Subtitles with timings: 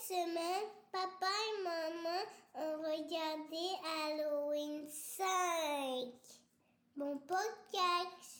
[0.00, 2.22] semaine, papa et maman
[2.54, 5.26] ont regardé Halloween 5.
[6.96, 8.37] Bon podcast.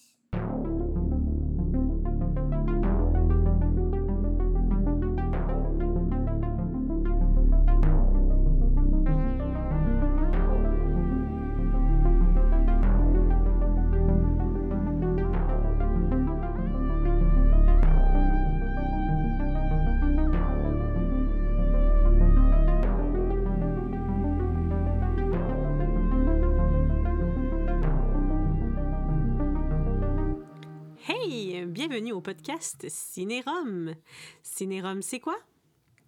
[31.30, 33.94] Hey, bienvenue au podcast Cinérum.
[34.42, 35.36] Cinérum, c'est quoi?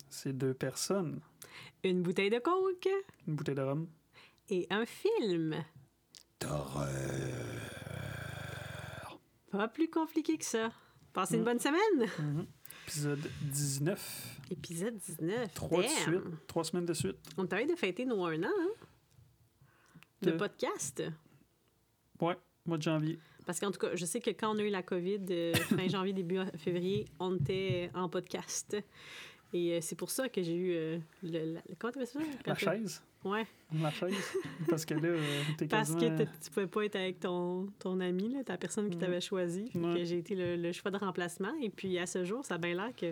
[0.08, 1.20] C'est deux personnes,
[1.84, 2.88] Une bouteille de coke
[3.26, 3.86] une bouteille de rhum.
[4.48, 5.62] et un film.
[9.50, 10.72] Pas plus compliqué que ça.
[11.12, 11.44] Passez une Mm.
[11.44, 12.46] bonne semaine.
[12.86, 14.38] Épisode 19.
[14.50, 15.52] Épisode 19.
[15.52, 16.46] Trois de suite.
[16.46, 17.18] Trois semaines de suite.
[17.36, 18.68] On t'arrête de fêter nos un an, hein?
[20.22, 21.02] De De- podcast.
[22.20, 23.18] Ouais, mois de janvier.
[23.46, 25.88] Parce qu'en tout cas, je sais que quand on a eu la COVID, euh, fin
[25.88, 28.76] janvier, début février, on était en podcast.
[29.52, 32.20] Et euh, c'est pour ça que j'ai eu euh, le, la, comment t'appelles ça?
[32.44, 33.02] Quand La chaise.
[33.24, 33.44] Ouais,
[33.82, 34.14] La chaise.
[34.68, 36.16] Parce que là, euh, t'es parce quasiment...
[36.18, 39.00] que tu pouvais pas être avec ton, ton ami, là, ta personne qui Mhm.
[39.02, 39.68] t'avait choisi.
[39.74, 39.94] Ouais.
[39.98, 41.52] que j'ai été le, le choix de remplacement.
[41.60, 43.08] Et puis à ce jour, ça a bien l'air que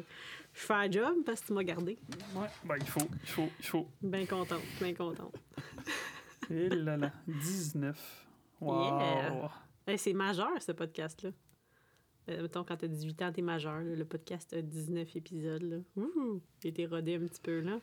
[0.54, 1.98] je fais un job parce que tu m'as gardé.
[2.36, 3.86] Ouais, ben il faut, il faut, il faut.
[4.00, 5.34] Bien contente, bien contente.
[6.50, 8.26] Et là là, 19.
[8.60, 8.84] Wow.
[8.84, 9.50] Yeah.
[9.88, 11.30] Hey, c'est majeur, ce podcast-là.
[12.28, 13.80] Euh, mettons, quand t'as 18 ans, t'es majeur.
[13.80, 13.94] là.
[13.96, 15.62] Le podcast a 19 épisodes.
[15.62, 15.76] Là.
[15.96, 16.42] Ouh!
[16.62, 17.80] Il a été rodé un petit peu, là.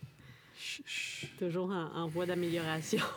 [0.55, 1.35] Chut, chut.
[1.39, 3.01] Toujours en, en voie d'amélioration.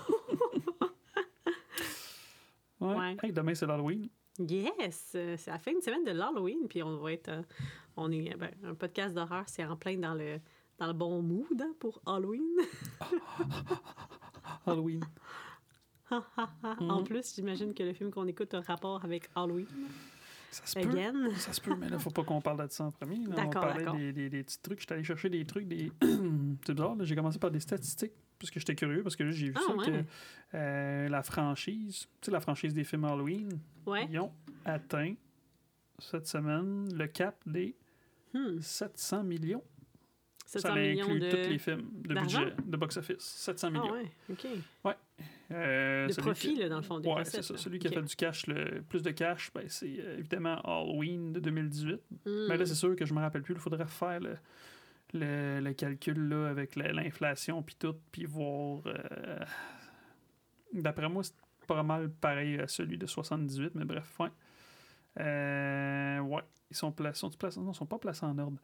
[2.80, 2.94] Ouais.
[2.94, 3.16] Ouais.
[3.24, 4.08] Hey, demain, c'est l'Halloween.
[4.38, 5.08] yes!
[5.36, 7.28] C'est la fin de semaine de l'Halloween, puis on va être...
[7.28, 7.42] euh,
[7.96, 8.36] on est...
[8.36, 10.38] ben, un podcast d'horreur, c'est en plein dans le,
[10.78, 12.46] dans le bon mood hein, pour Halloween.
[14.66, 15.00] Halloween.
[16.80, 19.66] En plus, j'imagine que le film qu'on écoute a un rapport avec Halloween.
[20.50, 21.30] Ça se peut.
[21.36, 23.18] Ça se peut, mais là, faut pas qu'on parle de ça en premier.
[23.26, 23.44] là.
[23.46, 24.80] On parlait des, des, des petits trucs.
[24.80, 25.92] J'étais allé chercher des trucs, des.
[26.64, 29.48] c'est bizarre, j'ai commencé par des statistiques, parce que j'étais curieux, parce que là, j'ai
[29.48, 29.86] vu Ah, ça, ouais.
[29.86, 30.04] que
[30.54, 34.06] euh, la franchise, tu sais, la franchise des films Halloween, Ouais.
[34.10, 34.32] ils ont
[34.64, 35.14] atteint
[35.98, 37.74] cette semaine le cap des
[38.34, 38.60] Hmm.
[38.60, 39.62] 700 millions.
[40.46, 41.30] 700 ça millions inclut de...
[41.30, 43.20] tous les films de budget, de box-office.
[43.20, 43.92] 700 Ah millions.
[43.92, 44.46] ouais, OK.
[45.50, 47.54] Euh, De profit, qui- là, dans le fond, des Ouais, c'est ça.
[47.54, 47.58] là.
[47.58, 51.32] Celui qui a fait du cash, le plus de cash, ben, c'est euh, évidemment Halloween
[51.32, 52.00] de 2018.
[52.26, 52.46] Hmm.
[52.48, 53.54] Mais là, c'est sûr que je me rappelle plus.
[53.54, 54.36] Il faudrait refaire le,
[55.14, 58.82] le, le calcul là, avec la- l'inflation puis tout, puis voir.
[58.86, 59.38] euh,
[60.74, 61.32] D'après moi, c'est
[61.66, 64.28] pas mal pareil à celui de 78, mais bref, ouais.
[65.20, 67.20] Euh, ouais, ils sont placés.
[67.20, 68.58] Sont placés non, ils sont pas placés en ordre.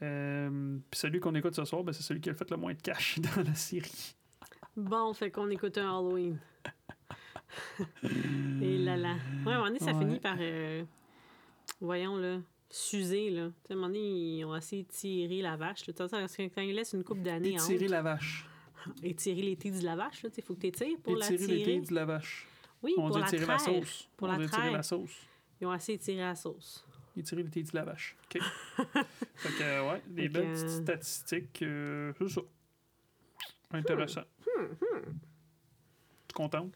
[0.00, 2.80] Puis celui qu'on écoute ce soir, ben, c'est celui qui a fait le moins de
[2.80, 4.16] cash dans la série.
[4.78, 6.38] Bon, fait qu'on écoute un Halloween.
[8.62, 9.14] Et là là.
[9.44, 9.98] Ouais, à un moment donné, ça Ouais.
[9.98, 10.36] finit par.
[10.38, 10.84] euh,
[11.80, 12.38] voyons, là.
[12.70, 13.50] S'user, là.
[13.68, 13.98] À un moment donné,
[14.38, 15.86] ils ont assez tiré la vache.
[15.86, 15.94] là.
[15.96, 18.46] Quand ils laissent une coupe d'années en Étirer la vache.
[19.02, 20.30] étirer l'été de la vache, là.
[20.36, 21.80] Il faut que tu étires pour Étirer la tirer.
[21.80, 22.46] de la vache.
[22.82, 24.08] Oui, On pour la étirer la sauce.
[24.16, 24.72] Pour On la étirer traire.
[24.72, 25.16] la sauce.
[25.60, 26.84] Ils ont assez étiré la sauce.
[27.16, 28.16] Étirer l'été de la vache.
[28.32, 28.40] OK.
[29.34, 31.62] fait que, ouais, des belles euh, petites statistiques.
[31.62, 32.42] euh, c'est ça.
[33.70, 34.22] Intéressant.
[34.46, 34.74] Hmm,
[36.28, 36.74] Tu contente?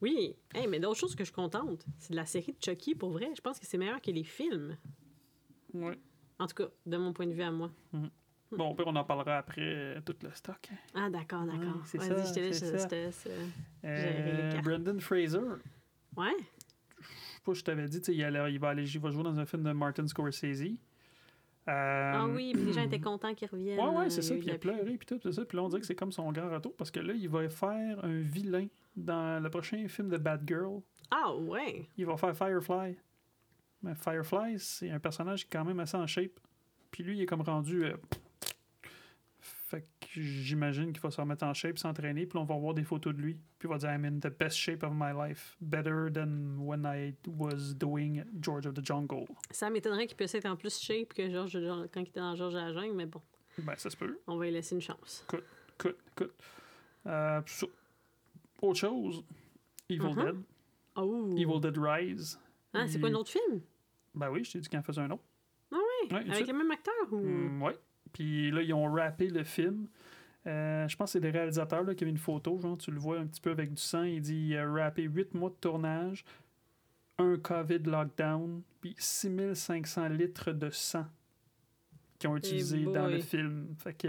[0.00, 0.34] Oui.
[0.54, 3.10] Hey, mais d'autres choses que je suis contente, c'est de la série de Chucky, pour
[3.10, 3.30] vrai.
[3.34, 4.76] Je pense que c'est meilleur que les films.
[5.72, 5.98] Ouais.
[6.38, 7.70] En tout cas, de mon point de vue à moi.
[8.52, 10.68] Bon, au pire, on en parlera après euh, tout le stock.
[10.94, 11.76] Ah, d'accord, d'accord.
[11.76, 12.88] Ouais, c'est Vas-y, ça, je te laisse, c'est je te ça.
[12.90, 13.48] laisse, euh,
[13.84, 14.60] Euh.
[14.62, 15.38] Brendan Fraser.
[16.16, 16.30] Ouais.
[17.00, 19.38] Je sais pas, je t'avais dit, il, allait- il va aller, il va jouer dans
[19.38, 20.76] un film de Martin Scorsese.
[21.68, 23.78] Euh, Ah oui, puis les gens étaient contents qu'ils reviennent.
[23.80, 24.34] Ouais, ouais, euh, c'est ça.
[24.34, 25.44] Puis il a pleuré, puis tout, c'est ça.
[25.44, 27.48] Puis là, on dirait que c'est comme son grand retour parce que là, il va
[27.48, 28.66] faire un vilain
[28.96, 30.80] dans le prochain film de Bad Girl.
[31.10, 31.88] Ah ouais.
[31.96, 32.96] Il va faire Firefly.
[33.82, 36.38] Mais Firefly, c'est un personnage qui est quand même assez en shape.
[36.90, 37.84] Puis lui, il est comme rendu.
[37.86, 37.96] euh,
[40.22, 42.26] j'imagine qu'il va se remettre en shape, s'entraîner.
[42.26, 43.34] Puis on va voir des photos de lui.
[43.58, 45.56] Puis il va dire I'm in the best shape of my life.
[45.60, 49.26] Better than when I was doing George of the Jungle.
[49.50, 52.34] Ça m'étonnerait qu'il puisse être en plus shape que George, George- quand il était dans
[52.36, 53.20] Georges à la jungle, mais bon,
[53.58, 54.18] Ben, ça se peut.
[54.26, 55.24] on va lui laisser une chance.
[55.28, 55.44] Écoute,
[56.12, 56.34] écoute.
[57.06, 57.66] Euh, puis ça.
[58.62, 59.24] Autre chose.
[59.90, 60.14] Evil Mhm.
[60.24, 60.36] Dead.
[60.96, 61.30] Oh!
[61.36, 62.38] Evil Dead Rise.
[62.72, 63.60] Ah, c'est Il- quoi un autre film?
[64.14, 65.22] Ben oui, je t'ai dit qu'il en faisait un autre.
[65.72, 66.08] Ah oui?
[66.14, 67.18] Ouais, Avec le même acteur ou?
[67.18, 67.76] Mm, ouais.
[68.12, 69.88] Puis là, ils ont rappé le film.
[70.46, 72.98] Euh, je pense que c'est le réalisateur là, qui avait une photo, genre, tu le
[72.98, 74.02] vois un petit peu avec du sang.
[74.02, 76.24] Il dit a rappé 8 mois de tournage,
[77.18, 81.06] un COVID lockdown, puis 6500 litres de sang
[82.18, 83.74] qu'ils ont utilisé dans le film.
[83.78, 84.08] Fait que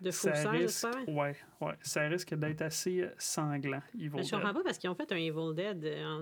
[0.00, 3.82] De faux ça sang, risque, ouais, ouais, ça risque d'être assez euh, sanglant.
[3.94, 6.20] Evil je comprends pas parce qu'ils ont fait un Evil Dead euh, en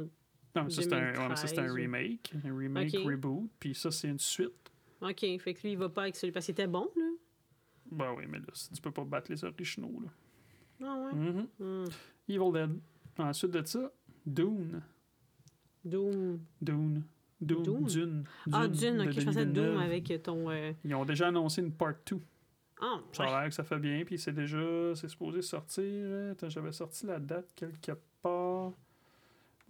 [0.56, 2.32] Non, mais ça, c'est un, ouais, un 2013 ou- remake.
[2.44, 3.48] Un remake, reboot.
[3.60, 4.52] Puis ça, c'est une suite.
[5.00, 7.02] OK, fait que lui, il va pas avec celui parce qu'il était bon, là.
[7.92, 10.00] Ben oui, mais là, tu peux pas battre les originaux.
[10.02, 10.08] Là.
[10.84, 11.44] Ah ouais?
[11.58, 11.84] Hmm.
[12.28, 12.80] Evil Dead.
[13.18, 13.92] Ensuite de ça,
[14.26, 14.82] Dune.
[15.84, 16.40] Doom.
[16.60, 17.02] Dune.
[17.40, 17.62] Dune.
[17.62, 17.84] Doom?
[17.86, 18.24] Dune.
[18.52, 20.50] Ah, Dune, ok, je pensais Doom avec ton.
[20.50, 22.18] euh, Ils ont déjà annoncé une part 2.
[22.80, 23.30] Ah, Ça ouais.
[23.30, 25.84] a l'air que ça fait bien, puis c'est déjà, c'est supposé sortir.
[25.84, 27.92] euh, Attends, j'avais sorti la date quelque
[28.22, 28.72] part.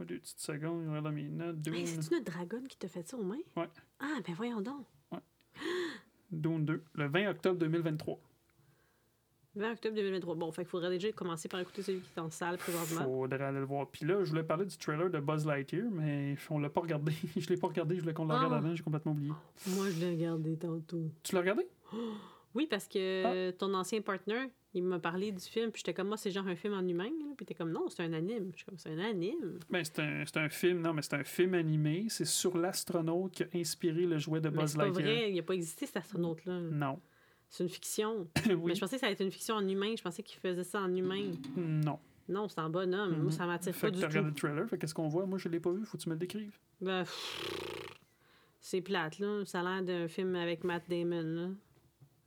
[0.01, 1.67] Oh, Deux petites secondes, je regarde mes notes.
[1.69, 3.37] Hey, C'est-tu notre dragon qui t'a fait ça aux mains?
[3.57, 3.69] Ouais.
[4.01, 4.87] Ah, ben voyons donc.
[6.33, 8.19] Dune 2, le 20 octobre 2023.
[9.55, 10.35] 20 octobre 2023.
[10.37, 13.05] Bon, fait qu'il faudrait déjà commencer par écouter celui qui est en salle présentement.
[13.05, 13.87] Faudrait aller le voir.
[13.87, 17.13] Puis là, je voulais parler du trailer de Buzz Lightyear, mais on l'a pas regardé.
[17.37, 18.57] je l'ai pas regardé, je voulais qu'on le regarde Ah.
[18.59, 19.33] avant, j'ai complètement oublié.
[19.69, 21.11] Moi, je l'ai regardé tantôt.
[21.23, 21.67] Tu l'as regardé?
[22.55, 23.53] Oui, parce que Ah.
[23.53, 26.57] ton ancien partner, il m'a parlé du film, puis j'étais comme, moi, c'est genre un
[26.57, 27.27] film en humain, là.
[27.37, 28.51] Puis t'es comme, non, c'est un anime.
[28.53, 29.59] Je suis comme, c'est un anime.
[29.71, 32.07] Ben, c'est un, un film, non, mais c'est un film animé.
[32.09, 35.05] C'est sur l'astronaute qui a inspiré le jouet de Buzz c'est pas Lightyear.
[35.07, 36.61] vrai, il n'a pas existé cet astronaute-là.
[36.61, 37.01] Non.
[37.49, 38.27] C'est une fiction.
[38.47, 38.57] oui.
[38.67, 39.95] Mais je pensais que ça allait être une fiction en humain.
[39.97, 41.33] Je pensais qu'il faisait ça en humain.
[41.57, 41.99] Non.
[42.29, 43.13] Non, c'est en bonhomme.
[43.17, 43.23] Mhm.
[43.25, 44.07] Moi, ça m'attire pas que du tout.
[44.07, 45.27] regardé le trailer, fait qu'est-ce qu'on voit?
[45.27, 46.57] Moi, je l'ai pas vu, faut que tu me le décrives.
[46.81, 47.05] Ben,
[48.61, 49.45] c'est plate, là.
[49.45, 51.49] Ça a l'air d'un film avec Matt Damon, là.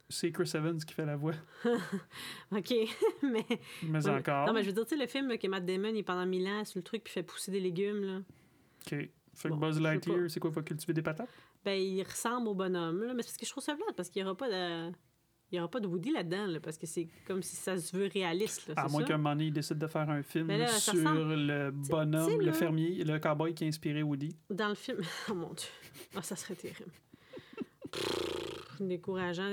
[0.09, 1.33] C'est Chris Evans qui fait la voix.
[2.51, 2.73] OK,
[3.23, 3.45] mais...
[3.83, 4.45] Mais encore.
[4.47, 6.25] Non, mais je veux dire, tu sais, le film que Matt Damon, il est pendant
[6.25, 8.17] mille ans sur le truc, puis fait pousser des légumes, là.
[8.17, 8.89] OK.
[8.89, 10.51] Fait que Bon, Buzz Lightyear, c'est quoi?
[10.51, 11.29] Il va cultiver des patates?
[11.65, 13.13] Ben, il ressemble au bonhomme, là.
[13.15, 14.91] Mais c'est parce que je trouve ça plate, parce qu'il n'y aura pas de...
[15.51, 18.07] Il aura pas de Woody là-dedans, là, parce que c'est comme si ça se veut
[18.11, 19.07] réaliste, là, À moins ça?
[19.07, 21.71] qu'à un moment donné, il décide de faire un film là, ça sur ressemble- le
[21.71, 24.35] bonhomme, le fermier, le cowboy qui a inspiré Woody.
[24.49, 24.97] Dans le film...
[25.29, 25.67] Oh, mon Dieu.
[26.15, 26.91] Ah, ça serait terrible.
[28.79, 29.49] Décourageant.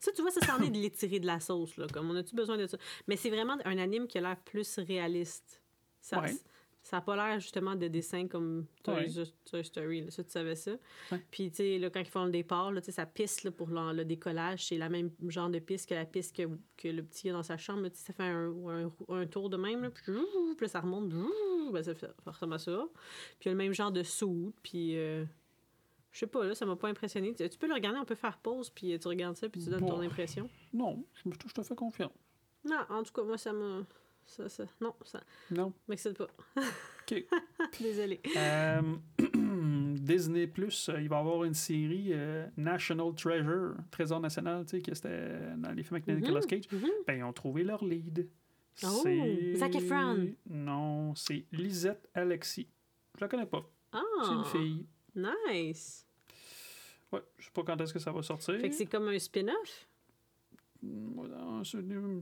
[0.00, 1.86] Ça, tu vois, ça, c'en est de l'étirer de la sauce, là.
[1.92, 2.76] Comme, on a-tu besoin de ça?
[3.08, 5.62] Mais c'est vraiment un anime qui a l'air plus réaliste.
[6.00, 6.34] Ça Ouais.
[6.82, 8.94] ça a pas l'air, justement, de dessins comme Toy,
[9.52, 9.62] Ouais.
[9.64, 10.02] Story.
[10.02, 10.10] là.
[10.10, 10.72] Ça, tu savais ça?
[11.12, 11.22] Ouais.
[11.30, 14.04] Puis, tu sais, quand ils font le départ, là, sa piste là, pour le, le
[14.04, 16.42] décollage, c'est la même genre de piste que la piste que,
[16.76, 17.82] que le petit a dans sa chambre.
[17.84, 17.88] là.
[17.94, 20.14] Ça fait un, un, un tour de même, là, puis, puis
[20.60, 21.10] là, ça remonte.
[21.72, 22.84] Ben, ça fait à ça.
[23.40, 24.96] Puis il y a le même genre de soude, puis...
[24.98, 25.24] euh,
[26.14, 27.34] je sais pas, là, ça m'a pas impressionné.
[27.34, 29.60] Tu, tu peux le regarder, on peut faire pause, puis euh, tu regardes ça, puis
[29.62, 30.48] tu donnes ton impression.
[30.72, 32.12] Non, je, je te fais confiance.
[32.64, 33.82] Non, en tout cas, moi, ça m'a...
[34.26, 34.64] Ça, ça...
[34.80, 35.72] Non, ça Non.
[35.86, 36.28] m'excite pas.
[36.56, 37.26] OK.
[37.80, 38.20] Désolée.
[38.36, 38.80] Euh,
[39.98, 44.82] Disney Plus, il va y avoir une série euh, National Treasure, Trésor national, tu sais,
[44.82, 46.64] que c'était dans les films avec Nicolas Mhm, Cage.
[46.72, 46.88] mhm.
[47.06, 48.28] Ben, ils ont trouvé leur lead.
[48.82, 50.28] Oh, C'est- Zac Efron.
[50.48, 52.68] Non, c'est Lisette Alexis.
[53.16, 53.62] Je la connais pas.
[53.92, 54.00] Ah!
[54.24, 54.86] C'est une fille.
[55.14, 56.03] Nice!
[57.14, 58.58] Ouais, je sais pas quand est-ce que ça va sortir.
[58.60, 59.88] Fait que c'est comme un spin-off?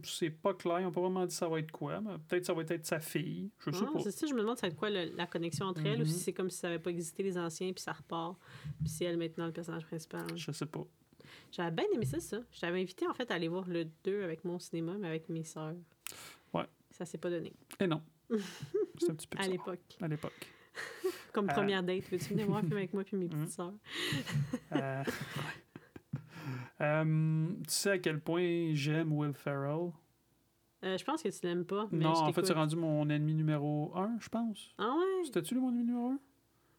[0.04, 2.52] C'est- pas clair, ils n'ont pas vraiment dit ça va être quoi, mais peut-être ça
[2.54, 3.50] va être sa fille.
[3.58, 3.98] Je sais Ah, pas.
[4.00, 6.12] c'est ça, je me demande ça va être quoi la connexion entre elles, ou si
[6.12, 6.18] Mhm.
[6.18, 8.36] c'est comme si ça n'avait pas existé les anciens, puis ça repart,
[8.80, 10.26] puis c'est elle maintenant le personnage principal.
[10.36, 10.84] Je sais pas.
[11.50, 12.40] J'avais bien aimé ça, ça.
[12.52, 15.28] Je t'avais invité en fait à aller voir le 2 avec mon cinéma, mais avec
[15.28, 15.74] mes sœurs.
[16.54, 16.66] Ouais.
[16.90, 17.52] Ça s'est pas donné.
[17.80, 18.00] Et non.
[18.98, 19.96] C'est un petit peu À l'époque.
[20.00, 20.48] À l'époque.
[21.32, 21.52] Comme Euh.
[21.52, 22.04] première date.
[22.10, 23.30] Veux-tu venir voir un film avec moi puis mes Mhm.
[23.30, 23.72] petites sœurs?
[24.72, 25.02] Euh,
[26.80, 29.92] euh, tu sais à quel point j'aime Will Ferrell?
[30.84, 31.86] Euh, je pense que tu l'aimes pas.
[31.92, 32.46] Mais non, je en fait, t'écoute.
[32.46, 34.74] c'est rendu mon ennemi numéro un, je pense.
[34.78, 35.24] Ah ouais?
[35.24, 36.18] C'était-tu mon ennemi numéro un?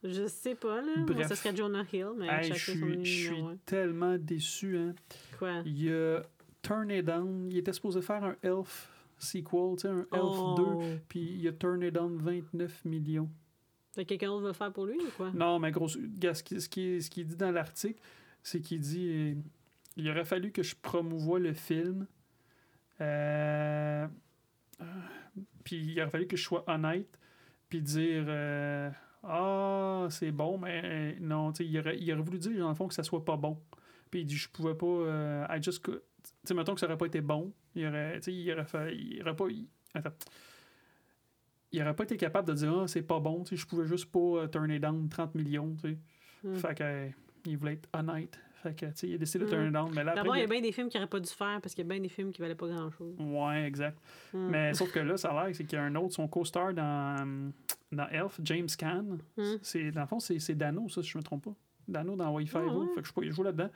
[0.04, 0.92] Je sais pas, là.
[0.98, 1.28] Moi, Bref.
[1.30, 4.78] ça serait Jonah Hill, mais Hey, chacun je son suis, je suis tellement déçu.
[4.78, 4.94] Hein.
[5.40, 5.62] Quoi?
[5.66, 6.22] Il a
[6.62, 7.48] Turn It Down.
[7.50, 10.56] Il était supposé faire un Elf sequel, tu sais, un Elf oh.
[10.82, 10.98] 2.
[11.08, 13.30] Puis il a Turn It Down 29 millions.
[13.96, 15.32] Quelqu'un d'autre va faire pour lui ou quoi?
[15.32, 15.98] Non, mais gros, ce
[16.44, 18.00] qui, ce qui, qui dit dans l'article,
[18.42, 19.38] c'est qu'il dit
[19.96, 22.08] il aurait fallu que je promouvoie le film.
[23.02, 24.08] Euh,
[25.64, 27.20] puis il aurait fallu que je sois honnête.
[27.70, 28.90] Puis dire euh,
[29.24, 32.88] Ah, c'est bon, mais non, tu il aurait, il aurait voulu dire, dans le fond,
[32.88, 33.60] que ça soit pas bon.
[34.10, 34.86] Puis il dit Je pouvais pas.
[34.86, 35.92] euh, I just Tu
[36.44, 37.54] sais, mettons que ça aurait pas été bon.
[37.76, 38.96] Il aurait, tu il aurait.
[38.96, 39.46] Il aurait pas.
[39.94, 40.14] attends
[41.74, 44.20] il aurait pas été capable de dire ah c'est pas bon je pouvais juste pas
[44.20, 45.76] euh, turner down 30 millions
[46.44, 46.56] Hmm.
[46.56, 47.08] fait que euh,
[47.46, 49.54] il voulait être honnête fait que il a décidé de Hmm.
[49.54, 51.20] turner down mais là après D'abord, il y a bien des films qu'il aurait pas
[51.22, 53.16] dû faire parce qu'il y a bien des films qui valaient pas grand-chose.
[53.20, 53.98] ouais exact
[54.34, 54.50] Hmm.
[54.50, 56.74] mais sauf que là ça a l'air c'est qu'il y a un autre son co-star
[56.74, 57.50] dans euh,
[57.92, 59.18] dans Elf James Caan
[59.62, 61.56] c'est dans le fond c'est c'est Dano ça si je me trompe pas
[61.88, 62.88] Dano dans Wi-Fi Ah, ouais.
[62.96, 63.70] fait que je sais pas il joue là-dedans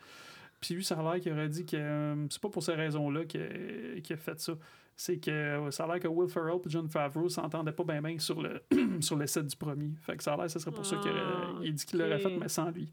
[0.59, 3.25] Puis lui, ça a l'air qu'il aurait dit que euh, c'est pas pour ces raisons-là
[3.25, 4.53] qu'il qu'il a fait ça.
[4.99, 8.17] C'est que ça a l'air que Will Ferrell et John Favreau s'entendaient pas bien bien
[8.17, 8.63] sur le,
[8.99, 9.91] sur le set du premier.
[10.01, 12.17] Fait que ça a l'air que ce serait pour ça qu'il Ah, dit qu'il l'aurait
[12.17, 12.91] fait, mais sans lui.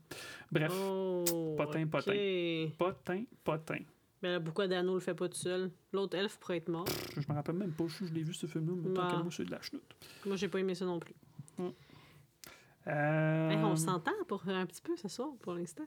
[0.52, 2.12] Bref, Oh, potin, potin.
[2.12, 2.76] ok.
[2.76, 3.78] potin, potin.
[4.22, 5.70] Mais pourquoi Dano le fait pas tout seul?
[5.92, 6.84] L'autre elfe pourrait être mort.
[7.16, 9.20] Je me rappelle même pas, je, l'ai vu ce film-là, mais tant Bah.
[9.22, 9.94] moi, c'est de la chenoute.
[10.26, 11.14] Moi, j'ai pas aimé ça non plus.
[12.86, 15.84] Euh, Hey, on s'entend pour un petit peu ce soir, pour l'instant.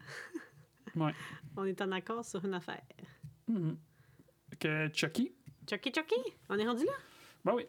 [0.95, 1.13] Ouais.
[1.57, 2.81] On est en accord sur une affaire.
[3.47, 3.77] mhm.
[4.59, 5.31] Que Chucky,
[5.69, 6.15] Chucky, Chucky!
[6.49, 6.91] On est rendu là?
[7.45, 7.65] ben oui,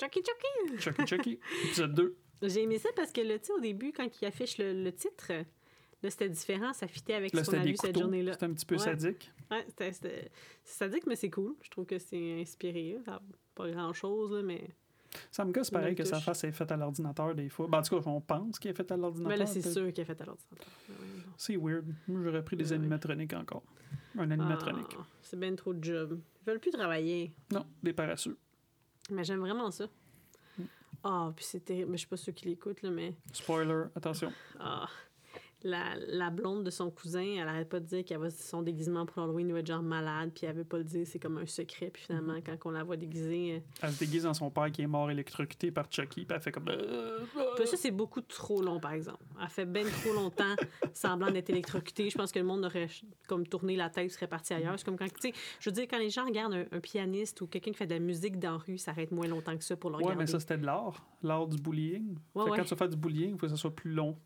[0.00, 0.78] Chucky, Chucky!
[0.80, 2.16] Chucky, Chucky, épisode 2.
[2.42, 4.92] J'ai aimé ça parce que, là, tu sais, au début, quand il affiche le, le
[4.92, 6.72] titre, là, c'était différent.
[6.72, 8.32] Ça fitait avec Là, ce qu'on a vu cette journée-là.
[8.32, 8.80] c'était un petit peu Ouais.
[8.80, 9.30] sadique.
[9.50, 10.30] Ouais, c'était-
[10.64, 11.54] sadique, mais c'est cool.
[11.62, 12.98] Je trouve que c'est inspiré.
[13.06, 13.20] là.
[13.54, 14.68] Pas grand-chose, là, mais...
[15.30, 16.24] Ça me gosse Une pareil que sa touche.
[16.24, 17.66] face est faite à l'ordinateur des fois.
[17.68, 19.28] Ben, en tout cas, on pense qu'il est fait à l'ordinateur.
[19.30, 20.66] Mais là, c'est sûr qu'il a fait à l'ordinateur.
[20.88, 20.96] Ouais.
[21.36, 21.84] C'est weird.
[22.08, 22.76] Moi, j'aurais pris des ouais.
[22.76, 23.62] animatroniques encore.
[24.18, 24.96] Un animatronique.
[24.98, 26.20] Ah, c'est bien trop de job.
[26.40, 27.32] Ils veulent plus travailler.
[27.50, 28.36] Non, des paresseux.
[29.10, 29.86] Mais j'aime vraiment ça.
[30.58, 30.62] Mm.
[31.04, 31.90] Ah, puis c'est terrible.
[31.90, 33.14] Mais Je suis pas sûre qui l'écoute, là, mais...
[33.32, 34.32] Spoiler, attention.
[34.58, 34.88] Ah,
[35.64, 39.06] la, la blonde de son cousin, elle arrête pas de dire qu'elle va son déguisement
[39.06, 41.38] pour Halloween, il va être genre malade, puis elle veut pas le dire, c'est comme
[41.38, 41.90] un secret.
[41.92, 42.42] Puis finalement, Mm-hmm.
[42.60, 43.54] quand on la voit déguisée...
[43.56, 46.40] euh, Elle se déguise dans son père qui est mort électrocuté par Chucky, puis elle
[46.40, 46.64] fait comme.
[47.56, 49.22] Puis ça, c'est beaucoup trop long, par exemple.
[49.40, 50.54] Elle fait bien trop longtemps
[50.92, 52.10] semblant d'être électrocutée.
[52.10, 52.88] Je pense que le monde aurait
[53.28, 54.78] comme tourné la tête, serait parti ailleurs.
[54.78, 57.40] C'est comme quand, tu sais, je veux dire, quand les gens regardent un, un pianiste
[57.40, 59.64] ou quelqu'un qui fait de la musique dans la rue, ça arrête moins longtemps que
[59.64, 60.20] ça pour le Ouais, regarder.
[60.24, 61.04] mais ça, c'était de l'art.
[61.22, 62.16] L'art du bullying.
[62.34, 62.56] Ouais, Fait que ouais.
[62.58, 64.16] Quand tu vas faire du bullying, il faut que ça soit plus long.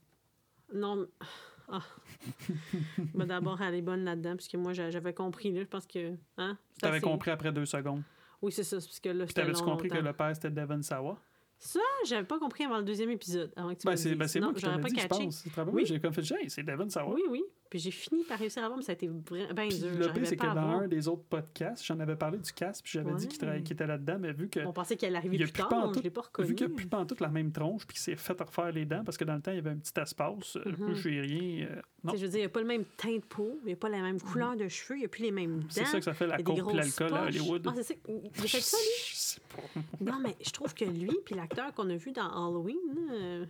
[0.74, 1.26] Non, mais-
[1.68, 1.80] ah.
[3.14, 6.14] Mais d'abord, elle est bonne là-dedans, puisque moi, j'a- j'avais compris, là, je pense que...
[6.38, 6.56] Hein?
[6.80, 8.02] Tu avais assez- compris après deux secondes.
[8.42, 11.18] Oui, c'est ça, parce que là, t'avais-tu compris que le père, c'était Devon Sawa?
[11.58, 14.08] Ça, j'avais pas compris avant le deuxième épisode, avant que tu me Ben, le c'est
[14.10, 14.18] dises.
[14.18, 15.42] ben, c'est Non, moi qui j'aurais t'avais pas dit, je pense.
[15.44, 15.74] Te rappelles?
[15.74, 15.86] Oui.
[15.86, 17.14] J'ai comme fait, hey, c'est Devon Sawa.
[17.14, 17.42] Oui, oui.
[17.68, 19.90] Puis j'ai fini par réussir à voir, mais ça a été bien Puis dur.
[19.98, 22.92] le pire, c'est que dans un des autres podcasts, j'en avais parlé du casque, puis
[22.94, 25.98] j'avais dit qu'il était là-dedans, mais vu que On pensait qu'elle arrivait plus tard, pantoute-
[25.98, 26.48] je l'ai pas reconnu.
[26.48, 28.84] Vu qu'il n'y a plus pantoute la même tronche, puis qu'il s'est fait refaire les
[28.84, 30.56] dents, parce que dans le temps, il y avait un petit espace.
[30.56, 30.72] euh.
[30.78, 31.66] Moi, j'ai rien.
[31.70, 33.66] euh, non, Je veux dire, il n'y a pas le même teint de peau, il
[33.66, 35.66] n'y a pas la même couleur de cheveux, il n'y a plus les mêmes dents.
[35.70, 37.24] c'est ça que ça fait la grosses l'alcool à.
[37.24, 37.66] Hollywood.
[37.68, 37.94] Ah, c'est ça.
[38.08, 39.10] Il fait ça, lui?
[39.10, 39.80] Je sais pas.
[40.12, 42.76] Non, mais je trouve que lui, puis l'acteur qu'on a vu dans Halloween,
[43.10, 43.44] euh,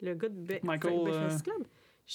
[0.00, 1.64] le gars de Be- Michael, Breakfast Club,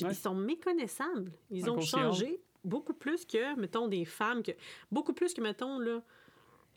[0.01, 0.09] ouais.
[0.11, 1.31] ils sont méconnaissables.
[1.49, 4.51] Ils ont changé beaucoup plus que, mettons, des femmes, que
[4.91, 6.01] beaucoup plus que, mettons, là,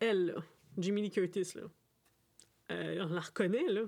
[0.01, 0.35] elle, là,
[0.79, 1.63] Jimmy Lee Curtis, là.
[2.71, 3.83] Euh, on la reconnaît, là.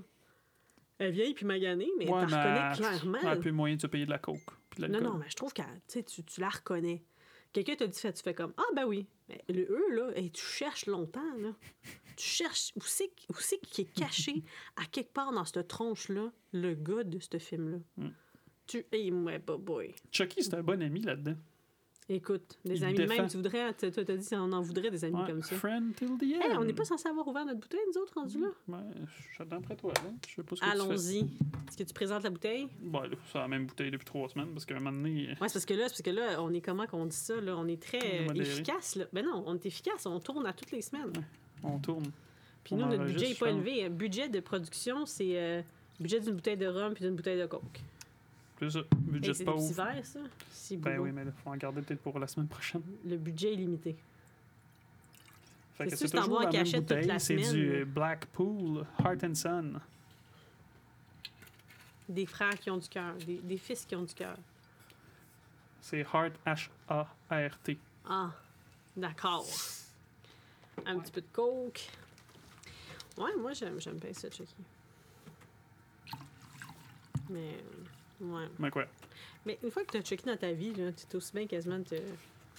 [0.99, 3.19] Elle est vieille puis maganée, mais Ouais, tu la mais reconnais clairement.
[3.23, 4.39] Elle a plus moyen de se payer de la coke.
[4.79, 7.05] De Non, non, mais je trouve que tu, tu la reconnais.
[7.53, 9.07] Quelqu'un te dit, fait, tu fais comme Ah, ben oui.
[9.29, 11.55] Mais le eux, là, hey, tu cherches longtemps, là.
[12.17, 14.45] Tu cherches où c'est où c'est qui est caché
[14.77, 17.79] à quelque part dans cette tronche-là, le gars de ce film-là?
[17.97, 18.09] Mm.
[18.67, 18.85] Tu.
[18.93, 19.95] Ouais, bah, boy.
[20.11, 21.35] Chucky, c'est un bon ami là-dedans.
[22.07, 23.15] Écoute, des Il amis défend.
[23.17, 23.73] même, tu voudrais.
[23.75, 25.57] tu- Toi, t'as dit on en voudrait des amis Ouais, comme ça.
[25.57, 26.41] Friend till the end.
[26.51, 28.49] Hey, on n'est pas censé avoir ouvert notre bouteille, nous autres, rendus là?
[28.69, 28.85] Ouais,
[29.39, 29.91] j'attends après toi.
[29.97, 30.11] Là.
[30.29, 30.67] Je sais pas ce que.
[30.67, 31.19] Allons-y.
[31.21, 32.69] Est-ce que tu présentes la bouteille?
[32.83, 33.01] Bon,
[33.33, 35.29] c'est la même bouteille depuis trois semaines parce qu'à un moment donné.
[35.29, 37.41] Ouais, c'est parce que là, c'est parce que là, on est comment qu'on dit ça,
[37.41, 37.57] là?
[37.57, 38.49] On est très On est euh, modéré.
[38.51, 39.07] efficace, là.
[39.15, 41.11] Ben non, on est efficace, on tourne à toutes les semaines.
[41.63, 42.05] On tourne.
[42.65, 43.89] Puis On nous, notre budget n'est pas élevé.
[43.89, 45.63] Budget de production, c'est euh,
[45.99, 47.81] budget d'une bouteille de rhum puis d'une bouteille de coke.
[48.59, 48.79] C'est ça.
[48.79, 49.73] Hey, Budget c'est petits pauvre.
[49.73, 50.21] verres, ça.
[50.51, 52.83] C'est Ben oui, mais il faut en garder peut-être pour la semaine prochaine.
[53.05, 53.97] Le budget est limité.
[55.75, 57.21] Fait C'est que c'est c'est toujours la même bouteille.
[57.21, 59.81] C'est du euh, Blackpool Heart and Sun.
[62.09, 64.37] Des frères qui ont du cœur, des, des fils qui ont du cœur.
[65.81, 67.79] C'est Heart H-A-R-T.
[68.09, 68.31] Ah,
[68.97, 69.47] d'accord.
[70.87, 71.89] Un petit peu de coke.
[73.17, 74.55] Ouais, moi, j'aime, j'aime bien ça, Chucky.
[77.31, 77.57] Mais,
[78.21, 78.45] ouais.
[78.59, 78.85] Mais quoi?
[79.47, 81.47] Mais une fois que tu as Chucky dans ta vie, là, tu es aussi bien
[81.47, 81.95] quasiment de te...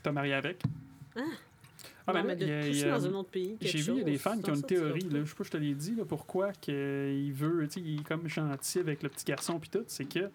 [0.03, 0.61] T'as marié avec?
[1.15, 1.21] Ah.
[2.07, 3.57] Ah, non, ben mais là, de il il dans un autre pays.
[3.61, 5.43] J'ai vu, il y a des fans qui ont une théorie, là, je sais pas,
[5.43, 8.79] je te l'ai dit, là, pourquoi que il veut, tu sais, il est comme gentil
[8.79, 10.29] avec le petit garçon puis tout, c'est que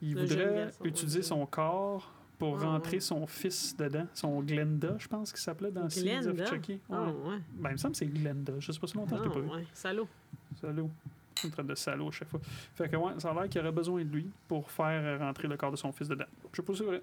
[0.00, 1.22] il Le voudrait garçon, utiliser ouais.
[1.24, 3.00] son corps pour Ah, rentrer ouais.
[3.00, 6.46] son fils dedans, son Glenda, je pense qu'il s'appelait dans Seeds of Glenda?
[6.46, 6.80] Chucky.
[6.90, 7.36] Ah, Ouais.
[7.52, 9.34] Ben, il me semble que c'est Glenda, je sais pas si longtemps je l'ai Ah,
[9.34, 9.48] pas vu.
[9.48, 9.66] ouais.
[9.74, 10.08] Salaud.
[10.58, 10.90] Salaud.
[11.44, 12.40] Me traite de salaud à chaque fois.
[12.74, 15.56] Fait que ouais, ça a l'air qu'il aurait besoin de lui pour faire rentrer le
[15.56, 16.24] corps de son fils dedans.
[16.52, 17.02] Je sais pas si c'est vrai.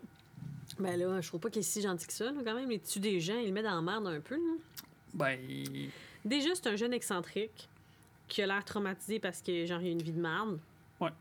[0.80, 2.26] Ben là, je trouve pas qu'il est si gentil que ça.
[2.26, 4.36] Là, quand même, il tue des gens, il le met dans la merde un peu.
[4.36, 4.54] Là.
[5.14, 5.40] Ben,
[6.26, 7.70] Déjà, c'est un jeune excentrique
[8.28, 10.60] qui a l'air traumatisé parce que genre il a une vie de merde.
[11.00, 11.12] Ouais.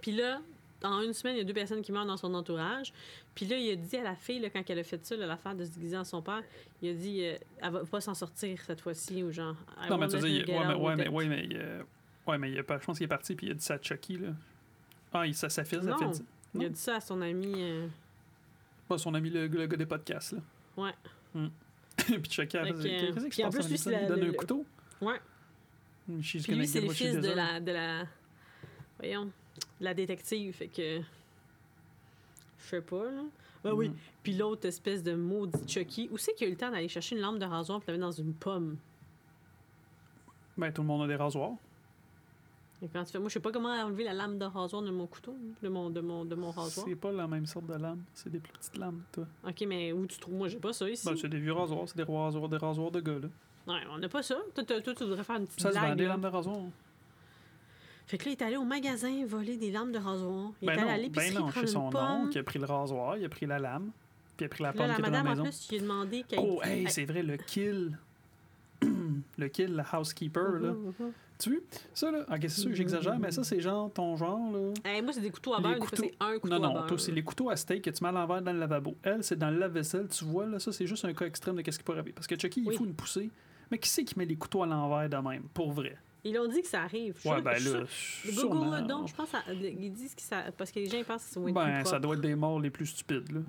[0.00, 0.40] Puis là,
[0.84, 2.92] en une semaine, il y a deux personnes qui meurent dans son entourage.
[3.34, 5.56] Puis là, il a dit à la fille, là, quand elle a fait ça, l'affaire
[5.56, 6.42] de se déguiser en son père,
[6.82, 9.56] il a dit euh, elle va pas s'en sortir cette fois-ci ou genre.
[9.90, 11.82] Non, mais tu get ouais, mais, ouais, mais, ouais, mais, euh,
[12.28, 13.74] ouais, mais il a pas, je pense qu'il est parti puis il a dit ça
[13.74, 14.28] à Chucky, là.
[15.12, 16.12] Ah, il, ça, sa fille, ça Non.
[16.12, 16.22] fait.
[16.54, 17.52] Il a dit ça à son ami.
[17.56, 17.88] euh,
[18.96, 20.40] son ami, le, le gars des podcasts, là.
[20.76, 20.94] Ouais.
[21.96, 24.20] puis Chucky, Fait que, qu'est-ce qui puis se en passe plus, dans lui, Il donne
[24.20, 24.66] le- un couteau?
[25.00, 25.20] Ouais.
[26.22, 28.04] She's Puis lui, c'est le fils de la, de la.
[28.98, 29.26] Voyons.
[29.26, 30.54] De la détective.
[30.54, 31.00] Fait que.
[32.60, 33.22] Je sais pas, là.
[33.64, 33.88] Ah oui.
[33.90, 33.96] Mhm.
[34.22, 36.08] Puis l'autre espèce de maudit Chucky.
[36.10, 37.98] Où c'est qu'il a eu le temps d'aller chercher une lampe de rasoir pour la
[37.98, 38.76] mettre dans une pomme?
[40.56, 41.52] Ben, tout le monde a des rasoirs.
[42.80, 44.90] Et quand tu fais, moi, je sais pas comment enlever la lame de rasoir de
[44.90, 46.86] mon couteau, de mon, de mon, de mon rasoir.
[46.88, 48.02] C'est pas la même sorte de lame.
[48.14, 49.26] C'est des plus petites lames, toi.
[49.46, 51.04] Ok, mais où tu trouves Moi, j'ai pas ça ici.
[51.04, 51.88] Ben, c'est des vieux rasoirs.
[51.88, 53.28] C'est des rasoirs, des rasoirs de gars, là.
[53.74, 54.36] Ouais, on n'a pas ça.
[54.54, 55.98] Toi, toi, toi, tu voudrais faire une petite Ça se vend, blague.
[55.98, 56.56] des lames de rasoir.
[58.06, 60.52] Fait que là, il est allé au magasin voler des lames de rasoir.
[60.62, 62.02] Il Ben est allé à non, l'épicerie ben non, prendre chez son pomme.
[62.22, 63.90] oncle, il a pris le rasoir, il a pris la lame,
[64.36, 65.44] puis il a pris la Puis là, pomme la qui était dans madame, la en
[65.44, 66.24] plus, il a demandé.
[66.38, 67.98] Oh, hey, c'est vrai, le kill.
[69.38, 70.70] le kill, le housekeeper, là.
[70.72, 71.12] Mhm, mhm.
[71.38, 71.60] Tu vois?
[71.94, 74.72] Ça, là, ok, c'est sûr que j'exagère, mais ça, c'est genre ton genre, là.
[74.84, 75.72] Hey, moi, c'est des couteaux à beurre.
[75.74, 76.86] Des fois, couteaux- c'est un couteau Non, à non, beurre.
[76.86, 78.96] toi, c'est les couteaux à steak que tu mets à l'envers dans le lavabo.
[79.02, 81.62] Elle, c'est dans le lave-vaisselle, tu vois, là, ça, c'est juste un cas extrême de
[81.62, 82.12] qu'est-ce qui peut arriver.
[82.12, 82.76] Parce que Chucky, il Oui.
[82.76, 83.30] faut une poussée.
[83.70, 85.96] Mais qui c'est qui met les couteaux à l'envers de même, pour vrai?
[86.24, 87.14] Ils l'ont dit que ça arrive.
[87.16, 88.64] Je suis Ouais, sûre- ben je suis là, sûre- sûrement.
[88.64, 90.44] Google le je pense, à- ils disent que ça.
[90.56, 92.70] Parce que les gens ils pensent que être Ben, ça doit être des morts les
[92.70, 93.40] plus stupides, là.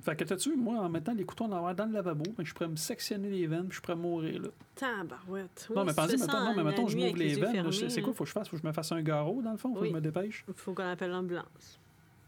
[0.00, 2.54] Fait que t'as-tu, moi, en mettant les couteaux en l'envers dans le lavabo, ben, je
[2.54, 4.48] pourrais me sectionner les veines, puis je pourrais mourir, là.
[4.76, 5.68] Tabarouette.
[5.74, 7.72] non, Oui, mais si tu pensez, mettons, non, mais mettons, je m'ouvre les veines.
[7.72, 8.14] c'est quoi, hein.
[8.14, 8.48] faut que je fasse?
[8.48, 9.74] Faut que je me fasse un garrot, dans le fond?
[9.74, 10.44] Faut que je me dépêche?
[10.54, 11.80] Faut qu'on appelle l'ambulance.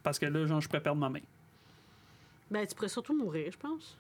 [0.02, 1.20] Parce que là, genre, je pourrais perdre ma main.
[2.50, 3.96] Ben, tu pourrais surtout mourir, je pense.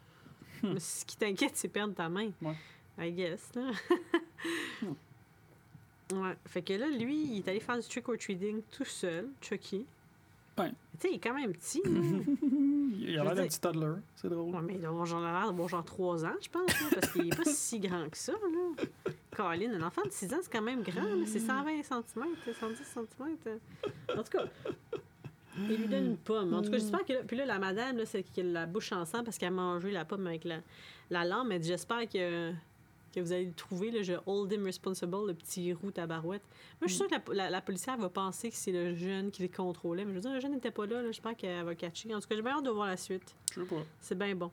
[0.62, 0.72] Hmm.
[0.74, 2.30] Mais ce qui t'inquiète, c'est perdre ta main.
[2.42, 2.56] Ouais.
[2.98, 3.70] I guess, là.
[4.82, 4.94] Hmm.
[6.22, 6.36] Ouais.
[6.46, 9.86] Fait que là, lui, il est allé faire du trick-or-treating tout seul, Chucky.
[10.68, 11.82] Tu sais, il est quand même petit.
[13.02, 13.94] Il a l'air d'un petit toddler.
[14.14, 14.54] C'est drôle.
[14.54, 17.12] Ouais, mais il doit avoir genre l'air d'avoir genre 3 ans, je pense, là, parce
[17.12, 18.84] qu'il est pas si grand que ça, là.
[19.30, 21.02] Colin, un enfant de 6 ans, c'est quand même grand.
[21.24, 22.04] C'est 120 cm,
[22.60, 23.58] 110 cm.
[24.16, 24.44] En tout cas,
[25.56, 26.54] il lui donne une pomme.
[26.54, 28.92] En tout cas, j'espère que là, puis là, la madame, c'est qu'elle a la bouche
[28.92, 30.58] en sang parce qu'elle a mangé la pomme avec la,
[31.08, 31.56] la lame.
[31.58, 32.52] Dit, j'espère que,
[33.12, 36.42] que vous allez le trouver, là, je hold him responsible, le petit roux tabarouette.
[36.80, 39.30] Moi, je suis sûre que la, la, la policière va penser que c'est le jeune
[39.30, 41.10] qui le contrôlait, mais je veux dire, le jeune n'était pas là, là.
[41.10, 42.14] J'espère qu'elle va catcher.
[42.14, 43.34] En tout cas, j'ai bien hâte de voir la suite.
[43.54, 43.82] Je sais pas.
[44.00, 44.50] C'est bien bon.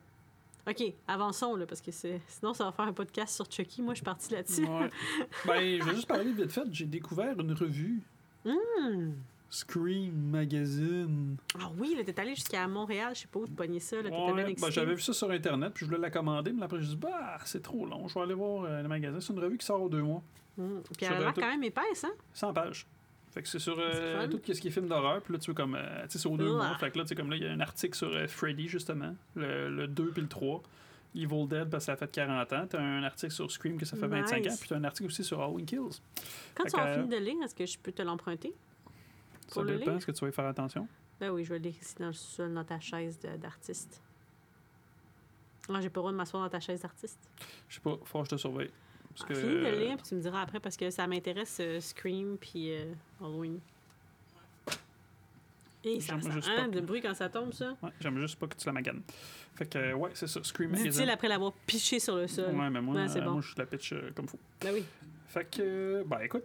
[0.68, 3.82] OK, avançons, là, parce que sinon, ça va faire un podcast sur Chucky.
[3.82, 4.66] Moi, je suis partie là-dessus.
[4.66, 4.90] Ouais.
[5.46, 6.64] ben, je vais juste parler vite fait.
[6.72, 8.02] J'ai découvert une revue.
[8.44, 9.12] Hmm.
[9.50, 11.38] Scream Magazine.
[11.60, 14.10] Ah oui, là, t'es allé jusqu'à Montréal, je sais pas où te pogner ça, là,
[14.10, 16.88] Ouais, ben, j'avais vu ça sur Internet, puis je voulais la commander, mais après, je
[16.90, 19.20] dis, bah, c'est trop long, je vais aller voir euh, le magasin.
[19.22, 20.22] C'est une revue qui sort aux deux mois.
[20.58, 20.80] Hmm.
[20.98, 22.12] Puis elle a l'air tout- quand même épaisse, hein?
[22.34, 22.88] 100 pages.
[23.32, 25.22] Fait que c'est sur euh, tout ce qui est film d'horreur.
[25.22, 25.76] Puis là, tu veux comme.
[25.76, 26.76] euh, tu sais, c'est aux deux mois.
[26.80, 28.68] Fait que là, tu sais, comme là, il y a un article sur euh, Freddy,
[28.68, 29.16] justement.
[29.36, 30.64] Le, le 2 puis le 3.
[31.14, 32.66] Evil Dead, parce que ça a fait 40 ans.
[32.68, 34.54] T'as un article sur Scream, que ça fait 25 Nice.
[34.54, 34.56] ans.
[34.60, 35.80] Puis t'as un article aussi sur Halloween Kills.
[36.56, 38.54] Quand Fait tu vas que- finir de lire, est-ce que je peux te l'emprunter?
[39.48, 39.90] Ça le lire?
[39.96, 40.88] Est-ce que tu vas y faire attention?
[41.20, 44.02] Ben oui, je vais le lire ici dans le sol, dans ta chaise d'artiste.
[45.70, 47.20] Ah, j'ai pas le droit de m'asseoir dans ta chaise d'artiste.
[47.68, 48.72] Je sais pas, faut que je te surveille.
[49.10, 49.34] Parce Ah, que.
[49.34, 52.38] Finis de le lire, puis tu me diras après, parce que ça m'intéresse, euh, Scream,
[52.38, 53.60] puis euh, Halloween.
[55.84, 57.76] Et ça, J'aime ça juste hein, pas de bruit quand ça tombe, ça?
[57.82, 59.02] Ouais, j'aime juste pas que tu la maganes.
[59.56, 60.44] Fait que, euh, ouais, c'est ça.
[60.44, 62.54] Scream Dit-il après l'avoir piché sur le sol.
[62.56, 63.32] Ouais, mais moi, Ouais, c'est euh, bon.
[63.34, 64.38] moi je la pitch euh, comme fou.
[64.62, 64.84] Ben oui.
[65.28, 66.44] Fait que, euh, ben écoute.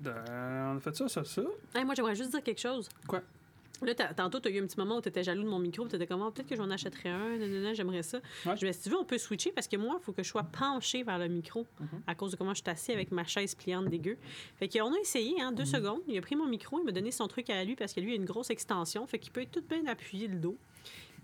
[0.00, 1.42] De- on a fait ça, ça, ça.
[1.74, 2.88] Hey, moi, j'aimerais juste dire quelque chose.
[3.06, 3.22] Quoi?
[3.82, 5.88] Là, tantôt, tu as eu un petit moment où tu étais jaloux de mon micro.
[5.88, 7.36] Tu étais comme, Ah, peut-être que j'en achèterais un.
[7.36, 8.18] Non, non, non, j'aimerais ça.
[8.46, 8.56] Ouais.
[8.56, 10.28] Je Ben, si tu veux, on peut switcher parce que moi, il faut que je
[10.28, 11.88] sois penchée vers le micro Mhm.
[12.06, 14.16] à cause de comment je suis assis avec ma chaise pliante dégueu.
[14.56, 16.00] Fait qu'on a essayé, hein, deux secondes.
[16.06, 18.10] Il a pris mon micro, il m'a donné son truc à lui parce que lui,
[18.10, 19.04] il a une grosse extension.
[19.08, 20.56] Fait qu'il peut être tout bien appuyé le dos.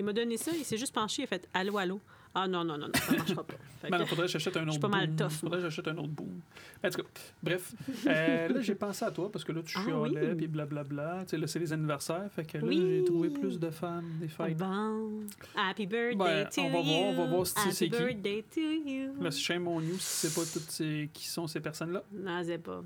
[0.01, 2.01] Il m'a donné ça, il s'est juste penché, il a fait Allô, allô.
[2.41, 3.55] Ah non, non, non, non, ça marchera pas.
[3.81, 5.17] Fait Ben, il faudrait que j'achète un autre suis pas mal boom.
[5.17, 6.41] tough, Faudrait que j'achète un autre boom.
[6.85, 7.09] En tout cas,
[7.43, 7.73] bref.
[8.07, 10.35] Euh, là, j'ai pensé à toi parce que là, tu Ah chialais, oui.
[10.37, 11.23] puis blablabla.
[11.23, 12.29] Tu sais, là, c'est les anniversaires.
[12.35, 12.77] Fait que là, Oui.
[12.99, 14.57] j'ai trouvé plus de fans des Ah fêtes.
[14.59, 15.21] Bon.
[15.57, 16.85] Happy birthday Ben, to on va you.
[16.85, 17.99] voir, on va voir si Happy c'est qui.
[17.99, 19.23] birthday to you.
[19.23, 21.09] Là, shame on you si c'est pas toutes ces...
[21.13, 22.03] qui sont ces personnes-là.
[22.13, 22.83] Non, c'est pas.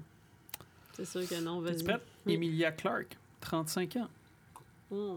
[0.95, 1.83] C'est sûr que non, vas-y.
[1.85, 2.03] Prête?
[2.27, 2.35] Oui.
[2.35, 4.09] Emilia Clarke, 35 ans.
[4.91, 5.15] Mm.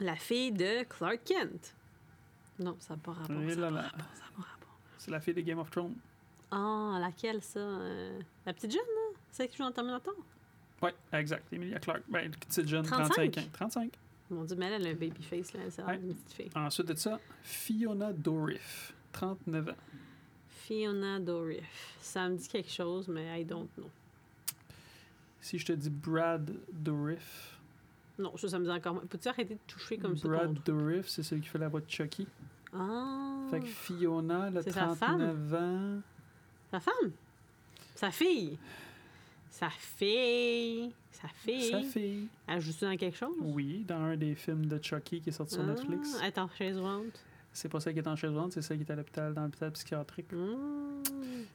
[0.00, 1.74] La fille de Clark Kent.
[2.60, 3.26] Non, ça n'a pas rapport.
[3.26, 4.66] Ça n'a pas pas.
[4.98, 5.94] C'est la fille de Game of Thrones.
[6.50, 7.58] Ah, laquelle ça?
[7.60, 9.18] euh, La petite jeune, là?
[9.30, 10.14] Celle qui joue dans Terminator?
[10.82, 11.52] Ouais, exact.
[11.52, 12.02] Emilia Clarke.
[12.08, 13.32] Ben, petite jeune, 35?
[13.32, 13.48] 35 ans.
[13.52, 13.92] 35.
[14.30, 15.60] Mon Dieu, mais elle, elle a un baby face, là.
[15.64, 15.96] Elle c'est Ouais.
[15.96, 16.50] une petite fille.
[16.54, 19.74] Ensuite de ça, Fiona Dourif, 39 ans.
[20.48, 21.96] Fiona Dourif.
[22.00, 23.88] Ça me dit quelque chose, mais I don't know.
[25.40, 27.58] Si je te dis Brad Dourif,
[28.18, 29.06] Non, ça, ça me dit encore moins.
[29.06, 30.28] Peux-tu arrêter de toucher comme ça?
[30.28, 32.26] Brad Dourif, c'est celui qui fait la voix de Chucky.
[32.72, 33.46] Ah.
[33.50, 36.00] Fait que Fiona, a C'est sa 39 ans.
[36.70, 37.12] Sa femme?
[37.94, 38.56] Sa fille?
[39.50, 40.92] Sa fille.
[41.10, 41.70] Sa fille.
[41.70, 42.28] Sa fille.
[42.46, 43.34] Elle joue dans quelque chose?
[43.40, 46.16] Oui, dans un des films de Chucky qui est sorti sur Netflix.
[46.16, 47.24] Ah, elle est en chaise roulante.
[47.52, 49.42] C'est pas celle qui est en chaise roulante, c'est celle qui est à l'hôpital, dans
[49.42, 50.32] l'hôpital psychiatrique.
[50.32, 51.02] Mmh.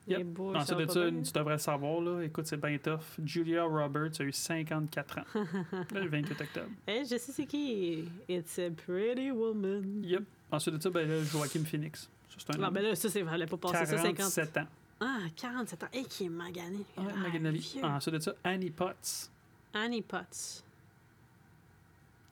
[0.08, 0.28] Yep.
[0.38, 2.22] Ça Ensuite de ça, tu devrais le savoir, là.
[2.22, 3.00] Écoute, c'est bien tough.
[3.24, 5.24] Julia Roberts a eu 54 ans.
[5.94, 6.68] le 28 octobre.
[6.88, 8.06] Eh, je sais c'est qui.
[8.28, 10.04] It's a pretty woman.
[10.04, 10.24] Yep.
[10.56, 12.10] Ensuite de ça, ben là, Joaquin Phoenix.
[12.30, 12.74] Ça, c'est un Non, homme.
[12.74, 13.36] ben là, ça, c'est vrai.
[13.36, 14.16] Elle a pas passé ça 50.
[14.18, 14.68] 47 ans.
[15.02, 15.88] Ah, 47 ans.
[15.94, 16.78] Et qui est magané.
[16.78, 16.86] lui.
[16.98, 17.60] Ah, Maganelli.
[17.60, 17.84] vieux.
[17.84, 19.30] Ensuite de ça, Annie Potts,
[19.74, 20.64] Annie Potts.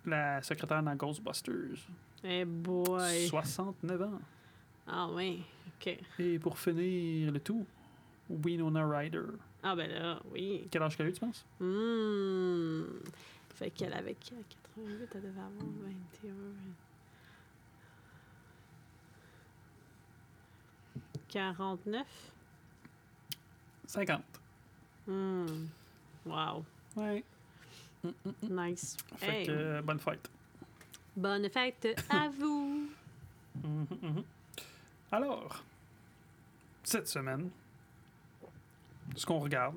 [0.05, 1.77] la secrétaire dans Ghostbusters.
[2.23, 3.27] Eh boy.
[3.27, 4.21] 69 ans.
[4.87, 5.43] Ah oui.
[5.79, 5.97] OK.
[6.19, 7.65] Et pour finir le tout,
[8.29, 9.23] Winona Ryder.
[9.61, 10.67] Ah ben là, oui.
[10.71, 11.45] Quel âge qu'elle a eu, tu penses?
[11.59, 12.83] Hmm.
[13.55, 14.37] Fait qu'elle avait qui, à
[14.75, 16.33] 88, elle devait avoir 21.
[21.33, 22.05] 49?
[23.87, 24.21] 50.
[25.07, 25.65] Hmm.
[26.25, 26.63] Wow.
[26.95, 27.23] Ouais.
[28.43, 28.97] Nice.
[29.17, 29.47] Fait Hey.
[29.47, 30.29] que, euh, bonne fête.
[31.15, 32.87] Bonne fête à vous.
[35.11, 35.63] Alors,
[36.83, 37.49] cette semaine,
[39.15, 39.75] ce qu'on regarde,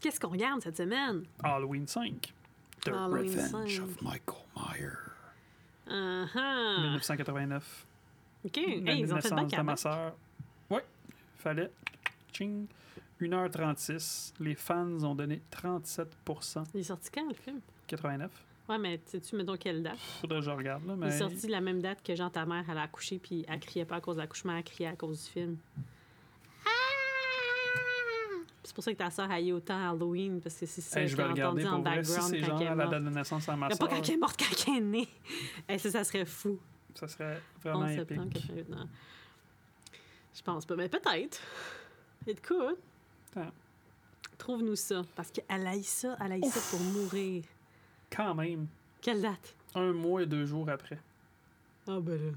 [0.00, 1.22] Qu'est-ce qu'on regarde cette semaine?
[1.44, 2.32] Halloween 5.
[2.80, 3.84] The Halloween Revenge 5.
[3.84, 4.98] of Michael Myers.
[5.88, 6.76] Ah ah.
[6.80, 7.86] 1989.
[8.44, 8.56] OK.
[8.58, 10.14] Hey, ils ont fait à ma sœur.
[11.42, 11.70] Fallait.
[12.32, 12.66] Ching.
[13.20, 14.34] 1h36.
[14.38, 16.64] Les fans ont donné 37%.
[16.72, 17.60] Il est sorti quand, le film?
[17.88, 18.30] 89.
[18.68, 19.98] Ouais, mais sais-tu, mettons, quelle date?
[20.20, 22.64] Faudrait que je regarde, là, Il est sorti la même date que Jean, ta mère,
[22.70, 25.24] elle a accouché, puis elle criait pas à cause de l'accouchement, elle criait à cause
[25.24, 25.56] du film.
[28.62, 31.16] C'est pour ça que ta soeur haït autant Halloween, parce que c'est ça Hey, je
[31.16, 32.04] vais a regarder entendu en vrai.
[32.04, 33.78] Si background c'est quand genre elle est à la date de naissance à ma soeur,
[33.78, 35.08] pas quand elle est morte, quand elle est née.
[35.68, 36.60] Hey, ça, ça serait fou.
[36.94, 38.52] ça serait 11 vraiment épique.
[40.32, 40.34] 88, non.
[40.34, 41.40] Je pense pas, mais peut-être.
[42.26, 42.76] It could.
[44.38, 47.44] Trouve-nous ça, parce qu'elle haït ça, elle haït ça pour mourir.
[48.10, 48.66] Quand même,
[49.00, 49.54] Quelle date?
[49.74, 50.98] un mois et deux jours après.
[51.86, 52.32] Ah, ben là.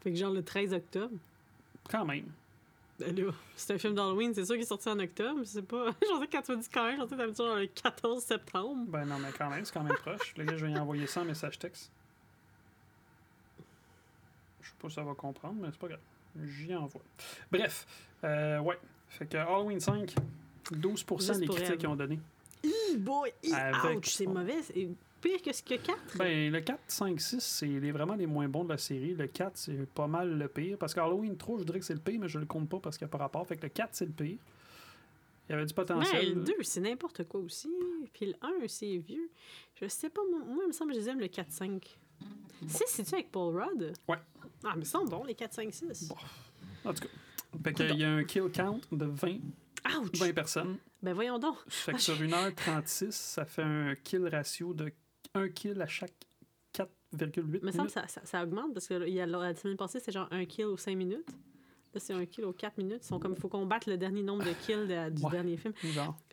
[0.00, 1.14] Fait que genre le 13 octobre.
[1.90, 2.26] Quand même.
[2.98, 5.86] Ben là, c'est un film d'Halloween, c'est sûr qu'il est sorti en octobre, c'est pas.
[6.08, 8.84] J'en sais quand tu m'as dit quand même, j'en sais d'habitude genre le 14 septembre.
[8.88, 10.34] Ben non, mais quand même, c'est quand même proche.
[10.36, 11.90] Le gars, je vais y envoyer ça en message texte.
[14.62, 16.00] Je sais pas si ça va comprendre, mais c'est pas grave.
[16.44, 17.02] J'y envoie.
[17.50, 17.86] Bref,
[18.24, 18.78] euh, ouais.
[19.08, 20.14] Fait que Halloween 5,
[20.72, 21.78] 12% Juste des critiques elle.
[21.78, 22.20] qui ont donné.
[22.64, 23.32] Hi, boy!
[23.42, 24.60] hi, Avec- ouch, c'est mauvais.
[24.62, 24.88] C'est
[25.20, 25.98] pire que ce que 4.
[26.16, 29.14] Ben, le 4, 5, 6, c'est vraiment les moins bons de la série.
[29.14, 30.76] Le 4, c'est pas mal le pire.
[30.78, 32.78] Parce que Halloween 3, je dirais que c'est le pire, mais je le compte pas
[32.80, 33.46] parce qu'il n'y a pas rapport.
[33.46, 34.38] Fait que le 4, c'est le pire.
[35.48, 36.34] Il y avait du potentiel.
[36.34, 37.70] le 2, c'est n'importe quoi aussi.
[38.12, 39.30] Puis le 1, c'est vieux.
[39.80, 41.96] Je sais pas, moi, moi, il me semble que je les aime le 4-5.
[42.66, 43.92] 6, c'est-tu avec Paul Rudd?
[44.08, 44.16] Ouais.
[44.64, 46.08] Ah, mais ils sont bons, les 4-5-6.
[46.08, 46.16] Bon.
[46.84, 47.08] En tout cas.
[47.64, 49.28] Fait qu'il y a un kill count de 20,
[50.00, 50.18] Ouch!
[50.18, 50.76] 20 personnes.
[51.02, 51.56] Ben voyons donc.
[51.68, 54.92] Fait que sur 1h36, ça fait un kill ratio de
[55.34, 56.12] 1 kill à chaque
[56.74, 57.86] 4,8 Il me semble minutes.
[57.86, 60.28] que ça, ça, ça augmente parce que il y a, la semaine passée, c'est genre
[60.30, 61.28] un kill aux 5 minutes.
[61.98, 63.00] C'est un kill aux 4 minutes.
[63.02, 65.30] Ils sont comme, il faut qu'on batte le dernier nombre de kills de- du Ouais.
[65.30, 65.74] dernier film.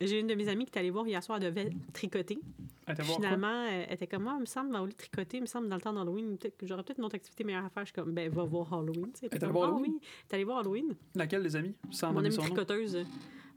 [0.00, 2.38] J'ai une de mes amies qui est allée voir hier soir, elle devait tricoter.
[2.86, 3.02] elle était?
[3.02, 5.68] Finalement, elle était comme moi, il me semble, au lieu de tricoter, il me semble,
[5.68, 7.82] dans le temps d'Halloween, j'aurais peut-être une autre activité meilleure à faire.
[7.84, 9.10] Je suis comme, ben, va voir Halloween.
[9.22, 9.92] Elle allée voir ah Halloween?
[9.94, 10.00] oui,
[10.32, 10.94] allée voir Halloween.
[11.14, 11.74] Laquelle, les amis?
[11.90, 13.04] Sans Mon amie tricoteuse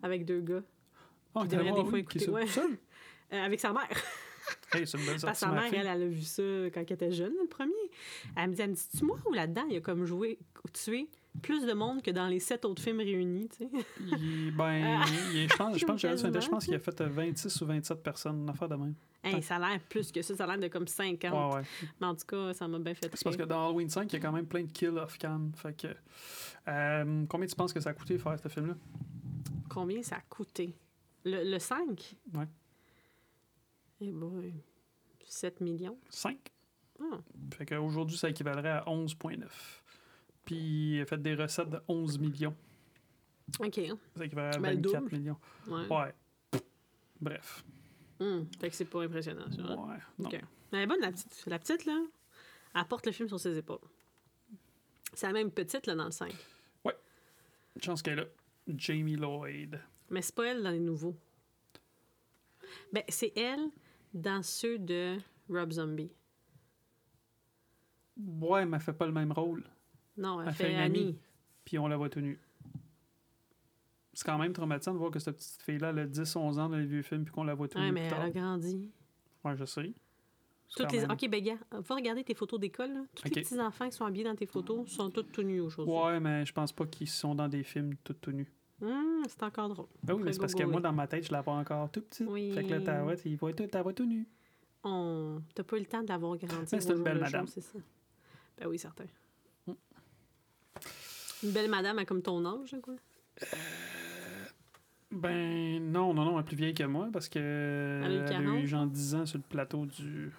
[0.02, 0.64] avec deux gars,
[1.36, 2.46] Ah, qui des fois écouter, ouais.
[3.32, 3.88] Euh, avec sa mère.
[4.74, 6.42] Hey, c'est une belle Parce sortie, que sa mère, elle, elle a vu ça
[6.74, 7.72] quand elle était jeune, le premier.
[8.36, 10.40] Elle me dit, elle me dit, tu moi ou là-dedans, il a comme joué,
[10.74, 11.08] tué
[11.42, 13.70] plus de monde que dans les sept autres films réunis, tu sais.
[14.00, 15.02] Il- ben,
[15.34, 18.42] il- je pense, je pense, je pense qu'il a fait euh, 26 ou 27 personnes,
[18.42, 18.96] une affaire de même.
[19.24, 21.32] Hey, ça a l'air plus que ça, ça a l'air de comme 50.
[21.32, 21.64] Ouais, ouais.
[22.00, 24.16] Mais en tout cas, ça m'a bien fait C'est parce que dans Halloween 5, il
[24.16, 25.52] y a quand même plein de kills off-cam.
[25.56, 25.88] Fait que.
[26.68, 28.76] euh, combien tu penses que ça a coûté faire ce film-là?
[29.70, 30.74] Combien ça a coûté?
[31.26, 32.16] Le, le 5?
[32.34, 32.48] Ouais.
[34.02, 34.54] Eh boy,
[35.26, 35.98] 7 millions.
[36.10, 36.38] 5.
[37.02, 37.18] Ah,
[37.56, 39.46] Fait qu'aujourd'hui, ça équivalerait à 11,9.
[40.50, 42.56] Puis il a fait des recettes de 11 millions.
[43.60, 43.80] OK.
[44.16, 45.16] Ça équivalerait à Ben, le 24 double.
[45.16, 45.38] millions.
[45.68, 45.88] Ouais.
[45.88, 46.62] Ouais.
[47.22, 47.64] Bref.
[48.20, 49.62] Hum, Fait que c'est pas impressionnant, ça.
[49.62, 49.98] Ouais.
[50.18, 50.28] Non.
[50.30, 50.42] OK.
[50.72, 51.44] Elle est bonne, la petite.
[51.46, 52.02] La petite, là,
[52.76, 53.78] elle porte le film sur ses épaules.
[55.14, 56.34] C'est la même petite, là, dans le 5.
[57.82, 58.26] Chance qu'elle là.
[58.68, 59.80] Jamie Lloyd.
[60.10, 61.16] Mais c'est pas elle dans les nouveaux.
[62.92, 63.70] Ben, c'est elle
[64.16, 66.12] dans ceux de Rob Zombie.
[68.18, 69.64] Ouais, mais elle fait pas le même rôle.
[70.20, 71.00] Non, elle, Elle fait, fait une Annie.
[71.02, 71.18] amie.
[71.66, 72.40] Puis on la voit tenue.
[74.14, 76.78] C'est quand même traumatisant de voir que cette petite fille-là, elle a 10-11 ans dans
[76.78, 78.22] les vieux films, puis qu'on la voit tenue Ouais, plus mais elle tard.
[78.22, 78.90] a grandi.
[79.46, 79.94] Ouais, je sais.
[80.76, 81.00] Toutes les...
[81.00, 82.92] même- OK, ben, gars, va regarder tes photos d'école.
[83.16, 85.94] Tous les petits-enfants qui sont habillés dans tes photos sont tous tout nus aujourd'hui.
[85.96, 88.52] Ouais, mais je pense pas qu'ils sont dans des films tout tout nus.
[88.82, 89.88] Hum, c'est encore drôle.
[90.04, 90.82] Ben oui, mais c'est parce que moi, oui.
[90.84, 92.28] dans ma tête, je la vois encore tout petite.
[92.30, 92.52] Oui.
[92.54, 94.28] Fait que là, ta il va être, ta voix tout nu.
[94.84, 95.42] On...
[95.56, 96.66] T'as pas eu le temps d'avoir grandi.
[96.72, 97.48] Mais c'est une belle le madame.
[97.48, 97.80] jour, ça.
[98.58, 99.06] Ben oui, certain.
[101.44, 102.96] Une belle madame comme ton âge, quoi.
[105.12, 108.30] Ben non, non, non, elle est plus vieille que moi parce que eu elle a
[108.30, 110.32] 40, eu genre 10 ans sur le plateau du.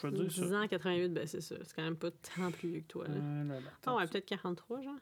[0.00, 0.60] Je vais dire 10 ça.
[0.62, 1.56] ans, 88, ben c'est ça.
[1.62, 3.14] C'est quand même pas tant plus vieux que toi, là.
[3.18, 4.94] Ah là là, attends, ouais, peut-être 43, genre.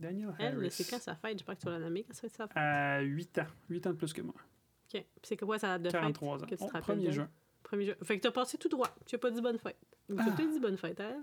[0.00, 0.70] Daniel Elle, Harris.
[0.72, 1.38] c'est quand sa fête?
[1.38, 2.02] J'espère que tu vas la nommer.
[2.02, 2.56] Quand ça sa fête?
[2.56, 3.46] À 8 ans.
[3.70, 4.34] 8 ans de plus que moi.
[4.36, 4.90] OK.
[4.90, 6.38] Puis c'est quoi sa date de 43 ans.
[6.40, 6.48] fête?
[6.50, 7.12] Que tu te Oh, rappelles 1er d'elle?
[7.12, 7.28] juin.
[7.70, 7.94] 1er juin.
[8.02, 8.94] Fait que t'as passé tout droit.
[9.06, 9.78] Tu as pas dit bonne fête.
[10.08, 10.30] Tu as Ah.
[10.30, 11.22] peut-être dit bonne fête, hein?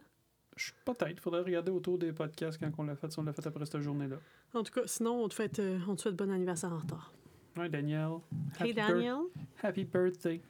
[0.57, 1.19] Je- Peut-être.
[1.19, 3.81] Faudrait regarder autour des podcasts quand on l'a fait, si on l'a fait après cette
[3.81, 4.17] journée-là.
[4.53, 7.13] En tout cas, sinon, on te, fait, euh, on te souhaite bon anniversaire en retard.
[7.57, 8.19] Ouais, Daniel.
[8.59, 9.17] Hey, happy bir- Daniel.
[9.63, 10.41] happy birthday.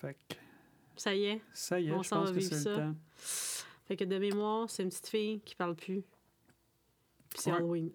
[0.00, 0.36] Fait que
[0.96, 1.40] Ça y est.
[1.52, 2.70] ça y est, On je s'en pense va que vivre c'est ça.
[2.70, 2.94] le temps.
[3.86, 6.02] Fait que de mémoire, c'est une petite fille qui parle plus.
[7.30, 7.56] Puis c'est Ouais.
[7.58, 7.90] Halloween.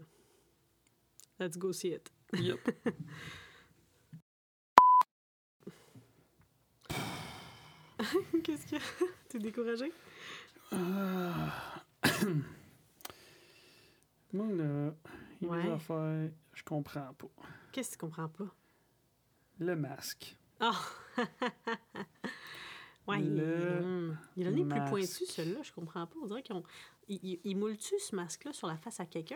[1.39, 2.11] Let's go see it.
[2.33, 2.59] Yep.
[8.43, 8.83] Qu'est-ce qu'il y a?
[9.29, 9.91] T'es découragé?
[10.71, 11.83] Ah.
[14.33, 14.93] Moi, là,
[15.41, 15.71] il a Ouais.
[15.71, 17.27] affaires, je comprends pas.
[17.71, 18.47] Qu'est-ce que tu comprends pas?
[19.59, 20.35] Le masque.
[20.59, 20.79] Ah!
[23.07, 26.15] ouais, il, Le il en est plus pointu, celui-là, je comprends pas.
[26.21, 26.55] On dirait qu'ils.
[27.09, 29.35] Ils, ils, moulent-tu ce masque-là sur la face à quelqu'un?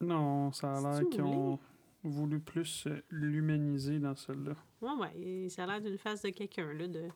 [0.00, 1.58] Non, ça a l'air qu'ils ont
[2.02, 4.54] voulu plus euh, l'humaniser dans celle-là.
[4.80, 7.08] Ouais, ouais, et ça a l'air d'une face de quelqu'un, là, de,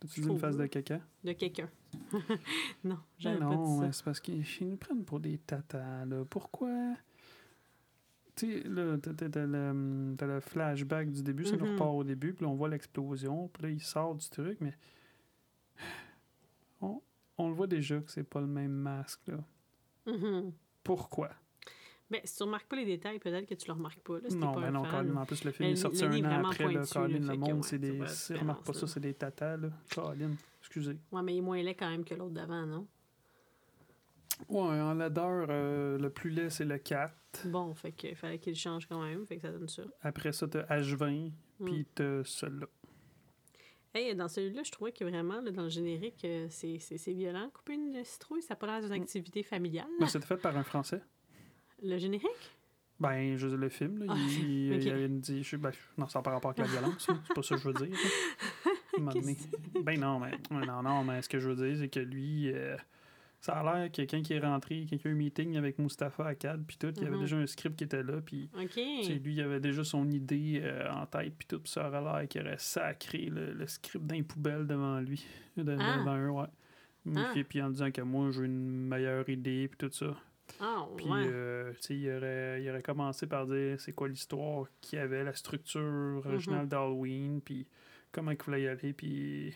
[0.00, 1.00] T'as-tu dit une face de caca?
[1.24, 1.68] de quelqu'un.
[2.84, 3.86] non, Mais j'avais pas non, dit ça.
[3.86, 6.24] mais c'est parce qu'ils ils nous prennent pour des tatas, là.
[6.24, 6.94] Pourquoi?
[8.34, 9.12] Tu sais, là, t'as
[9.46, 11.72] le, t'as le flashback du début, ça nous Mhm.
[11.72, 14.74] repart au début, puis là, on voit l'explosion, puis là, il sort du truc, mais
[16.80, 17.00] on,
[17.38, 19.38] on le voit déjà que c'est pas le même masque, là.
[20.06, 20.52] Mhm.
[20.82, 21.30] Pourquoi?
[22.12, 24.14] Ben, si tu remarques pas les détails, peut-être que tu le remarques pas.
[24.20, 24.82] Là, si non, pas mais un non.
[24.84, 27.32] Colin, en plus, le film est sorti le un an après, pointu, Colin, le fait
[27.32, 28.06] que, monde, c'est des...
[28.06, 29.70] c'est- Remarque pas ça, c'est des tatas, là.
[29.94, 30.98] Colin, excusez.
[31.10, 32.86] Ouais, mais il est moins laid quand même que l'autre d'avant, non?
[34.48, 37.14] Ouais, en laideur, euh, le plus laid, c'est le 4.
[37.46, 39.82] Bon, fait qu'il fallait qu'il change quand même, fait que ça donne ça.
[40.02, 41.64] Après ça, t'as H20, Mm.
[41.64, 42.66] puis t'as celui-là.
[43.94, 47.50] Hey, dans celui-là, je trouvais que vraiment, là, dans le générique, euh, c'est violent.
[47.52, 49.02] Couper une citrouille, ça n'a pas l'air d'une Mm.
[49.02, 49.86] activité familiale.
[50.00, 51.02] Mais c'était fait par un Français.
[51.82, 52.26] Le générique?
[53.00, 55.42] Ben, je veux dire, le film, là, Ah, il, il- avait dit...
[55.42, 57.68] Je, ben, non, ça n'a pas rapport avec la violence, c'est pas ça que je
[57.68, 57.96] veux dire.
[59.84, 62.76] Ben non, mais non, non, mais ce que je veux dire, c'est que lui, euh,
[63.40, 66.62] ça a l'air quelqu'un qui est rentré, quelqu'un a eu un meeting avec Mustapha Akkad,
[66.66, 67.22] puis tout, il y avait Mhm.
[67.22, 68.50] déjà un script qui était là, puis
[69.24, 72.28] lui, il avait déjà son idée euh, en tête, puis tout, puis ça aurait l'air
[72.28, 75.24] qu'il aurait sacré le, le script d'un poubelle devant lui,
[75.56, 75.96] de- Ah.
[75.98, 77.16] devant eux, ouais.
[77.16, 77.30] Ah.
[77.32, 80.14] Puis, puis en disant que moi, j'ai une meilleure idée, puis tout ça.
[80.60, 81.24] Ah, Puis, ouais.
[81.26, 85.02] euh, tu sais, il aurait, il aurait commencé par dire c'est quoi l'histoire qu'il y
[85.02, 86.26] avait, la structure Mhm.
[86.26, 87.66] originale d'Halloween, puis
[88.12, 89.54] comment il voulait y aller, puis.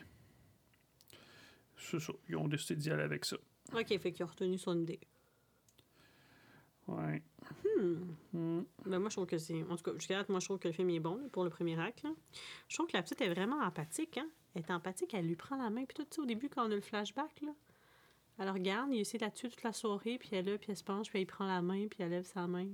[1.79, 2.13] C'est ça.
[2.29, 3.37] Ils ont décidé d'y aller avec ça.
[3.75, 5.01] OK, fait qu'il a retenu son idée.
[6.89, 7.23] Ouais.
[7.65, 7.95] Hmm.
[8.33, 8.63] Hmm.
[8.87, 9.63] Ben moi, je trouve que c'est...
[9.65, 11.51] En tout cas, jusqu'à date, moi, je trouve que le film est bon pour le
[11.51, 12.03] premier acte.
[12.05, 12.11] là.
[12.69, 14.19] Je trouve que la petite est vraiment empathique.
[14.19, 14.29] Hein?
[14.55, 15.85] Elle est empathique, elle lui prend la main.
[15.85, 17.53] Puis tout, sais, au début, quand on a le flashback, là,
[18.39, 20.85] elle regarde, il essaie là-dessus toute la soirée, puis elle est là, puis elle se
[20.85, 22.67] penche, puis elle prend la main, puis elle lève sa main,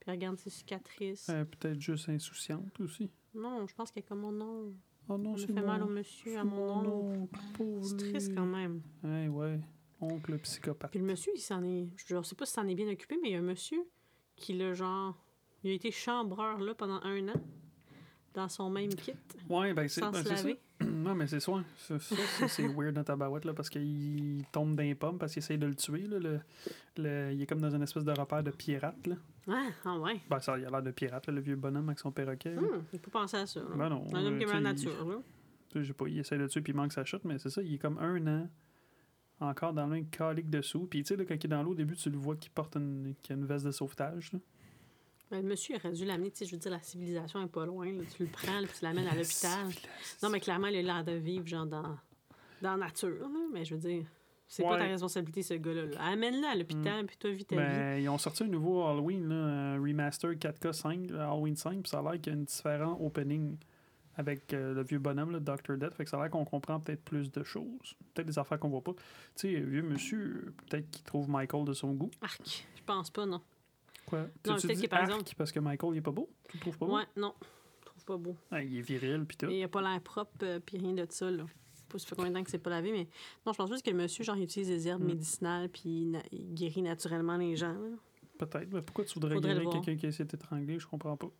[0.00, 1.28] puis elle regarde ses cicatrices.
[1.28, 3.10] Elle est peut-être juste insouciante aussi.
[3.34, 4.72] Non, je pense qu'elle est comme mon nom.
[5.08, 7.22] Oh non, On me c'est fait mon, mal au monsieur, à mon nom.
[7.22, 8.80] oncle, C'est triste quand même.
[9.02, 9.60] Ouais, ouais.
[10.00, 10.90] Oncle psychopathe.
[10.90, 11.88] Puis le monsieur, il s'en est.
[11.96, 13.86] Je sais pas si s'en est bien occupé, mais il y a un monsieur
[14.36, 15.14] qui l'a genre.
[15.62, 17.40] Il a été chambreur là pendant un an,
[18.34, 19.12] dans son même kit,
[19.48, 20.36] Ouais, ben c'est ben, ça.
[20.84, 21.52] Non, mais c'est ça.
[21.78, 22.16] Ça, ça,
[22.48, 25.58] c'est weird dans ta barouette, là, parce qu'il tombe dans les pommes parce qu'il essaye
[25.58, 26.06] de le tuer.
[26.06, 26.40] Là, le,
[26.96, 29.06] le- il est comme dans une espèce de repère de pirate.
[29.06, 29.16] Là.
[29.48, 30.20] Ah, ah ouais.
[30.30, 32.56] Ben, ça, il a l'air de pirate, là, le vieux bonhomme avec son perroquet.
[32.56, 33.60] Hum, il peut penser à ça.
[33.60, 33.66] là.
[33.76, 34.04] Ben non.
[34.14, 35.84] Un homme qui aime la nature, là.
[35.84, 37.62] sais pas, il essaie de le tuer puis il manque sa chute, mais c'est ça,
[37.62, 38.48] il est comme un an
[39.40, 40.86] encore dans le même calique dessous.
[40.86, 42.76] Puis tu sais, quand il est dans l'eau, au début, tu le vois qu'il porte
[42.76, 44.32] une, qu'il a une veste de sauvetage.
[44.32, 44.38] là.
[45.36, 47.86] Le monsieur aurait dû l'amener, tu sais, je veux dire, la civilisation est pas loin.
[47.86, 48.02] là.
[48.16, 49.66] Tu le prends, là, puis tu l'amènes à l'hôpital.
[50.22, 51.82] Non, mais clairement, il a l'air de vivre, genre, dans,
[52.62, 53.38] dans la nature, là.
[53.52, 54.04] Mais je veux dire,
[54.46, 55.86] c'est pas ta responsabilité, ce gars-là.
[55.86, 56.00] là.
[56.00, 57.62] Amène-le à l'hôpital, puis toi, vis ta vie.
[57.62, 61.82] Ben, ils ont sorti un nouveau Halloween, là, un remaster 4K 5, là, Halloween 5,
[61.82, 63.56] puis ça a l'air qu'il y a un différent opening
[64.16, 65.76] avec euh, le vieux bonhomme, le Dr.
[65.76, 65.92] Death.
[65.94, 67.96] Fait que ça a l'air qu'on comprend peut-être plus de choses.
[68.14, 68.92] Peut-être des affaires qu'on voit pas.
[68.92, 69.02] Tu
[69.34, 72.10] sais, vieux monsieur, peut-être qu'il trouve Michael de son goût.
[72.20, 72.40] Arc,
[72.76, 73.40] je pense pas, non.
[74.22, 76.28] Non, peut-être dis que, par arc exemple- parce que Michael, il est pas beau?
[76.48, 76.96] Tu le trouves pas beau?
[76.96, 77.34] Ouais, non.
[77.80, 78.36] Je trouve pas beau.
[78.50, 79.46] Ah, il est viril, puis tout.
[79.46, 81.44] Et il a pas l'air propre, euh, puis rien de ça, là.
[81.46, 83.08] Je sais pas ça fait combien de temps que c'est pas lavé, mais
[83.46, 85.06] non, je pense juste que le monsieur, genre, il utilise des herbes Mm.
[85.06, 87.72] médicinales, puis na- il guérit naturellement les gens.
[87.72, 87.88] là.
[88.38, 88.72] Peut-être.
[88.72, 90.78] Mais pourquoi tu voudrais Faudrait guérir quelqu'un qui essaie d'étrangler?
[90.80, 91.30] Je comprends pas.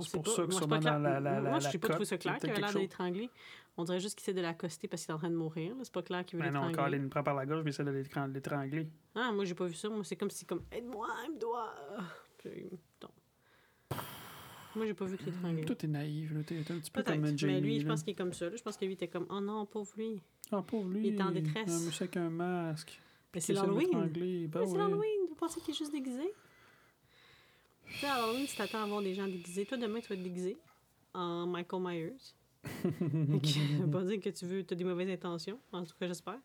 [0.00, 2.34] C'est pour ça que sûrement dans la- la- Moi, je la pas trouvé ça clair
[2.36, 3.30] il qu'il avait l'air d'étrangler.
[3.76, 5.74] On dirait juste qu'il essaie de l'accoster parce qu'il est en train de mourir.
[5.82, 6.98] C'est pas clair qu'il veut Mais non, l'étrangler.
[6.98, 8.86] Colin prend par la gorge et essaie de l'étran- l'étrangler.
[9.14, 9.88] Ah, moi, j'ai pas vu ça.
[9.88, 11.74] Moi, c'est comme si, comme, aide-moi, il me doit.
[14.76, 15.64] Moi, j'ai pas vu qu'il étranglait.
[15.64, 16.40] Toi, t'es naïf, là.
[16.44, 17.52] T'es un petit peu comme Jamie.
[17.54, 18.48] Mais lui, je pense qu'il est comme ça.
[18.48, 18.56] là.
[18.56, 20.22] Je pense que lui était comme, oh non, pauvre lui.
[20.52, 21.08] Ah, pauvre lui.
[21.08, 21.68] il est en détresse.
[21.68, 23.00] Un monsieur avec un masque.
[23.34, 23.86] Mais c'est l'Halloween.
[23.86, 24.46] l'étrangler.
[24.48, 25.26] Ben c'est l'Halloween.
[25.28, 26.32] Vous pensez qu'il est juste déguisé?
[27.92, 29.64] Tu sais, Halloween, tu t'attends à voir des gens déguisés.
[29.66, 30.56] Toi, demain, tu vas être déguisé
[31.12, 32.34] en Michael Myers.
[32.84, 35.58] Veut pas dire que tu veux, as des mauvaises intentions.
[35.72, 36.38] En tout cas, j'espère.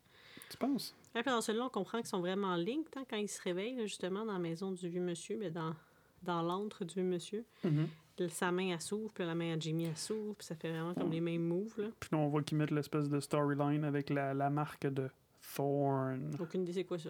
[0.50, 0.96] Tu penses?
[1.14, 3.86] Puis dans celui-là, on comprend qu'ils sont vraiment linked hein, quand ils se réveillent, là,
[3.86, 5.74] justement, dans la maison du vieux monsieur, mais dans,
[6.24, 7.46] dans l'antre du vieux monsieur.
[7.64, 7.88] Mhm.
[8.18, 10.70] Là, Sa main, elle s'ouvre, puis la main à Jimmy, elle s'ouvre, puis ça fait
[10.70, 11.74] vraiment comme les mêmes moves.
[11.78, 11.88] Là.
[12.00, 15.10] Puis là, on voit qu'ils mettent l'espèce de storyline avec la, la marque de
[15.56, 16.36] Thorn.
[16.40, 17.10] Aucune idée c'est quoi ça.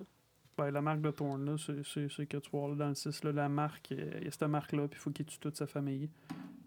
[0.58, 3.32] Ben, la marque de Thorn, là, c'est- que tu vois là, dans le 6, là,
[3.34, 5.68] la marque, euh, il y a cette marque-là, puis il faut qu'il tue toute sa
[5.68, 6.10] famille.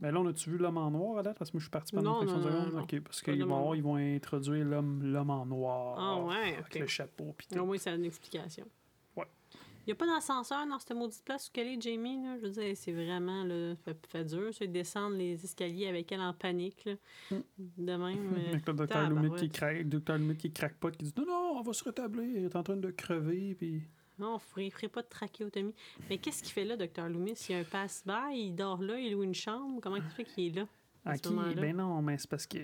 [0.01, 1.38] Mais là, on a-tu vu l'homme en noir à date?
[1.38, 2.72] Parce que moi, je suis parti pendant une seconde.
[2.74, 2.83] non.
[2.83, 5.96] OK, parce qu'ils vont, ils vont introduire l'homme en noir.
[5.98, 8.66] Ah ouais, Avec le chapeau, Au moins, ça a une explication.
[9.88, 12.22] Il n'y a pas d'ascenseur dans cette maudite place où qu'elle est, Jamie.
[12.22, 12.37] Là?
[12.37, 14.53] Je veux dire, c'est vraiment là, fait, fait dur.
[14.53, 16.85] Ça, descendre les escaliers avec elle en panique.
[16.85, 16.92] Là.
[17.59, 18.03] De même.
[18.37, 21.24] euh, Avec le docteur Lumit qui craque, docteur Lumit qui craque pas, qui dit non,
[21.24, 23.81] non, on va se rétablir, il est en train de crever, puis.
[24.18, 25.74] Non, on ne ferait pas de trachéotomie.
[26.11, 27.46] Mais qu'est-ce qu'il fait là, Docteur Loomis?
[27.48, 29.81] Il y a un passe-by, il dort là, il loue une chambre.
[29.81, 30.66] Comment il fait qu'il est là?
[31.07, 31.35] à À ce qui?
[31.55, 32.59] Ben non, mais c'est parce que,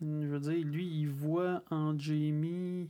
[0.00, 2.88] je veux dire, lui, il voit en Jamie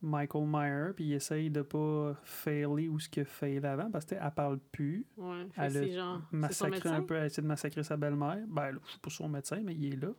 [0.00, 4.04] Michael Meyer, puis il essaye de pas failer ou ce qu'il a failli avant, parce
[4.04, 5.04] qu'elle parle plus.
[5.16, 6.20] Ouais, Elle a genre.
[6.30, 6.70] Médecin?
[6.84, 8.38] un peu, elle essaie de massacrer sa belle-mère.
[8.48, 10.10] Ben, là, je suis pas son médecin, mais il est là.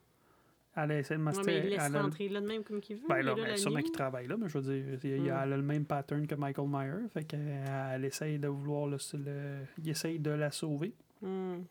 [0.75, 1.51] Elle essaie de Ouais, massacrer.
[1.61, 3.07] mais il laisse elle a- rentrer là de même comme qu'il veut.
[3.09, 5.25] Ben là, mais la sûrement qu'il travaille là, mais je veux dire, il- Mm.
[5.25, 7.07] elle a le même pattern que Michael Meyer.
[7.09, 10.93] Fait qu'elle elle essaye de vouloir le, le- Il essaye de la sauver.
[11.21, 11.61] Hmm.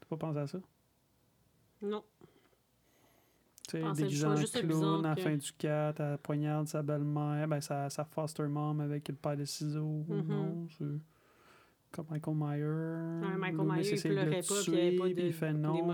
[0.00, 0.58] T'as pas pensé à ça?
[1.82, 2.02] Non.
[3.80, 3.94] Le en
[4.68, 8.80] clown à la fin du 4, elle poignarde sa belle-mère, ben sa, sa foster mom
[8.80, 10.04] avec le paire de ciseaux.
[10.08, 10.24] Mhm.
[10.28, 10.84] Non, c'est
[11.92, 12.64] comme Michael Meyer.
[12.64, 15.58] Ouais, Michael Myers, il de pleurait pas, puis il avait pas puis il fait de-
[15.58, 15.86] non.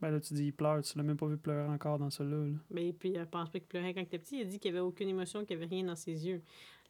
[0.00, 2.46] Ben là, tu dis il pleure, tu l'as même pas vu pleurer encore dans celui-là.
[2.48, 2.56] là.
[2.70, 4.36] Mais puis, elle pense pas qu'il pleurait quand il était petit.
[4.38, 6.42] Il a dit qu'il n'y avait aucune émotion, qu'il n'y avait rien dans ses yeux.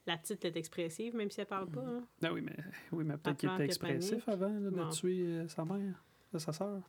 [0.07, 1.81] La petite est expressive, même si elle parle pas.
[1.81, 2.03] hein.
[2.23, 2.55] Ah oui, mais,
[2.91, 4.89] oui, mais peut-être qu'il était expressif avant là, de Non.
[4.89, 6.81] tuer euh, sa mère, de sa sœur.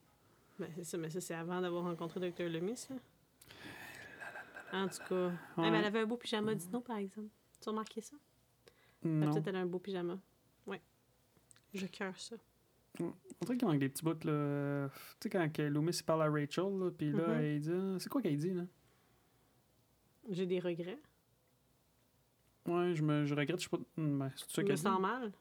[0.59, 2.49] Ben, c'est ça, mais ça, c'est avant d'avoir rencontré Dr.
[2.49, 2.87] Lemis.
[2.91, 2.97] Là.
[4.73, 5.29] En tout cas.
[5.57, 5.69] Ouais.
[5.69, 7.29] Elle avait un beau pyjama dino, par exemple.
[7.61, 8.17] Tu as remarqué ça?
[9.05, 9.31] Non.
[9.33, 10.19] petite, elle a un beau pyjama.
[10.67, 10.81] Ouais.
[11.75, 12.37] Je cœur ça.
[12.99, 14.25] On dirait qu'il manque des petits bouts.
[14.25, 14.89] là.
[15.21, 17.45] Tu sais, quand Loomis parle à Rachel, là, puis là, Mhm.
[17.45, 18.65] il dit C'est quoi qu'elle dit, là?
[20.31, 20.99] J'ai des regrets.
[22.67, 23.79] Ouais, je, me, je regrette, je sais pas.
[23.97, 25.33] Hmm, Ben, Je me sens mal.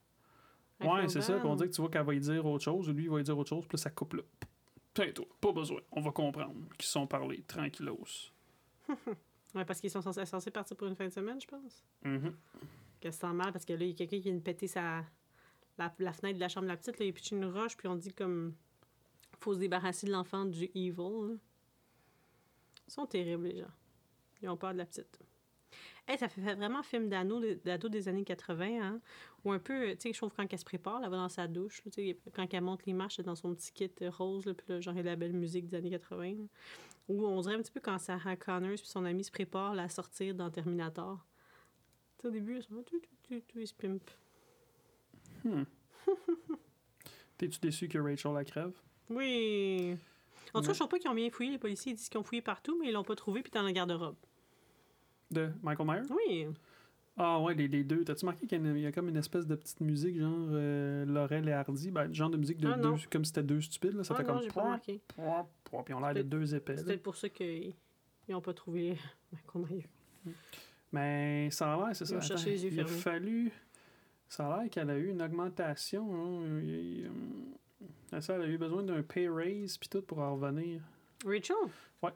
[0.82, 1.40] Ouais, c'est ça.
[1.40, 3.10] Puis on dit que tu vois qu'elle va lui dire autre chose, ou lui, il
[3.10, 4.22] va lui dire autre chose, puis là, ça coupe là.
[4.94, 5.82] Tiens, toi, pas besoin.
[5.92, 8.06] On va comprendre qu'ils sont parlés, tranquillos.
[9.56, 11.84] Ouais, parce qu'ils sont censés, censés partir pour une fin de semaine, je pense.
[12.04, 12.36] Mhm.
[13.00, 14.68] Qu'elle se sent mal parce que là, il y a quelqu'un qui vient de péter
[14.68, 15.06] sa...
[15.78, 17.00] la, la fenêtre de la chambre de la petite.
[17.00, 18.54] Là, il pitché une roche, puis on dit comme.
[19.40, 20.98] faut se débarrasser de l'enfant du evil.
[20.98, 21.36] là.
[22.88, 23.72] Ils sont terribles, les gens.
[24.42, 25.20] Ils ont peur de la petite.
[26.08, 29.02] Hey, ça fait vraiment film d'ado d'ado des années 80, hein?
[29.44, 31.48] Ou un peu, tu sais, je trouve quand elle se prépare, elle va dans sa
[31.48, 34.54] douche, là, quand elle monte les marches, elle est dans son petit kit rose, là,
[34.54, 36.34] puis là, genre, il y a la belle musique des années 80.
[36.34, 36.44] là.
[37.08, 39.84] Ou on dirait un petit peu quand Sarah Connors puis son ami se préparent là,
[39.84, 41.26] à sortir dans Terminator.
[42.20, 44.12] Tu au début, ils sont tout, tout, tout, ils se pimpent.
[45.44, 45.64] Hmm.
[47.38, 48.74] T'es-tu déçu que Rachel la crève?
[49.10, 49.96] Oui!
[50.54, 51.52] En tout cas, je trouve pas qu'ils ont bien fouillé.
[51.52, 53.62] Les policiers ils disent qu'ils ont fouillé partout, mais ils l'ont pas trouvé, puis dans
[53.62, 54.16] la garde-robe.
[55.30, 56.12] De Michael Myers?
[56.12, 56.48] Oui!
[57.18, 58.04] Ah ouais, les, les deux.
[58.04, 61.06] T'as-tu marqué qu'il y, a y a comme une espèce de petite musique, genre euh,
[61.06, 61.90] Laurel et Hardy?
[61.92, 64.04] Ben, genre de musique de Ah, deux, comme si c'était deux stupides, là.
[64.04, 64.48] Ça Ah fait non, comme.
[64.52, 65.02] pas remarqué.
[65.08, 66.76] Pouah, pouah, Puis on a l'air de deux épais.
[66.78, 67.74] C'est peut-être pour ça qu'ils
[68.28, 68.98] n'ont pas trouvé
[69.32, 70.34] Michael Myers.
[70.92, 72.18] Mais ça a l'air, c'est ça.
[72.18, 73.52] ont cherché attends, les yeux il a fallu.
[74.28, 76.14] Ça a l'air qu'elle a eu une augmentation.
[76.16, 77.12] hein, il- il-
[78.14, 80.82] euh, ça, elle a eu besoin d'un pay raise puis tout pour en revenir.
[81.26, 81.56] Rachel?
[82.02, 82.12] Ouais.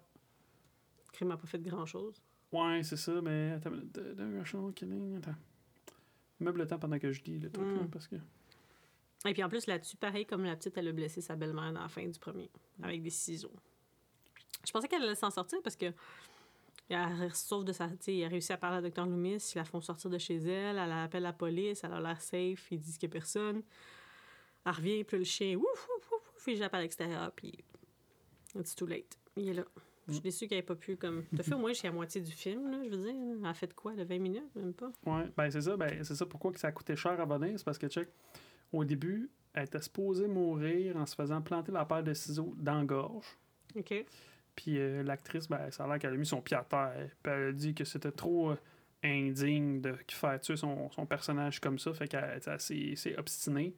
[1.13, 2.21] Crime a pas fait grand-chose.
[2.51, 5.35] Ouais, c'est ça, mais attends, attends.
[6.39, 7.75] Meuble le temps pendant que je lis le truc, Mm.
[7.75, 8.15] là, parce que.
[9.25, 11.81] Et puis en plus, là-dessus, pareil comme la petite, elle a blessé sa belle-mère dans
[11.81, 12.49] la fin du premier,
[12.81, 13.51] avec des ciseaux.
[14.65, 15.91] Je pensais qu'elle allait s'en sortir parce que
[16.89, 17.87] elle sauve de sa.
[18.07, 19.05] Elle a réussi à parler à Dr.
[19.05, 22.19] Loomis, ils la font sortir de chez elle, elle appelle la police, elle a l'air
[22.21, 23.61] safe, ils disent qu'il n'y a personne.
[24.65, 25.63] Elle revient, puis le chien, ouf,
[25.97, 27.53] ouf, ouf, ouf, il jappe à l'extérieur, puis
[28.55, 29.17] it's too late.
[29.35, 29.65] Il est là.
[30.09, 31.23] Je suis déçue qu'elle n'ait pas pu, comme.
[31.35, 33.13] T'as fait au moins jusqu'à la moitié du film, là, je veux dire.
[33.39, 34.91] Elle a fait quoi, de 20 minutes, même pas?
[35.05, 37.57] Ouais, ben c'est ça, ben c'est ça pourquoi que ça a coûté cher à venir,
[37.57, 38.09] c'est parce que check,
[38.71, 42.79] au début, elle était supposée mourir en se faisant planter la paire de ciseaux dans
[42.79, 43.37] la gorge.
[43.75, 44.05] OK.
[44.55, 47.09] Puis euh, l'actrice, ben ça a l'air qu'elle a mis son pied à terre.
[47.23, 48.57] Puis elle a dit que c'était trop euh,
[49.03, 53.75] indigne de faire tuer son, son personnage comme ça, fait qu'elle elle s'est s'est obstinée.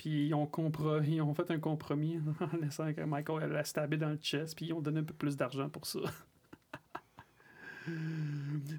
[0.00, 0.50] Puis ils ont,
[1.04, 4.56] ils ont fait un compromis en laissant que Michael elle la stabé dans le chest,
[4.56, 5.98] puis ils ont donné un peu plus d'argent pour ça.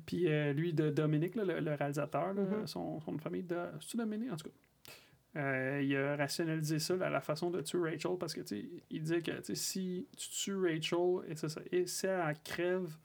[0.08, 2.66] puis euh, lui, de Dominique, là, le, le réalisateur, là, Mhm.
[2.66, 5.40] son, son famille, de, c'est-tu Dominique en tout cas?
[5.40, 8.42] Euh, il a rationalisé ça, là, la façon de tuer Rachel, parce que
[8.90, 12.98] il disait que si tu tues Rachel et, c'est ça, et si elle crève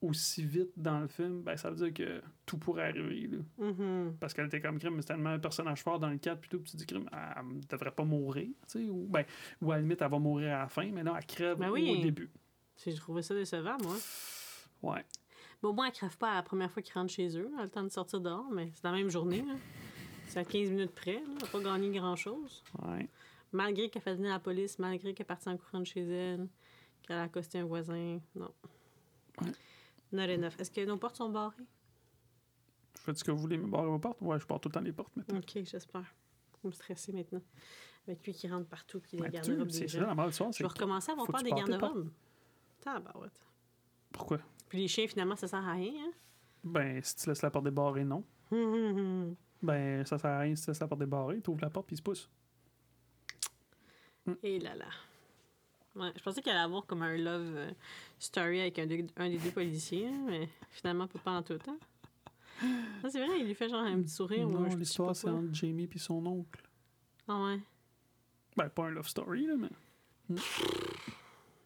[0.00, 3.26] aussi vite dans le film, ben ça veut dire que tout pourrait arriver.
[3.26, 3.38] là.
[3.66, 4.16] Mhm.
[4.20, 6.48] Parce qu'elle était comme crime, mais c'est tellement un personnage fort dans le 4, puis
[6.50, 9.24] tout, puis tu dis crime, elle ne devrait pas mourir, tu sais, ou, ben,
[9.60, 11.70] ou à la limite, elle va mourir à la fin, mais non, elle crève Ben
[11.70, 12.30] au début.
[12.84, 13.96] J'ai trouvé ça décevant, moi.
[14.82, 15.04] Ouais.
[15.62, 17.50] Au moins, elle crève pas à la première fois qu'ils rentrent chez eux.
[17.54, 19.44] Elle a le temps de sortir dehors, mais c'est la même journée.
[20.28, 21.14] C'est à 15 minutes près.
[21.14, 21.20] là.
[21.26, 22.62] Elle n'a pas gagné grand-chose.
[22.86, 23.08] Ouais.
[23.50, 26.46] Malgré qu'elle fait venir la police, malgré qu'elle est partie en courant de chez elle,
[27.02, 28.20] qu'elle a accosté un voisin.
[28.36, 28.52] Non.
[29.40, 29.50] Ouais.
[30.12, 30.52] Not enough.
[30.58, 31.66] Est-ce que nos portes sont barrées?
[32.94, 34.20] Faites ce que vous voulez, mais barrez vos portes.
[34.20, 35.38] Ouais, je barre tout le temps les portes maintenant.
[35.38, 36.02] OK, j'espère.
[36.56, 37.42] Je vais me stresser maintenant.
[38.06, 40.14] Avec lui qui rentre partout, puis les tu- garde-robes c'est des gens.
[40.14, 42.10] la soir, Je vais recommencer à avoir peur des garde-robes.
[42.80, 43.40] Tabarouette.
[44.12, 44.38] Pourquoi?
[44.68, 46.12] Puis les chiens, finalement, ça sert à rien, hein?
[46.64, 48.24] Ben, si tu laisses la porte débarrée, non.
[48.50, 49.36] Hum, hum, hum.
[49.62, 51.86] Ben, ça sert à rien si tu laisses la porte débarrée, tu ouvres la porte,
[51.86, 52.30] puis il se pousse.
[54.42, 54.86] Et là là.
[55.98, 57.70] Ouais, je pensais qu'elle allait avoir comme un love euh,
[58.18, 61.58] story avec un, de- un des deux policiers, hein, mais finalement pas pendant tout le
[61.58, 61.78] temps.
[62.62, 64.48] Ah, c'est vrai, il lui fait genre un petit sourire.
[64.48, 66.62] ou non, l'histoire, c'est entre Jamie et son oncle.
[67.28, 67.60] Ah ouais,
[68.56, 70.36] Ben, pas un love story, là, mais.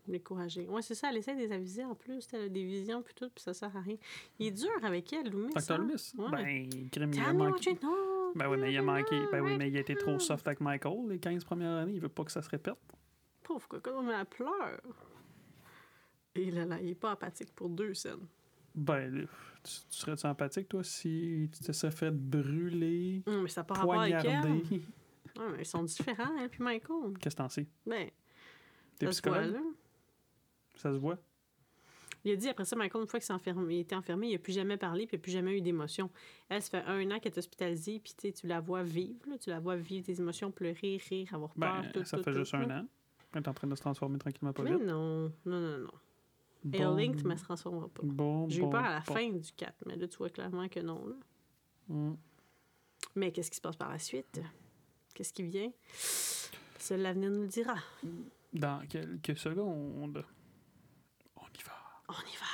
[0.06, 0.66] découragé.
[0.68, 2.26] Ouais, c'est ça, elle essaie de les aviser en plus.
[2.32, 3.96] Elle a des visions puis tout, puis ça sert à rien.
[4.38, 5.54] Il est dur avec elle, Loomis.
[5.54, 5.86] Docteur hein?
[5.86, 6.12] Loomis?
[6.18, 6.30] Ouais.
[6.30, 6.70] Ben,
[7.12, 7.78] il a manqué.
[8.34, 9.20] Ben oui, mais il a manqué.
[9.30, 11.92] Ben oui, mais il a été trop soft avec Michael les 15 premières années.
[11.94, 12.76] Il veut pas que ça se répète.
[13.52, 14.80] Pauvre coco, mais elle pleure.
[16.34, 18.26] Et là là, il est pas apathique pour deux scènes.
[18.74, 19.26] Ben,
[19.62, 24.00] tu, tu serais-tu empathique, toi, si tu te serais fait brûler, Hum, mais ça rapport
[24.00, 24.20] avec elle.
[24.40, 24.82] poignarder?
[25.36, 27.12] Mais ils sont différents, elle puis Michael.
[27.20, 27.66] Qu'est-ce que t'en sais?
[27.84, 28.08] Ben,
[28.98, 29.60] T'es ça se voit, là.
[30.76, 31.18] Ça se voit?
[32.24, 34.38] Il a dit après ça, Michael, une fois qu'il enfermé, il était enfermé, il n'a
[34.38, 36.10] plus jamais parlé, puis il n'a plus jamais eu d'émotion.
[36.48, 39.50] Elle, ça fait un an qu'elle est hospitalisée, puis tu la vois vivre, là, tu
[39.50, 42.38] la vois vivre tes émotions, pleurer, rire, avoir peur, Ben, tout, ça tout, fait tout,
[42.38, 42.56] juste tout.
[42.58, 42.86] un an.
[43.34, 44.84] Elle est en train de se transformer tranquillement pas Mais vite.
[44.84, 45.90] non, non, non, non.
[46.72, 48.02] Et Link, mais elle se transformera pas.
[48.04, 50.68] Bon, J'ai eu bon, peur à la fin du 4, mais là, tu vois clairement
[50.68, 51.04] que non.
[51.06, 51.16] Là.
[51.88, 52.14] Mm.
[53.16, 54.40] Mais qu'est-ce qui se passe par la suite?
[55.14, 55.72] Qu'est-ce qui vient?
[56.78, 57.74] Seul l'avenir nous le dira.
[58.52, 60.24] Dans quelques secondes,
[61.36, 61.72] on y va.
[62.08, 62.46] On y va.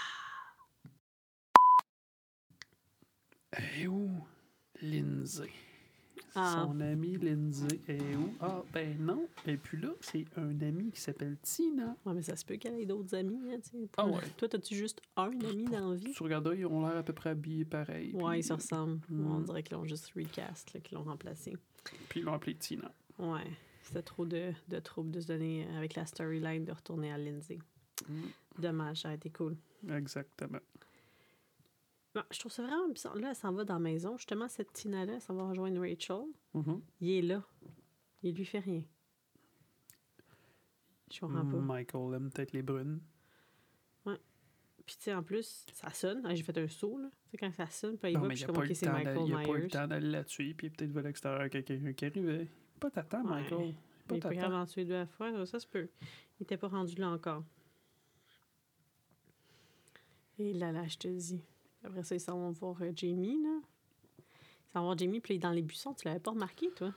[3.77, 4.11] Et où
[4.81, 5.53] Lindsay?
[6.35, 6.65] Ah.
[6.67, 8.33] Son amie Lindsay est où?
[8.41, 9.27] Ah, ben non.
[9.47, 11.97] Et puis là, c'est un ami qui s'appelle Tina.
[12.05, 13.41] Ouais, mais ça se peut qu'elle ait d'autres amis.
[13.53, 13.89] Hein, tu sais.
[13.97, 14.21] Ah ouais.
[14.37, 16.13] Toi, as-tu juste un ami dans la vie?
[16.13, 18.13] Tu regardes, ils ont l'air à peu près habillés pareil.
[18.15, 19.01] Ouais, puis- ils se ressemblent.
[19.09, 19.27] Mm.
[19.31, 21.57] On dirait qu'ils l'ont juste recast, qu'ils l'ont remplacé.
[22.09, 22.91] Puis ils l'ont appelé Tina.
[23.19, 23.47] Ouais,
[23.83, 27.19] c'était trop de, de troubles de se donner euh, avec la storyline de retourner à
[27.19, 27.59] Lindsay.
[28.09, 28.15] Mm.
[28.59, 29.57] Dommage, ça a été cool.
[29.91, 30.59] Exactement.
[32.19, 33.15] Bon, je trouve ça vraiment bizarre.
[33.17, 34.17] Là, elle s'en va dans la maison.
[34.17, 36.25] Justement, cette Tina-là, elle s'en va rejoindre Rachel.
[36.55, 36.83] Mhm.
[37.01, 37.45] Il est là.
[38.25, 38.83] Il lui fait rien.
[41.13, 41.57] Je comprends pas.
[41.59, 43.01] Michael aime peut-être les brunes.
[44.05, 46.23] Puis, tu sais, en plus, ça sonne.
[46.25, 47.11] Ah, J'ai fait un saut, là.
[47.11, 48.91] Tu sais, quand ça sonne, puis il Non, va, puis je suis comme, OK, c'est
[48.91, 50.55] Michael il a pas eu le temps d'aller là-dessus.
[50.57, 52.49] Puis peut-être vu à l'extérieur qu'il y a quelqu'un qui arrivait.
[52.81, 53.43] Pas t'attends, Ouais.
[53.43, 53.75] Michael.
[54.07, 54.61] Pas Il t'attends.
[54.63, 55.89] en tuer deux à la fois, ça se peut.
[56.41, 57.45] Il était pas rendu là encore.
[60.39, 61.43] Et là, là, je te dis.
[61.85, 63.61] Après ça, ils s'en vont voir euh, Jamie, là.
[64.19, 65.95] Ils s'en vont voir Jamie, puis il est dans les buissons.
[65.95, 66.93] Tu l'avais pas remarqué, toi?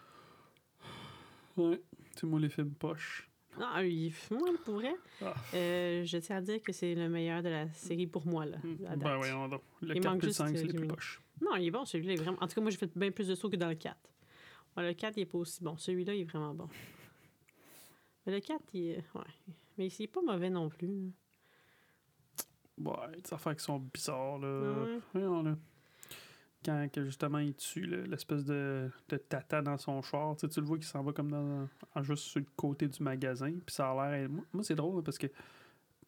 [1.58, 1.82] Ouais.
[2.16, 3.28] C'est moi les films poches.
[3.60, 4.94] Non, il moi, pour vrai.
[5.22, 5.34] Ah.
[5.54, 8.58] euh, je tiens à dire que c'est le meilleur de la série pour moi, là.
[8.88, 9.00] à date.
[9.00, 9.62] Ben voyons donc.
[9.82, 10.88] Le Il 4 manque plus juste, 5, c'est euh, les plus Jimmy.
[10.88, 11.22] poches.
[11.42, 12.38] Non, il est bon, celui-là est vraiment.
[12.42, 13.98] En tout cas, moi, j'ai fait bien plus de sauts que dans le 4.
[14.78, 15.76] Ouais, le 4, il est pas aussi bon.
[15.78, 16.70] Celui-là, il est vraiment bon.
[18.26, 19.04] Mais le 4, il est.
[19.14, 19.22] Ouais.
[19.78, 20.88] Mais il est pas mauvais non plus.
[20.88, 21.10] là.
[22.86, 24.48] Ouais, des affaires qui sont bizarres, là.
[24.84, 25.00] Ouais.
[25.14, 25.56] Voyons, là.
[26.64, 30.60] Quand que, justement il tue l'espèce de, de tata dans son char, tu sais, tu
[30.62, 33.74] le vois qu'il s'en va comme dans en- juste sur le côté du magasin, puis
[33.74, 34.30] ça a l'air.
[34.30, 35.26] Moi, moi, c'est drôle là, parce que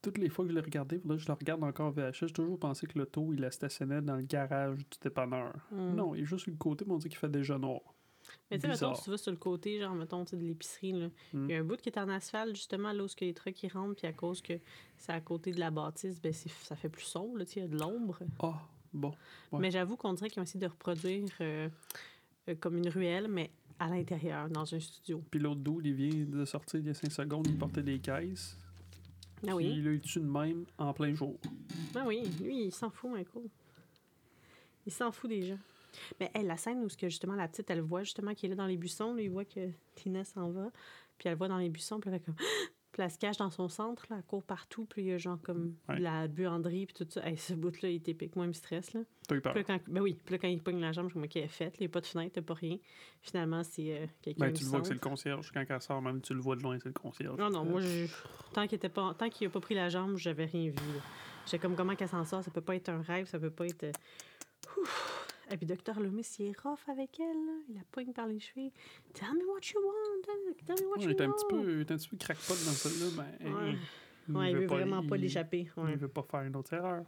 [0.04, 2.60] toutes les fois que je l'ai regardé, là, je le regarde encore VHS, j'ai toujours
[2.60, 5.54] pensé que l'auto il la stationnait dans le garage du dépanneur.
[5.72, 5.96] Mm.
[5.96, 7.82] Non, il est juste sur le côté, mais on dit qu'il fait déjà noir.
[8.54, 10.92] Mais tu sais, mettons, tu vas sur le côté, genre, mettons, tu sais, de l'épicerie,
[10.94, 11.50] là, il Mm.
[11.50, 13.96] y a un bout qui est en asphalte, justement, là où les trucks qui rentrent,
[13.96, 14.54] puis à cause que
[14.98, 17.64] c'est à côté de la bâtisse, ben, ça fait plus sombre, là, tu sais, il
[17.64, 18.20] y a de l'ombre.
[18.40, 18.62] Ah,
[18.94, 19.14] bon.
[19.52, 19.60] Ouais.
[19.60, 21.68] Mais j'avoue qu'on dirait qu'ils ont essayé de reproduire euh,
[22.50, 25.22] euh, comme une ruelle, mais à l'intérieur, dans un studio.
[25.32, 28.00] Puis l'autre dude, il vient de sortir il y a 5 secondes, il portait des
[28.00, 28.58] caisses.
[29.46, 31.38] Ah Puis oui, il a eu de même en plein jour?
[31.96, 33.44] ah oui, lui, il s'en fout, Michael.
[34.86, 35.60] Il s'en fout des gens.
[36.20, 38.56] Mais elle, la scène où ce que, justement la petite, elle voit justement qu'il est
[38.56, 40.72] là dans les buissons, là, il voit que Tina s'en va,
[41.18, 42.36] puis elle voit dans les buissons, puis elle fait comme...
[42.94, 45.18] Puis elle se cache dans son centre, là, elle court partout, puis il y a
[45.18, 45.98] genre comme Ouais.
[45.98, 47.28] de la buanderie, puis tout ça.
[47.28, 48.36] Hey, ce bout-là, il est épique.
[48.36, 49.00] Moi, il me stresse, là.
[49.28, 49.54] T'as eu peur.
[49.54, 51.42] Puis là, quand, ben oui, puis là, quand il pogne la jambe, je OK, elle
[51.42, 52.78] est faite, il n'y a pas de fenêtre, il n'y a pas rien.
[53.20, 55.52] Finalement, c'est euh, quelqu'un Ben, tu le vois que c'est le concierge.
[55.52, 57.36] Quand elle sort, même tu le vois de loin, c'est le concierge.
[57.40, 58.06] Non, non, Euh, moi, je...
[58.54, 59.16] tant qu'il était pas...
[59.20, 60.78] n'a pas pris la jambe, j'avais rien vu.
[61.46, 62.44] J'étais comme, comment qu'elle s'en sort?
[62.44, 63.86] Ça peut pas être un rêve, ça peut pas être...
[63.86, 63.92] euh,
[64.80, 65.13] ouf.
[65.54, 67.52] Et puis, Docteur Loomis, il est rough avec elle, là.
[67.70, 68.72] Il la pogne par les cheveux.
[69.14, 69.94] Tell me what you want,
[70.28, 70.54] hein.
[70.66, 71.34] tell me what you un want.
[71.34, 73.76] petit peu, il est un petit peu crackpot dans celle-là, mais Ouais.
[74.28, 75.70] il, Ouais, il veut vraiment il- pas l'échapper.
[75.78, 75.92] ouais.
[75.92, 77.06] Il veut pas faire une autre erreur.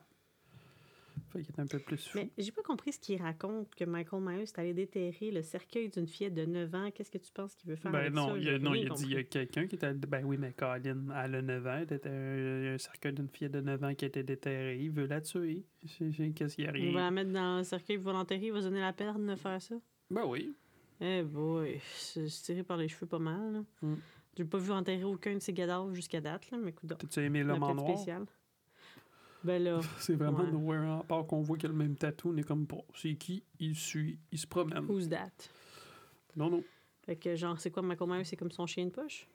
[1.32, 2.18] Fait qu'il est un peu plus fou.
[2.20, 5.90] Mais j'ai pas compris ce qu'il raconte, que Michael Myers est allé déterrer le cercueil
[5.90, 6.92] d'une fillette de 9 ans.
[6.94, 8.38] Qu'est-ce que tu penses qu'il veut faire Ben avec non, ça?
[8.38, 9.94] il a, non, il a dit il y a quelqu'un qui était.
[9.94, 13.50] Ben oui, mais Colin, elle a 9 ans, elle était un, un cercueil d'une fille
[13.50, 14.78] de 9 ans qui a été déterré.
[14.80, 15.66] Il veut la tuer.
[15.82, 18.80] Qu'est-ce qu'il y a On va la mettre dans le cercueil il va se donner
[18.82, 19.76] la peine de faire ça.
[20.10, 20.54] Ben oui.
[21.02, 23.54] Eh boy, c'est c'est tiré par les cheveux pas mal.
[23.54, 23.64] là.
[23.82, 23.96] Mm.
[24.38, 27.44] J'ai pas vu enterrer aucun de ces cadavres jusqu'à date, là, mais écoute, T'as-tu aimé
[27.44, 27.98] l'homme en noir?
[27.98, 28.26] spécial.
[29.46, 30.52] Ben là, C'est vraiment Ouais.
[30.52, 31.00] nowhere.
[31.00, 32.84] À part qu'on voit qu'il a le même tatou, on est comme pas.
[32.96, 33.44] C'est qui?
[33.60, 34.18] Il suit.
[34.32, 34.86] Il se promène.
[34.90, 35.30] who's that?
[36.36, 36.64] Non, non.
[37.06, 39.28] Fait que genre, c'est quoi Michael Myers, c'est comme son chien de poche?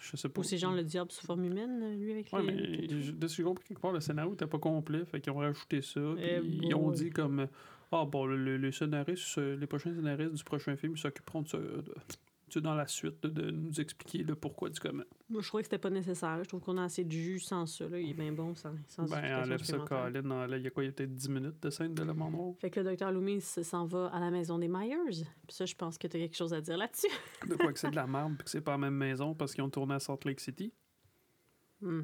[0.00, 0.40] Je sais pas.
[0.40, 2.86] Ou c'est genre le diable sous forme humaine, lui, avec Ouais, les...
[2.88, 5.04] mais je- de ce que j'ai compris, quelque part, le scénario n'était pas complet.
[5.04, 6.00] Fait qu'ils ont rajouté ça.
[6.16, 7.48] puis Eh ils ont dit comme.
[7.90, 11.58] Ah, bon, le, scénaristes, euh, les prochains scénaristes du prochain film s'occuperont de ça.
[12.54, 15.02] Tu dans la suite, de, nous expliquer le pourquoi du comment.
[15.28, 16.38] Moi, je trouvais que c'était pas nécessaire.
[16.42, 17.88] Je trouve qu'on a assez de jus sans ça.
[17.88, 17.98] Là.
[17.98, 19.78] Il est bien bon sans, sans Ben, enlève ça.
[19.78, 20.30] Colin.
[20.30, 20.84] enlève- Il y a quoi?
[20.84, 22.54] Il y a peut-être 10 minutes de scène de en noir.
[22.60, 25.24] Fait que le docteur Loomis s'en va à la maison des Myers.
[25.46, 27.08] Puis ça, je pense que tu as quelque chose à dire là-dessus.
[27.48, 29.54] De quoi que c'est de la merde puis que c'est pas la même maison parce
[29.54, 30.72] qu'ils ont tourné à Salt Lake City?
[31.80, 32.02] Hmm.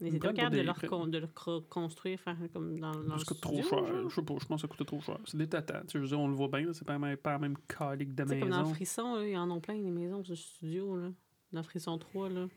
[0.00, 3.40] Mais c'est pas capable de pour le, de reconstruire, faire comme dans, dans Ça coûte
[3.40, 4.08] trop cher.
[4.08, 5.18] Je sais pas, je pense que ça coûte trop cher.
[5.24, 5.82] C'est des tatas.
[5.82, 8.14] Tu sais, je veux dire, on le voit bien, c'est pas, pas la même calique
[8.14, 8.74] de sais, comme dans maison.
[8.74, 10.96] Frisson, là, ils en ont plein, des maisons de studio.
[10.96, 11.10] Là.
[11.52, 12.48] Dans Frisson 3, là.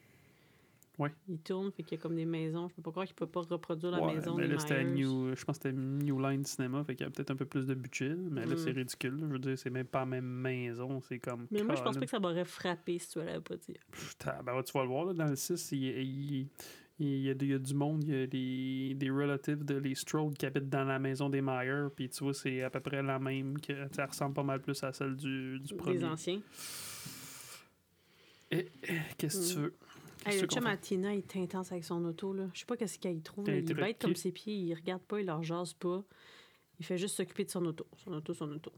[0.98, 1.12] Ouais.
[1.30, 2.68] Ils tournent, fait qu'il y a comme des maisons.
[2.70, 4.84] Je peux pas croire qu'ils peuvent pas reproduire la Ouais, maison mais des là, c'était.
[4.84, 7.46] New, je pense que c'était New Line Cinéma, fait qu'il y a peut-être un peu
[7.46, 8.58] plus de budget, mais là, Mm.
[8.58, 9.12] c'est ridicule.
[9.20, 9.28] là.
[9.28, 11.46] Je veux dire, c'est même pas la même maison, c'est comme.
[11.52, 13.76] Mais moi, je pense pas que ça m'aurait frappé si tu l'avais pas dit.
[13.92, 16.48] Putain, ben, tu vas le voir, là, dans le 6, il, il-
[17.00, 19.76] il y, a, il y a du monde, il y a des, des relatives de
[19.76, 22.80] les Strode qui habitent dans la maison des Myers, puis tu vois, c'est à peu
[22.80, 26.04] près la même, que ça ressemble pas mal plus à celle du, du Des premier.
[26.06, 26.42] anciens.
[28.50, 29.74] Et, et, qu'est-ce que tu veux?
[30.26, 32.34] Hey, le chum à Tina, il est intense avec son auto.
[32.34, 32.50] Là.
[32.54, 33.48] Je sais pas qu'est-ce qu'il trouve.
[33.48, 33.58] là.
[33.58, 34.56] Il bête comme ses pieds.
[34.56, 36.04] Il regarde pas, il leur jase pas.
[36.80, 37.86] Il fait juste s'occuper de son auto.
[38.04, 38.72] Son auto, son auto.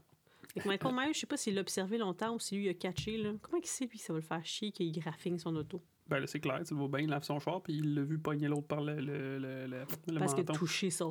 [0.52, 2.68] Fait que Michael Myers, je sais pas s'il l'a observé longtemps ou si lui il
[2.68, 3.16] a catché.
[3.16, 3.32] Là.
[3.42, 5.82] Comment il sait, lui, que ça va le faire chier qu'il graphine son auto?
[6.10, 8.02] Ben là, c'est clair, tu le vois bien, il lave son char, puis il l'a
[8.02, 11.10] vu pogner l'autre par le, le, le, le, Parce que toucher son,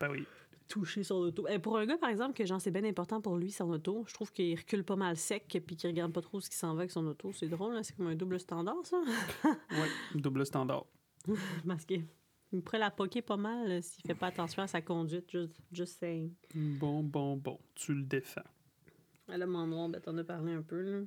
[0.00, 0.26] Ben oui.
[0.68, 1.46] toucher son auto.
[1.48, 4.04] Eh, pour un gars, par exemple, que genre c'est bien important pour lui, son auto,
[4.08, 6.74] je trouve qu'il recule pas mal sec puis qu'il regarde pas trop ce qui s'en
[6.74, 7.32] va avec son auto.
[7.32, 9.00] C'est drôle, c'est comme un double standard, ça.
[9.70, 9.88] Ouais,
[10.20, 10.84] double standard.
[11.66, 12.04] Parce qu'il
[12.52, 15.30] il pourrait la poquer pas mal là, s'il fait pas attention à sa conduite.
[15.30, 16.32] Just, just saying.
[16.54, 18.42] Bon, bon, bon, tu le défends.
[19.28, 21.00] Elle a mon noir, ben t'en as parlé un peu, là.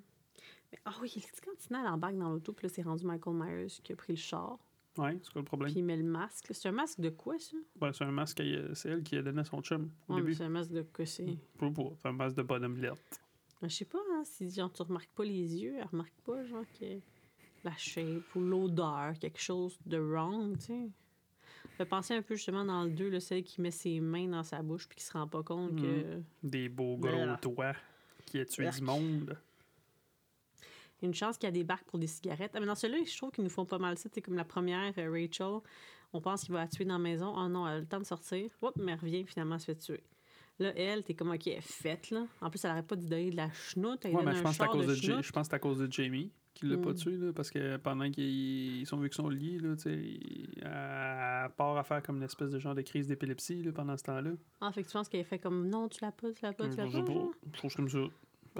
[0.71, 1.13] Mais, ah oui,
[1.43, 4.13] quand Tina elle embarque dans l'auto, puis là, c'est rendu Michael Myers qui a pris
[4.13, 4.57] le char,
[4.97, 5.69] Ouais, c'est quoi le problème?
[5.71, 6.47] puis il met le masque.
[6.51, 7.55] C'est un masque de quoi, ça?
[7.79, 8.41] Ben, c'est un masque,
[8.73, 10.33] c'est elle qui a donné à son chum au Ouais, mais début.
[10.33, 11.37] c'est un masque de quoi, c'est...
[11.59, 12.97] C'est un masque de bonhomme lettre.
[13.61, 16.65] Je sais pas, hein, si genre, tu remarques pas les yeux, elle remarque pas, genre,
[16.79, 16.99] que
[17.63, 20.89] la shape ou l'odeur, quelque chose de wrong, tu sais.
[21.77, 24.43] Fait penser un peu, justement, dans le 2, là, celle qui met ses mains dans
[24.43, 26.21] sa bouche puis qui se rend pas compte que...
[26.41, 27.37] Des beaux gros Voilà.
[27.41, 27.73] doigts
[28.25, 28.77] qui a tué Arc.
[28.79, 29.37] du monde.
[31.03, 32.51] Une chance qu'il y a des barques pour des cigarettes.
[32.55, 34.09] Ah, mais dans celui-là, je trouve qu'ils nous font pas mal ça.
[34.11, 35.59] C'est comme la première, euh, Rachel.
[36.13, 37.33] On pense qu'il va la tuer dans la maison.
[37.37, 38.49] Oh non, elle a le temps de sortir.
[38.61, 40.03] Oups, mais elle revient, finalement, elle se fait tuer.
[40.59, 42.25] Là, elle, t'es comme, OK, elle est faite, là.
[42.41, 44.05] En plus, elle arrête pas de donner de la chenoute.
[44.05, 45.23] Elle Ouais, mais je pense que c'est à cause de, chenoute.
[45.23, 46.95] je pense que c'est à cause de Jamie qui l'a pas Mm.
[46.95, 50.49] tué, là, parce que pendant qu'ils ils sont vu qu'ils sont liés, là, sais, il-
[50.63, 54.31] elle part à faire comme une espèce de genre de crise d'épilepsie pendant ce temps-là.
[54.61, 56.65] Ah, fait que tu penses qu'elle fait comme, non, tu l'as pas, tu l'as pas,
[56.65, 57.05] tu Je l'as sais pas.
[57.05, 57.31] pas, genre?
[57.53, 57.99] chose comme ça.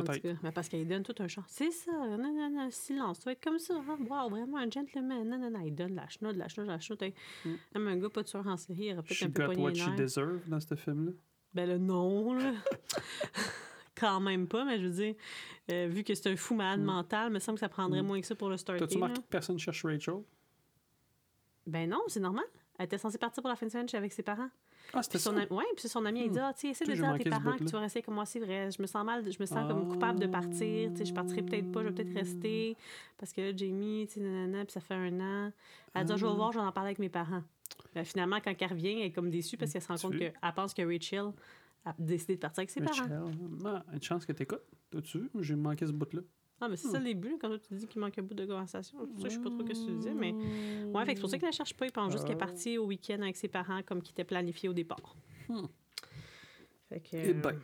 [0.04, 0.40] Peut-être.
[0.44, 1.44] mais parce qu'elle donne tout un char.
[1.48, 3.76] C'est ça, non, non, non, silence, tu vas être comme ça.
[3.76, 3.98] Hein?
[4.10, 5.28] Wow, vraiment un gentleman.
[5.28, 7.02] Non, non, non, il donne la chenoute, la chenoute, la chenoute.
[7.46, 7.50] Mm.
[7.76, 9.90] Même un gars pas de tueur en série, il aurait peut-être un peu what she
[9.96, 11.12] deserve dans ce film-là?
[11.54, 12.54] Ben là, non, là.
[13.96, 15.16] quand même pas, mais je veux dire,
[15.72, 16.86] euh, vu que c'est un fou malade Mm.
[16.86, 18.06] mental, il me semble que ça prendrait Mm.
[18.08, 18.80] moins que ça pour le starter.
[18.82, 19.08] T'as-tu là.
[19.08, 20.22] marqué que personne cherche Rachel?
[21.66, 22.46] Ben non, c'est normal.
[22.80, 24.50] Elle était censée partir pour la fin de semaine avec ses parents.
[24.94, 26.44] Ah, c'était son, ami- ouais, puis son ami, il dit Hmm.
[26.46, 28.26] Ah, tu sais, essaie de dire à tes parents que tu vas rester comme moi,
[28.26, 28.70] c'est vrai.
[28.72, 30.90] Je me sens mal, je me sens comme coupable de partir.
[30.92, 32.76] Tu sais, je partirai peut-être pas, je vais peut-être rester.
[33.18, 35.52] Parce que là, Jamie, tu sais, nanana, puis ça fait un an.
[35.94, 36.36] Elle dit Ah, je vais Ah.
[36.36, 37.44] voir, je vais en parler avec mes parents.
[37.94, 40.34] Ben, finalement, quand elle revient, elle est comme déçue parce qu'elle se rend compte qu'elle
[40.56, 41.32] pense que Rachel
[41.86, 43.08] a décidé de partir avec ses Rachel.
[43.10, 43.32] parents.
[43.66, 44.62] Ah, une chance que t'écoutes.
[44.92, 45.30] T'as-tu vu?
[45.40, 46.22] J'ai manqué ce bout-là.
[46.60, 48.98] Ah, mais c'est ça le début, quand tu dis qu'il manque un bout de conversation.
[48.98, 50.34] Pour ça que je sais pas trop ce que tu disais, mais.
[50.34, 51.86] Ouais, fait que c'est pour ça qu'elle la cherche pas.
[51.86, 52.46] Il pense juste qu'elle est Ah.
[52.48, 55.16] partie au week-end avec ses parents comme qui était planifié au départ.
[55.50, 55.66] Hmm.
[56.90, 57.16] Fait que.
[57.16, 57.60] Eh ben.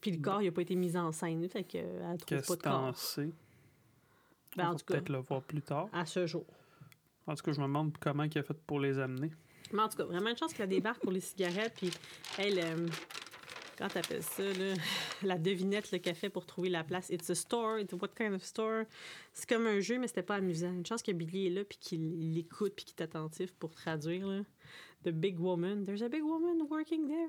[0.00, 1.86] Puis le corps, il a pas été mis en scène, fait qu'elle
[2.18, 2.96] trouve Qu'est-ce pas que de corps.
[2.96, 3.30] sais?
[4.56, 5.88] Ben, On en va tout cas, peut-être le voir plus tard.
[5.92, 6.44] à ce jour.
[7.26, 9.30] En tout cas, je me demande comment il a fait pour les amener.
[9.72, 11.74] Mais en tout cas, vraiment une chance qu'elle débarque pour les cigarettes.
[11.76, 11.90] Puis,
[12.38, 12.86] elle, euh,
[13.84, 14.74] quand t'appelles ça, là,
[15.22, 17.10] la devinette le fait pour trouver la place.
[17.10, 17.80] It's a store.
[17.80, 18.84] It's what kind of store?
[19.32, 20.72] C'est comme un jeu, mais c'était pas amusant.
[20.72, 24.26] Une chance que Billy est là, puis qu'il l'écoute, puis qu'il est attentif pour traduire.
[24.26, 24.42] Là.
[25.04, 25.84] The big woman.
[25.84, 27.28] There's a big woman working there.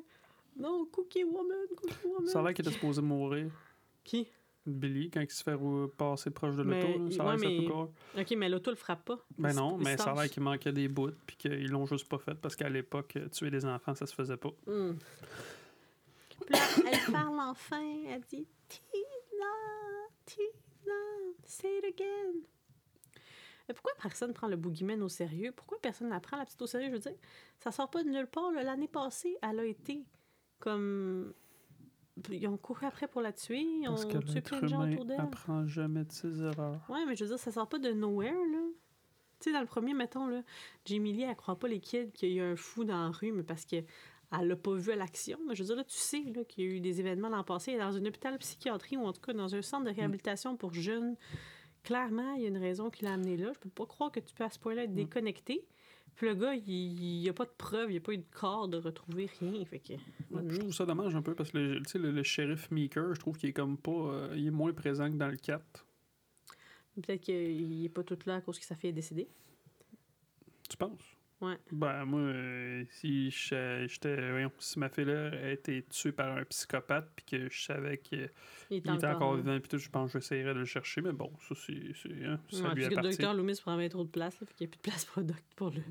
[0.55, 2.27] No, cookie woman, cookie woman.
[2.27, 3.51] Ça a l'air qu'il était supposé mourir.
[4.05, 4.27] Qui?
[4.65, 5.57] Billy, quand il se fait
[5.95, 8.21] passer proche de l'auto, ça a ouais, l'air mais-.
[8.21, 9.19] OK, mais l'auto le frappe pas.
[9.37, 12.17] Ben non, mais ça a l'air qu'il manquait des bouts puis qu'ils l'ont juste pas
[12.17, 14.51] fait parce qu'à l'époque, euh, tuer des enfants, ça se faisait pas.
[14.65, 14.93] Hmm.
[16.45, 18.03] Puis là, elle parle enfin.
[18.07, 19.45] Elle dit Tina,
[20.25, 20.93] Tina,
[21.45, 22.41] say it again.
[23.67, 25.51] Mais pourquoi personne prend le boogeyman au sérieux?
[25.55, 26.87] Pourquoi personne la prend, la petite, au sérieux?
[26.89, 27.15] Je veux dire,
[27.59, 28.51] ça sort pas de nulle part.
[28.51, 30.05] L'année passée, elle a été
[30.59, 31.33] comme.
[32.29, 33.59] Ils ont couru après pour la tuer.
[33.61, 35.19] Ils Parce que ont tué plein de gens autour d'elle.
[35.19, 36.79] apprend jamais de ses erreurs.
[36.89, 38.59] Ouais, mais je veux dire, ça sort pas de nowhere, là.
[39.39, 40.41] Tu sais, dans le premier, mettons, là,
[40.85, 43.09] Jamie Lee, elle croit pas les kids qu'il y a eu un fou dans la
[43.09, 43.85] rue, mais parce qu'elle
[44.31, 45.37] l'a pas vu à l'action.
[45.47, 47.43] Mais je veux dire, là, tu sais, là, qu'il y a eu des événements l'an
[47.43, 47.71] passé.
[47.71, 50.57] Elle est dans un hôpital psychiatrie ou en tout cas dans un centre de réhabilitation
[50.57, 51.15] pour jeunes.
[51.83, 53.51] Clairement, il y a une raison qui l'a amené là.
[53.53, 55.65] Je peux pas croire que tu peux à ce point-là être déconnecté.
[56.15, 58.25] Puis le gars, il n'y a pas de preuve, il n'y a pas eu de
[58.31, 59.63] corps de retrouver, rien.
[59.65, 59.93] Fait que.
[60.31, 63.37] Ouais, Je trouve ça dommage un peu parce que le, le shérif Meeker, je trouve
[63.37, 63.91] qu'il est comme pas.
[63.91, 65.85] euh, il est moins présent que dans le 4.
[66.95, 69.27] Peut-être qu'il n'est pas tout là à cause que sa fille est décédée.
[70.69, 71.14] Tu penses?
[71.45, 71.57] Ouais.
[71.71, 74.31] Ben, moi, euh, si je- j'étais.
[74.31, 78.29] Voyons, si ma fille-là a été tuée par un psychopathe puis que je savais qu'il
[78.71, 79.41] Il était encore là.
[79.41, 81.73] vivant puis tout, je pense que j'essayerais de le chercher, mais bon, ça, c'est.
[82.01, 83.09] c'est, hein, ça Ouais, lui parce que appartient.
[83.17, 85.05] Docteur Loomis prend bien trop de place, là, fait qu'il n'y a plus de place
[85.05, 85.81] pour, le doc- pour le.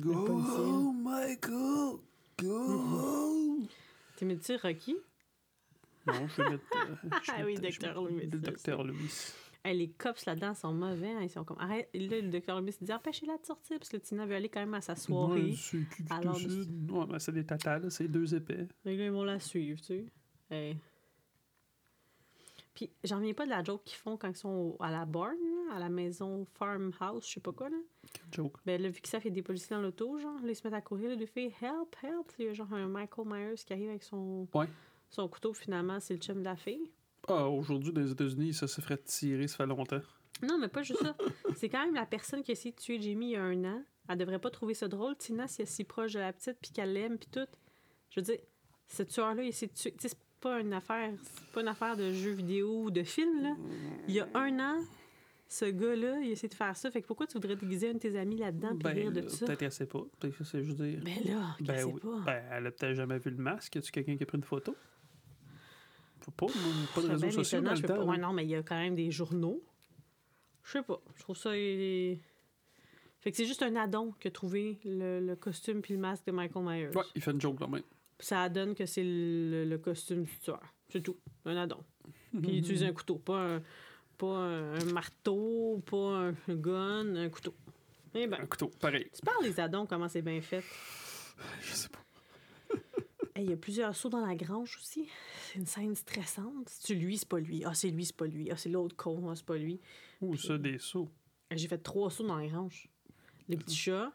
[0.00, 0.58] Go policier.
[0.58, 1.98] home, Michael!
[2.40, 3.66] Go home!
[4.16, 4.96] T'es médecin Rocky?
[6.06, 6.64] Non, je vais mettre.
[6.76, 9.34] euh, je Ah oui, mettre- Loomis, Le docteur Loomis.
[9.64, 11.12] Hey, les cops là-dedans sont mauvais.
[11.12, 11.58] hein, Ils sont comme.
[11.60, 11.88] Arrête.
[11.94, 14.74] Là, le docteur Loomis dit empêchez-la de sortir parce que Tina veut aller quand même
[14.74, 15.42] à sa soirée.
[15.50, 16.36] Ouais, c'est qui Alors?
[16.36, 18.66] Ouais, ben, c'est des tatas, là, c'est deux épais.
[18.84, 20.06] Et là, ils vont la suivre, tu sais.
[20.50, 20.76] Hey.
[22.74, 25.36] Puis, j'en reviens pas de la joke qu'ils font quand ils sont à la barn,
[25.68, 27.76] là, à la maison farmhouse, je sais pas quoi, là.
[28.30, 28.56] Joke.
[28.64, 30.74] Ben là, vu que ça fait des policiers dans l'auto, genre, là, ils se mettent
[30.74, 32.32] à courir, là, deux filles, help, help.
[32.38, 34.66] Il y a genre un Michael Myers qui arrive avec son, Ouais.
[35.10, 36.90] son couteau, finalement, c'est le chum de la fille.
[37.28, 40.00] Ah, aujourd'hui, dans les États-Unis, ça se ferait tirer, ça fait longtemps.
[40.42, 41.16] Non, mais pas juste ça.
[41.56, 43.64] C'est quand même la personne qui a essayé de tuer Jamie il y a un
[43.64, 43.82] an.
[44.08, 46.56] Elle devrait pas trouver ça drôle, Tina, si elle est si proche de la petite,
[46.60, 47.46] puis qu'elle l'aime, puis tout.
[48.10, 48.38] Je veux dire,
[48.88, 49.92] ce tueur-là, il essaie de tuer.
[49.92, 53.04] Tu sais, c'est pas une affaire, c'est pas une affaire de jeu vidéo ou de
[53.04, 53.54] film, là.
[54.08, 54.80] Il y a un an,
[55.48, 56.90] ce gars-là, il a essayé de faire ça.
[56.90, 59.28] Fait que pourquoi tu voudrais déguiser un de tes amis là-dedans, puis rire de tout
[59.28, 59.46] ça?
[59.46, 60.02] peut-être qu'elle sait pas.
[60.18, 60.98] Peut-être que c'est juste dire.
[61.04, 62.00] Ben là, qu'elle Ben sait oui.
[62.00, 62.18] pas?
[62.26, 63.74] Ben, elle a peut-être jamais vu le masque.
[63.76, 64.74] Y a-tu quelqu'un qui a pris une photo?
[66.30, 66.46] Pas,
[66.94, 68.08] pas de réseaux sociaux dans je le pas- temps.
[68.08, 69.62] Ouais, non, mais il y a quand même des journaux.
[70.64, 71.00] Je sais pas.
[71.16, 71.50] Je trouve ça.
[71.52, 76.26] Fait que c'est juste un addon qui a trouvé le, le costume puis le masque
[76.26, 76.88] de Michael Myers.
[76.96, 77.82] Ouais, il fait une joke là même.
[78.18, 80.60] Puis ça donne que c'est le, le costume du tueur.
[80.88, 81.16] C'est tout.
[81.44, 81.78] Un addon.
[82.32, 83.16] Puis il utilise un couteau.
[83.16, 83.62] Pas un,
[84.18, 87.54] pas un, un marteau, pas un gun, un couteau.
[88.14, 89.08] Eh ben, Un couteau, pareil.
[89.14, 90.62] tu parles des addons, comment c'est bien fait?
[91.62, 91.98] Je sais pas.
[93.42, 95.08] Il y a plusieurs sauts dans la grange aussi.
[95.50, 96.68] C'est une scène stressante.
[96.68, 97.64] Si tu lui, c'est pas lui?
[97.64, 98.50] Ah, c'est lui, c'est pas lui.
[98.50, 99.80] Ah, c'est l'autre con, ah, c'est pas lui.
[100.20, 101.10] Ou ça, des sauts?
[101.50, 102.88] J'ai fait trois sauts dans la grange.
[103.48, 104.12] Les petits chats.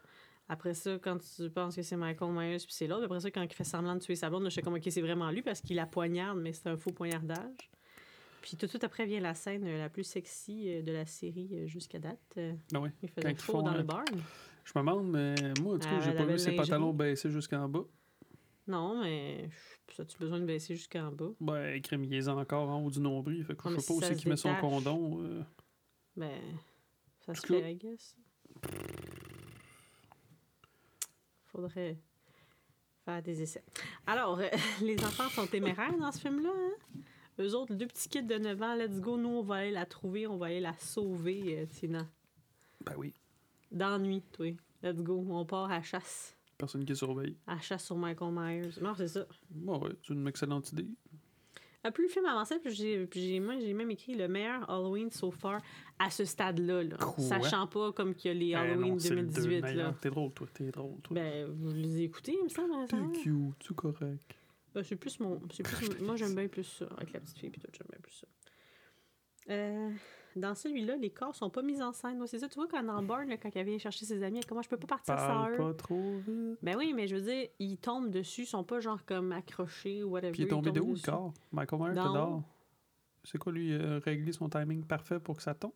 [0.48, 3.04] Après ça, quand tu penses que c'est Michael Myers, puis c'est l'autre.
[3.04, 5.02] Après ça, quand il fait semblant de tuer sa blonde, je sais comme, OK, c'est
[5.02, 7.70] vraiment lui parce qu'il la poignarde, mais c'est un faux poignardage.
[8.40, 11.04] Puis tout de suite après vient la scène euh, la plus sexy euh, de la
[11.04, 12.38] série euh, jusqu'à date.
[12.72, 12.90] Ah ouais.
[13.02, 14.04] Il Quand ils chaud font, dans euh, le barn.
[14.64, 17.30] Je me demande, mais moi, en tout cas, Ah, j'ai pas vu ses pantalons baissés
[17.30, 17.84] jusqu'en bas.
[18.68, 19.48] Non, mais
[19.88, 21.30] ça tu besoin de baisser jusqu'en bas?
[21.40, 23.42] Ben, crème, il encore en haut du nombril.
[23.44, 25.22] Fait que Ah, je sais pas si c'est se qu'il met son condom.
[25.24, 25.42] euh.
[26.14, 26.38] Ben,
[27.20, 28.14] ça se fait, I guess.
[31.46, 31.98] Faudrait
[33.04, 33.64] faire des essais.
[34.06, 34.48] Alors, euh,
[34.82, 36.52] les enfants sont téméraires dans ce film-là.
[36.54, 37.00] Hein?
[37.40, 39.86] Eux autres, deux petits kids de 9 ans, let's go, nous, on va aller la
[39.86, 42.06] trouver, on va aller la sauver, euh, Tina.
[42.84, 43.14] Ben oui.
[43.70, 44.54] D'ennui, toi.
[44.82, 46.36] Let's go, on part à la chasse.
[46.58, 47.36] Personne qui surveille.
[47.46, 48.80] À chasse sur Michael Myers.
[48.82, 49.26] Non, c'est ça.
[49.50, 50.88] Bon, ouais, c'est une excellente idée.
[51.84, 55.62] Ah, plus le film avançait, j'ai, puis même écrit le meilleur Halloween so far
[56.00, 56.82] à ce stade-là.
[56.82, 56.96] Là.
[57.18, 59.62] Sachant pas comme qu'il y a les Eh Halloween non, c'est le deux 2018.
[59.62, 59.90] meilleur.
[59.92, 59.96] Là.
[60.00, 60.48] T'es drôle, toi.
[60.52, 61.14] T'es drôle, toi.
[61.14, 62.72] Ben, vous les écoutez, il me semble.
[62.88, 63.12] T'es récemment?
[63.12, 64.34] cute, c'est correct.
[64.74, 65.40] Ben, c'est plus mon.
[65.52, 66.86] C'est plus, moi, j'aime bien plus ça.
[66.96, 68.26] Avec la petite fille, puis tout, j'aime bien plus ça.
[69.50, 69.90] Euh,
[70.40, 72.24] dans celui-là, les corps sont pas mis en scène.
[72.26, 74.76] C'est ça, tu vois, quand là, quand il vient chercher ses amis, comment je peux
[74.76, 75.56] pas partir sans eux?
[75.56, 76.58] pas trop vite.
[76.62, 80.02] Ben oui, mais je veux dire, ils tombent dessus, ils sont pas genre comme accrochés
[80.02, 80.32] ou whatever.
[80.32, 81.32] Puis il est tombé de où, le corps?
[81.52, 82.42] Michael Myers dehors.
[83.24, 85.72] C'est quoi, lui, euh, régler son timing parfait pour que ça tombe?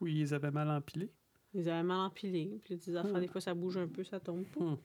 [0.00, 1.10] Ou ils les avaient mal empilés?
[1.54, 2.60] Ils avaient mal empilé.
[2.64, 3.20] Puis des affaires, Hmm.
[3.20, 4.64] des fois, ça bouge un peu, ça tombe pas.
[4.64, 4.76] Hmm.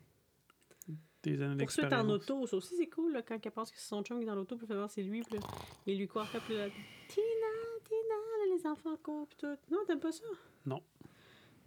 [1.23, 3.88] Des années Poursuite en auto, ça aussi c'est cool là, quand elle pense que c'est
[3.88, 5.41] son chum qui est dans l'auto, puis elle fait voir c'est lui, puis là,
[5.86, 6.67] il lui court après, puis là,
[7.09, 7.25] Tina,
[8.58, 9.55] les enfants courent, puis tout.
[9.72, 10.24] Non, t'aimes pas ça?
[10.66, 10.82] Non.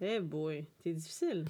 [0.01, 1.45] Eh boy, t'es difficile.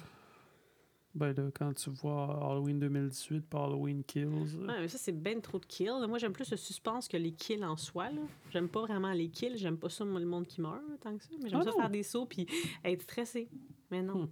[1.13, 4.23] Ben là, quand tu vois Halloween 2018 par Halloween Kills,
[4.55, 6.07] euh, Ouais, mais ça, c'est ben trop de kills.
[6.07, 8.09] Moi, j'aime plus le suspense que les kills en soi.
[8.11, 8.21] là.
[8.49, 9.57] J'aime pas vraiment les kills.
[9.57, 11.29] J'aime pas ça, moi, le monde qui meurt, tant que ça.
[11.43, 11.77] Mais j'aime Ah ça non.
[11.77, 12.47] faire des sauts puis
[12.85, 13.49] être stressé.
[13.89, 14.23] Mais non.
[14.23, 14.29] Hmm.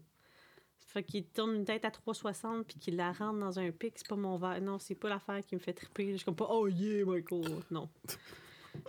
[0.88, 4.08] Fait qu'il tourne une tête à 360 puis qu'il la rentre dans un pic, c'est
[4.08, 4.62] pas mon verre.
[4.62, 6.12] Non, c'est pas l'affaire qui me fait triper.
[6.14, 7.44] Je suis comme pas, oh yeah, Michael.
[7.70, 7.90] Non.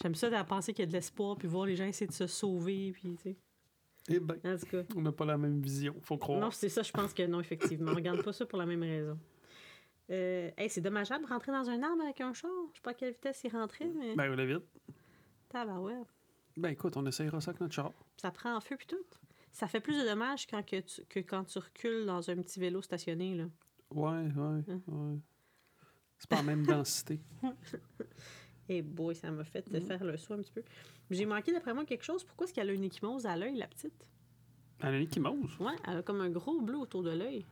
[0.00, 2.12] J'aime ça de penser qu'il y a de l'espoir puis voir les gens essayer de
[2.12, 2.92] se sauver.
[2.92, 3.36] Puis, tu sais.
[4.08, 4.82] eh ben, En tout cas.
[4.96, 6.40] on n'a pas la même vision, faut croire.
[6.40, 7.90] Non, c'est ça, je pense que non, effectivement.
[7.92, 9.18] On regarde pas ça pour la même raison.
[10.10, 12.50] Euh, hey, c'est dommageable de rentrer dans un arbre avec un char.
[12.72, 14.14] Je sais pas à quelle vitesse il rentrait, mais.
[14.14, 14.64] Ben, on vite.
[15.48, 16.06] Tabarouette.
[16.56, 17.92] Ben écoute, on essayera ça avec notre char.
[18.16, 18.96] Ça prend en feu puis tout.
[19.52, 22.58] Ça fait plus de dommages quand que, tu- que quand tu recules dans un petit
[22.60, 23.34] vélo stationné.
[23.34, 23.44] Là.
[23.90, 24.80] Ouais, ouais, Hein?
[24.86, 25.18] ouais.
[26.18, 27.20] C'est pas la même densité.
[28.68, 29.80] Et boy, ça m'a fait Mhm.
[29.80, 30.62] faire le saut un petit peu.
[31.10, 32.22] J'ai manqué d'après moi quelque chose.
[32.24, 33.92] Pourquoi est-ce qu'elle a une échymose à l'œil, la petite?
[34.80, 35.56] Elle a une échymose.
[35.58, 37.44] Ouais, elle a comme un gros bleu autour de l'œil.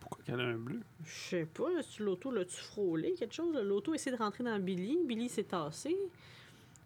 [0.00, 0.80] Pourquoi qu'elle a un bleu?
[1.04, 1.68] Je sais pas,
[2.00, 3.54] l'auto l'a-tu frôlé, quelque chose?
[3.62, 4.98] L'auto essaie de rentrer dans Billy.
[5.06, 5.96] Billy s'est tassé.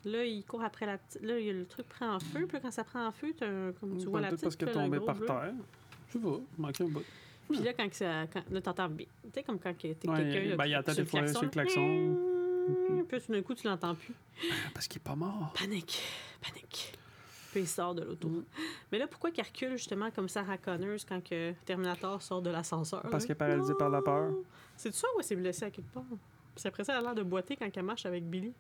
[0.05, 1.23] Là, il court après la petite.
[1.23, 2.45] Là, le truc prend en feu.
[2.47, 3.35] Puis là, quand ça prend en feu,
[3.81, 4.43] comme tu vois la petite.
[4.43, 5.27] parce qu'elle tombée par bleu.
[5.27, 5.55] terre.
[6.09, 7.03] Je sais pas, manqué un bout.
[7.49, 8.91] Puis là, quand, que ça, quand là, t'entends.
[8.91, 9.95] Tu sais, comme quand t'es Ouais,
[10.31, 10.57] quelqu'un.
[10.57, 12.34] ben, il sur des fois sur le klaxon.
[13.09, 14.15] Puis tout d'un coup, tu l'entends plus.
[14.73, 15.53] Parce qu'il est pas mort.
[15.59, 16.03] Panique,
[16.41, 16.99] panique.
[17.53, 18.29] Puis il sort de l'auto.
[18.29, 18.45] Mm.
[18.91, 23.03] Mais là, pourquoi qu'il recule justement comme Sarah Connors quand que Terminator sort de l'ascenseur?
[23.11, 24.33] Parce qu'elle est paralysée par la peur.
[24.77, 26.05] C'est ça ou elle s'est blessée à quelque part?
[26.57, 28.53] Puis après ça, elle a l'air de boiter quand elle marche avec Billy.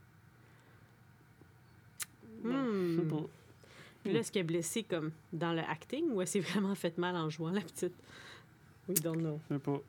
[2.45, 3.25] Je sais pas.
[4.03, 6.97] Puis là, est-ce qu'elle est blessée comme dans le acting ou elle s'est vraiment fait
[6.99, 7.95] mal en jouant, la petite?
[8.89, 9.41] We don't know.
[9.49, 9.81] Je sais pas.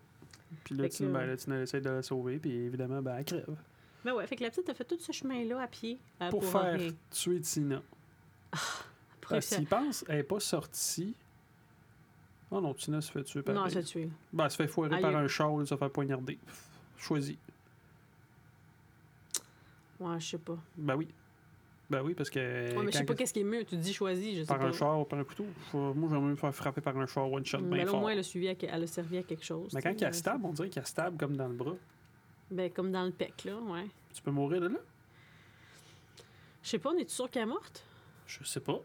[0.63, 3.55] Puis là, tu, ben, là, tu essaies de la sauver, puis évidemment, ben, elle crève.
[4.05, 5.97] Ben ouais, fait que la petite a fait tout ce chemin-là à pied.
[6.21, 6.91] euh, Pour, faire rien.
[7.09, 7.81] tuer Tina.
[8.51, 8.59] Pour
[9.29, 11.15] Parce réussir- qu'il pense, elle est pas sortie.
[12.51, 14.09] Oh non, Tina se fait tuer par Non, elle s'est tuée.
[14.31, 16.37] Ben, elle se fait foirer Ah, par un char, elle se fait poignarder.
[16.97, 17.35] Choisis.
[19.99, 20.57] Ouais, je sais pas.
[20.77, 21.07] Ben oui.
[21.89, 22.39] Ben oui, parce que.
[22.39, 23.63] Ouais, mais je sais pas que- qu'est-ce qui est mieux.
[23.65, 24.65] Tu dis choisi, je sais par pas.
[24.65, 25.45] un char ou par un couteau.
[25.73, 28.11] Moi, j'aimerais me faire frapper par un char one shot mais bien là, au moins,
[28.11, 29.71] elle a, suivi à elle a servi à quelque chose.
[29.73, 31.75] Mais quand sais, elle euh, stab, on dirait qu'elle stab comme dans le bras.
[32.55, 33.85] Ben, comme dans le pec, là, ouais.
[34.13, 34.79] Tu peux mourir de là?
[36.63, 37.83] Je sais pas, on est sûr qu'elle est morte?
[38.25, 38.79] Je sais pas.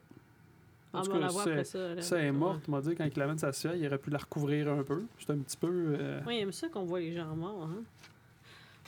[0.92, 1.94] Ah, En tout ben, on cas, ça- après ça.
[1.94, 2.02] là.
[2.02, 2.36] Ça elle est Ouais.
[2.36, 5.04] morte, m'a dit, quand il l'amène sa il aurait pu la recouvrir un peu.
[5.18, 5.68] C'est un petit peu.
[5.98, 7.62] euh, Oui, il aime ça qu'on voit les gens morts.
[7.62, 7.82] Hein?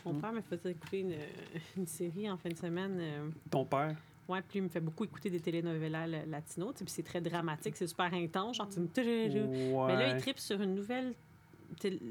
[0.05, 0.20] Mon Mm.
[0.20, 1.14] père me faisait écouter une,
[1.76, 2.99] une série en fin de semaine.
[3.01, 3.95] euh, Ton père?
[4.28, 6.74] ouais, puis il me fait beaucoup écouter des telenovelas la- latinos.
[6.74, 8.57] Puis c'est très dramatique, c'est super intense.
[8.57, 8.80] Genre, tu
[9.45, 9.87] Ouais.
[9.87, 11.14] Mais là, il tripe sur une nouvelle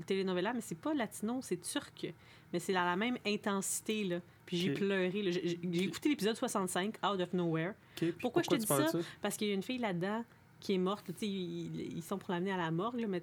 [0.08, 2.14] telenovela, mais c'est pas latino, c'est turc.
[2.54, 4.20] Mais c'est dans la même intensité, là.
[4.46, 5.22] Puis j'ai pleuré.
[5.24, 5.32] là.
[5.32, 7.74] J'ai écouté l'épisode 65, Out of Nowhere,
[8.20, 8.86] Pourquoi je te dis ça?
[9.22, 10.24] parce qu'il y a une fille là-dedans
[10.60, 11.10] qui est morte.
[11.22, 13.22] Ils, ils sont pour l'amener à la morgue, là, mais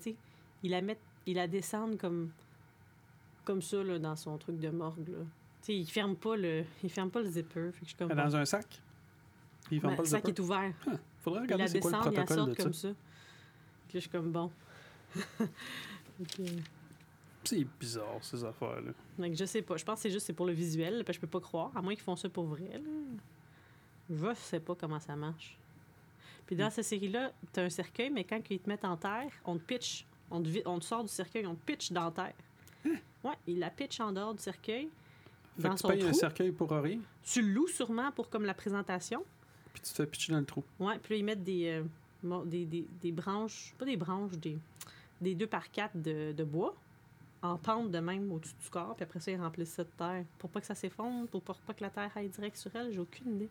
[0.63, 2.31] ils la mettent, ils la descendent comme,
[3.45, 5.19] comme ça, là, dans son truc de morgue, là.
[5.71, 7.71] Ils ferment pas le, ils ferment pas le zipper.
[7.75, 8.67] Fait que je comme, Dans un sac?
[9.67, 10.31] Puis il ferme Ben, pas le sac zipper?
[10.31, 10.73] est ouvert.
[11.21, 12.89] Faudrait Ils regarder la c'est quoi le descendent, ils la sortent de comme ça.
[12.89, 12.95] ça.
[12.95, 14.51] Puis là, je suis comme, bon.
[16.21, 16.41] Ok.
[17.49, 18.93] C'est bizarre, ces affaires-là.
[19.19, 19.77] Donc, je sais pas.
[19.77, 21.71] Je pense que c'est juste c'est pour le visuel, parce que je peux pas croire,
[21.77, 22.71] à moins qu'ils font ça pour vrai.
[22.75, 22.91] Là.
[24.11, 25.57] Je sais pas comment ça marche.
[26.47, 26.71] Puis dans Hmm.
[26.71, 30.07] cette série-là, t'as un cercueil, mais quand ils te mettent en terre, on te pitch.
[30.31, 32.35] On te, on te sort du cercueil, on te pitch dans la terre.
[33.25, 34.89] Ouais, il la pitch en dehors du cercueil.
[35.57, 38.29] Fait Dans que tu son payes un cercueil pour rien, Tu le loues sûrement pour
[38.31, 39.25] comme la présentation.
[39.73, 40.63] puis tu te fais pitcher dans le trou.
[40.79, 41.83] Ouais, puis là, ils mettent des,
[42.23, 44.57] euh, des, des, des branches, pas des branches, des,
[45.21, 46.75] des 2 par 4 de, de bois.
[47.43, 50.25] En pente de même au-dessus du corps, puis après ça, ils remplissent ça de terre.
[50.39, 52.99] Pour pas que ça s'effondre, pour pas que la terre aille direct sur elle, j'ai
[52.99, 53.49] aucune idée.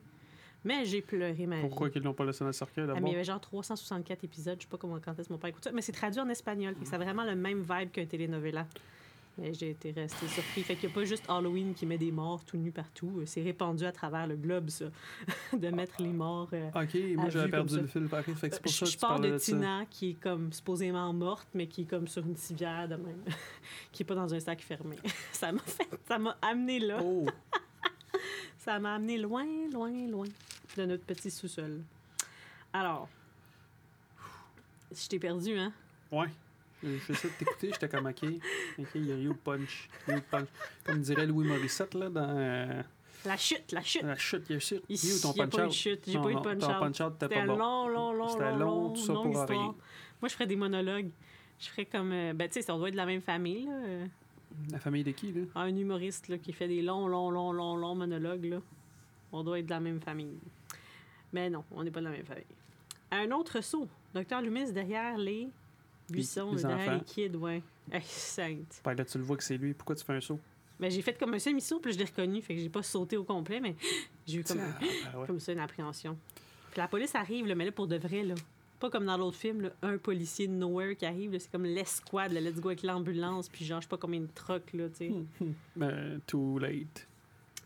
[0.64, 3.10] Mais j'ai pleuré ma Pourquoi qu'ils l'ont pas laissé dans le cercueil Ah, mais d'abord?
[3.10, 5.50] il y avait genre 364 épisodes, je sais pas comment quand est-ce que mon père
[5.52, 7.92] écoute ça, mais c'est traduit en espagnol, fait que ça a vraiment le même vibe
[7.92, 8.66] qu'un telenovela.
[9.40, 10.64] Mais j'ai été restée surpris.
[10.64, 13.22] Fait qu'il n'y a pas juste Halloween qui met des morts tout nus partout.
[13.26, 14.86] C'est répandu à travers le globe, ça.
[15.54, 16.50] de mettre les morts.
[16.54, 18.06] euh, Ok, moi j'avais perdu le fil.
[18.06, 19.46] Ok, fait que c'est pour je ça que je parlais de de ça.
[19.52, 23.24] Tina qui est comme supposément morte, mais qui est comme sur une civière de même.
[23.92, 24.98] qui est pas dans un sac fermé.
[25.32, 25.88] ça m'a fait.
[26.08, 27.00] Ça m'a amené là.
[27.04, 27.26] Oh,
[28.58, 30.26] Ça m'a amené loin, loin, loin
[30.78, 31.82] de notre petit sous-sol.
[32.74, 33.08] Alors.
[34.92, 35.72] Je t'ai perdu, hein?
[36.12, 36.28] ouais.
[36.84, 38.24] J'ai essayé de t'écouter, j'étais comme ok.
[38.80, 39.90] Ok, il y a eu le punch.
[40.08, 40.48] Il y a eu le punch.
[40.84, 42.82] Comme dirait Louis Morissette là, dans euh,
[43.26, 44.04] La chute, la chute!
[44.04, 44.84] la chute, il y a chute.
[44.88, 46.04] Il y a eu Il ton n'y a pas eu de chute.
[46.06, 46.80] J'ai pas eu de non, punch ton out.
[46.80, 47.58] punch out, t'es C'était pas bon.
[47.58, 49.48] long, long, long, C'était long, long, long, tout ça pour histoire.
[49.50, 49.76] rien.
[50.22, 51.10] Moi, je ferais des monologues.
[51.60, 52.12] Je ferais comme...
[52.12, 53.72] euh, ben, tu sais, on doit être de la même famille, là.
[53.74, 54.06] euh,
[54.72, 55.42] La famille de qui, là?
[55.56, 58.58] un humoriste, là, qui fait des longs, longs, longs, longs, longs monologues, là.
[59.32, 60.38] On doit être de la même famille.
[61.34, 62.46] Mais non, on n'est pas de la même famille.
[63.12, 63.88] Un autre saut.
[64.14, 65.50] Docteur Loomis derrière les
[66.10, 67.62] buissons, les derrière les kids, ouais.
[68.04, 68.82] Sainte.
[68.84, 69.74] Ben là, tu le vois que c'est lui.
[69.74, 70.40] Pourquoi tu fais un saut?
[70.80, 72.42] Ben, j'ai fait comme un semi-saut, puis je l'ai reconnu.
[72.42, 73.76] Fait que j'ai pas sauté au complet, mais
[74.28, 74.80] j'ai eu comme, Ah,
[75.14, 75.28] ben ouais.
[75.28, 76.18] comme ça une appréhension.
[76.72, 78.36] Puis la police arrive, là, mais là, pour de vrai, là.
[78.80, 82.32] Pas comme dans l'autre film, là, un policier de nowhere qui arrive, c'est comme l'escouade,
[82.34, 85.12] let's go avec l'ambulance, puis genre, je sais pas combien de trucks, là, tu sais.
[85.76, 87.08] Ben, too late.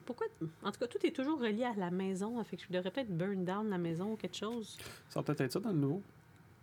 [0.05, 0.27] Pourquoi?
[0.63, 2.39] En tout cas, tout est toujours relié à la maison.
[2.39, 4.77] hein, Fait que je devrais peut-être burn down la maison ou quelque chose.
[5.09, 6.01] Ça va peut-être être ça dans le nouveau.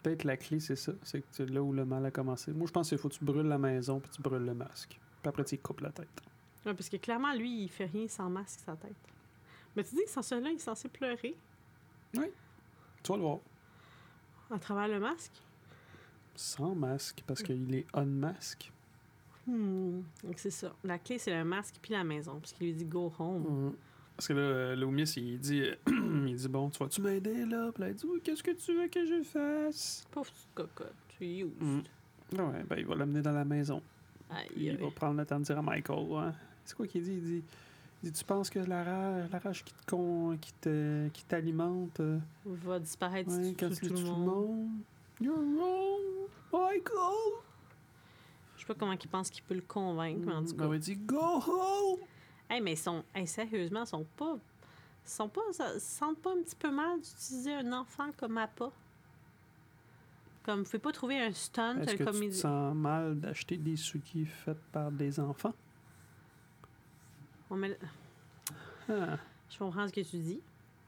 [0.03, 0.93] Peut-être la clé, c'est ça.
[1.03, 2.53] C'est là où le mal a commencé.
[2.53, 4.99] Moi, je pense qu'il faut que tu brûles la maison puis tu brûles le masque.
[5.23, 6.09] Puis après, tu y coupes la tête.
[6.65, 8.95] Ouais, parce que clairement, lui, il fait rien sans masque sa tête.
[9.75, 11.37] Mais tu dis que sans cela, il est censé pleurer
[12.13, 13.39] Tu vas le voir.
[14.51, 15.33] à travers le masque?
[16.35, 18.73] Sans masque, parce qu'il est unmasque.
[19.47, 20.03] Hmm.
[20.23, 20.73] Donc c'est ça.
[20.85, 22.39] La clé, c'est le masque puis la maison.
[22.39, 23.43] Parce qu'il lui dit go home.
[23.43, 23.77] Mhm.
[24.19, 27.71] Parce que là, euh, Loomis, il dit, il dit Bon, tu vas-tu m'aider là?
[27.73, 30.05] Puis là, il dit Oui, qu'est-ce que tu veux que je fasse?
[30.11, 30.95] Pauvre petite cocotte.
[31.17, 31.53] Tu es used.
[31.63, 31.83] Mhm.
[32.37, 33.81] Ah Ouais, ben, il va l'amener dans la maison.
[34.29, 36.35] Aïe, Il va prendre le temps de dire à Michael.
[36.65, 37.13] C'est quoi qu'il dit?
[37.13, 37.45] Il dit
[38.03, 41.25] il dit, Tu penses que la rage, la rage qui te con- qui te- qui
[41.25, 44.69] t'alimente, euh, Va disparaître ouais, quand tout, tu tout le monde.
[45.21, 47.39] You're wrong, Michael
[48.57, 50.67] Je sais pas comment il pense qu'il peut le convaincre, mais en tout Il cas.
[50.67, 51.17] va dire Go
[51.47, 52.01] home
[52.51, 54.39] Hey, mais ils sont, hey, sérieusement, ils sont pas.
[55.05, 55.41] Ils sont pas.
[55.51, 58.73] Ils sentent pas un petit peu mal d'utiliser un enfant comme appât?
[60.45, 62.41] Comme, vous pouvez pas trouver un stunt, Est-ce que tu te comédien.
[62.41, 65.55] sens mal d'acheter des souliers faits par des enfants?
[67.51, 67.79] On met-
[68.89, 69.19] Ah.
[69.51, 70.41] Je comprends ce que tu dis.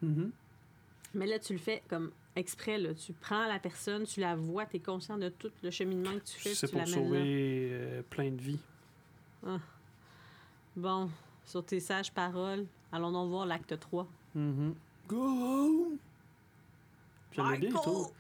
[0.03, 0.31] Mhm.
[1.15, 2.79] Mais là, tu le fais comme exprès.
[2.79, 2.95] Là.
[2.95, 6.25] Tu prends la personne, tu la vois, tu es conscient de tout le cheminement que
[6.25, 6.55] tu fais.
[6.55, 6.87] C'est tu pour là.
[6.87, 8.61] sauver euh, plein de vies.
[10.77, 11.11] Bon,
[11.51, 14.07] sur tes sages paroles, allons donc voir l'acte 3.
[14.37, 14.75] Mhm.
[15.09, 15.97] Go home
[17.33, 17.83] J'aimais bien, Michael!
[17.93, 18.13] toi.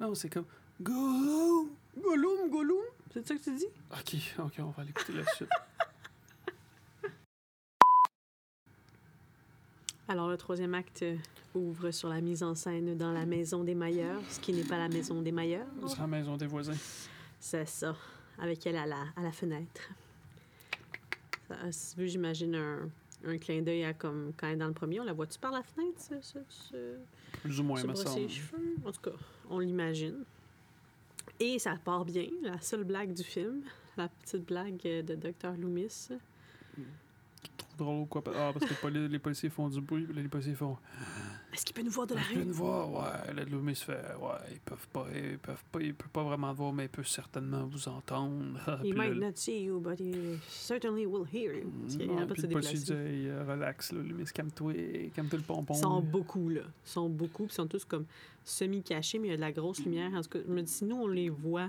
[0.00, 0.44] Non, c'est comme
[0.80, 1.70] Go home
[2.00, 2.84] Gollum, Gollum!
[3.12, 3.66] C'est ça que tu dis?
[3.90, 5.48] Ok, ok, on va l'écouter la suite.
[10.06, 11.04] Alors, le troisième acte
[11.56, 14.78] ouvre sur la mise en scène dans la maison des Mailleurs, ce qui n'est pas
[14.78, 15.66] la maison des Mailleurs.
[15.82, 16.76] Ce sera la maison des voisins.
[17.40, 17.96] C'est ça,
[18.38, 19.90] avec elle à la, à la fenêtre.
[21.48, 22.90] Ça, si tu veux, j'imagine un,
[23.24, 25.00] un clin d'œil à comme quand elle est dans le premier.
[25.00, 26.14] On la voit-tu par la fenêtre, se,
[26.48, 26.96] se,
[27.42, 28.28] Plus ou moins, me semble.
[28.28, 28.76] cheveux?
[28.84, 29.16] En tout cas,
[29.48, 30.24] on l'imagine.
[31.40, 33.62] Et ça part bien, la seule blague du film,
[33.96, 35.52] la petite blague de Dr.
[35.58, 36.08] Loomis.
[37.56, 38.22] Trop drôle, quoi.
[38.34, 40.76] Ah, parce que les, les policiers font du bruit, les policiers font.
[41.52, 42.42] Est-ce qu'il peut nous voir de la Je peux rue?
[42.44, 43.44] une voir, ouais.
[43.46, 46.84] Loomis fait, ouais, ils peuvent pas, ils peuvent pas, ils peuvent pas vraiment voir, mais
[46.84, 48.58] ils peuvent certainement vous entendre.
[48.84, 51.70] He might not see you, but he certainly will hear you.
[51.82, 52.92] Parce qu'il arrête pas de se déplacer.
[52.92, 54.72] euh, relax, là, Loomis, calme-toi,
[55.14, 55.74] calme-toi le pompon.
[55.74, 56.60] Ils sont beaucoup, là.
[56.84, 58.04] Ils sont beaucoup, ils sont tous comme
[58.44, 60.12] semi-cachés, mais il y a de la grosse lumière.
[60.14, 61.68] En tout cas, je me dis, si nous, on les voit,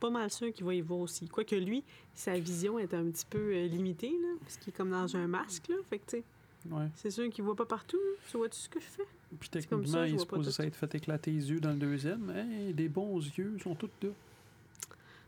[0.00, 1.28] pas mal sûr qu'il va y voir aussi.
[1.28, 1.82] Quoique lui,
[2.14, 5.26] sa vision est un petit peu euh, limitée, là, parce qu'il est comme dans un
[5.28, 5.76] masque, là.
[5.88, 6.24] Fait que, tu sais,
[6.70, 6.86] Ouais.
[6.94, 8.00] c'est sûr qu'il voit pas partout.
[8.30, 9.06] Tu vois-tu ce que je fais?
[9.38, 10.54] Puis techniquement, ça, il supposé tout.
[10.54, 13.90] s'être fait éclater les yeux dans le deuxième, mais des bons yeux, ils sont tous
[14.02, 14.08] là.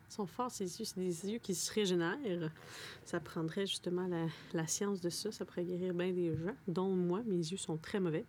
[0.08, 0.84] Ils sont forts, ces yeux.
[0.84, 2.50] C'est des yeux qui se régénèrent.
[3.04, 5.32] Ça prendrait justement la, la science de ça.
[5.32, 7.22] Ça pourrait guérir bien des gens, dont moi.
[7.26, 8.24] Mes yeux sont très mauvais.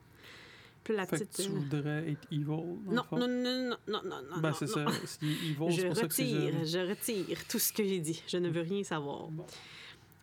[0.84, 1.46] Puis la Fait que petite...
[1.46, 4.42] tu euh, voudrais être evil, Non, non, non, non, non, non, non.
[4.42, 4.86] Ben, c'est ça.
[5.06, 8.24] C'est evil, c'est Je pour ça que retire, je retire tout ce que j'ai dit.
[8.28, 9.28] Je ne veux rien savoir.
[9.28, 9.46] Bon.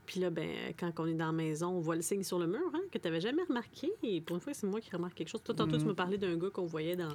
[0.06, 0.48] Puis là, ben,
[0.78, 2.98] quand on est dans la maison, on voit le signe sur le mur, hein, que
[2.98, 3.90] tu n'avais jamais remarqué.
[4.02, 5.42] Et pour une fois, c'est moi qui remarque quelque chose.
[5.42, 7.14] Toi, tantôt, tu me parlais d'un gars qu'on voyait dans,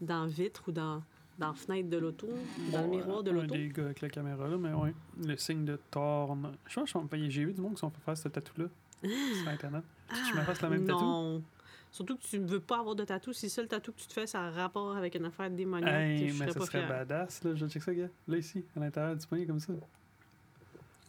[0.00, 1.02] dans vitre ou dans,
[1.38, 2.28] dans la fenêtre de l'auto,
[2.72, 3.54] dans le miroir de un l'auto.
[3.54, 4.94] des gars avec la caméra, là, mais ouais.
[5.26, 6.52] Le signe de Thorn.
[6.66, 8.66] Je pense que j'ai vu du monde qui sont fait faire ce tatou-là
[9.02, 9.82] sur Internet.
[10.30, 10.98] Tu me fasses le même tatou?
[10.98, 11.42] Ah, Non.
[11.90, 13.32] Surtout que tu ne veux pas avoir de tatou.
[13.32, 16.28] Si le tatou que tu te fais, ça a rapport avec une affaire démoniaque, Hey,
[16.28, 16.88] je mais ça pas serait fière.
[16.88, 17.54] badass, là.
[17.54, 18.08] Je check ça, gars.
[18.28, 19.72] Là, ici, à l'intérieur du poignet, comme ça.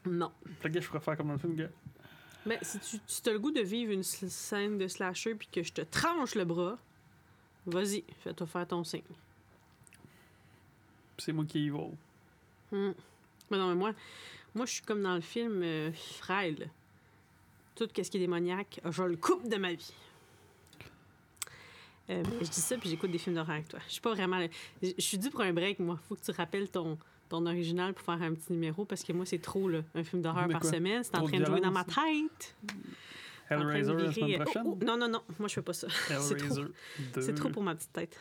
[0.05, 0.31] Non.
[0.61, 1.69] Fait que, je faire comme dans le film, gars.
[2.45, 5.61] Mais si tu, tu as le goût de vivre une scène de slasher puis que
[5.61, 6.77] je te tranche le bras,
[7.65, 9.01] vas-y, fais-toi faire ton signe.
[11.17, 11.91] C'est moi qui y vais.
[12.71, 12.93] Hmm.
[13.51, 13.93] Mais non, mais moi,
[14.55, 15.91] moi, je suis comme dans le film euh.
[17.75, 19.93] Tout ce qui est démoniaque, je le coupe de ma vie.
[22.09, 23.79] Euh, je dis ça, puis j'écoute des films d'horreur avec toi.
[23.87, 24.45] Je suis pas vraiment...
[24.81, 25.99] Je suis due pour un break, moi.
[26.07, 26.97] Faut que tu rappelles ton,
[27.29, 29.81] ton original pour faire un petit numéro, parce que moi, c'est trop, là.
[29.95, 30.71] Un film d'horreur par quoi?
[30.71, 32.55] semaine, c'est en train de jouer dans ma tête.
[33.49, 34.63] Hellraiser la semaine euh, prochaine?
[34.65, 35.21] oh, oh, non, non, non.
[35.39, 35.87] Moi, je fais pas ça.
[36.19, 36.45] c'est trop.
[36.55, 36.61] Hellraiser
[37.15, 37.21] 2.
[37.21, 38.19] C'est trop pour ma petite tête.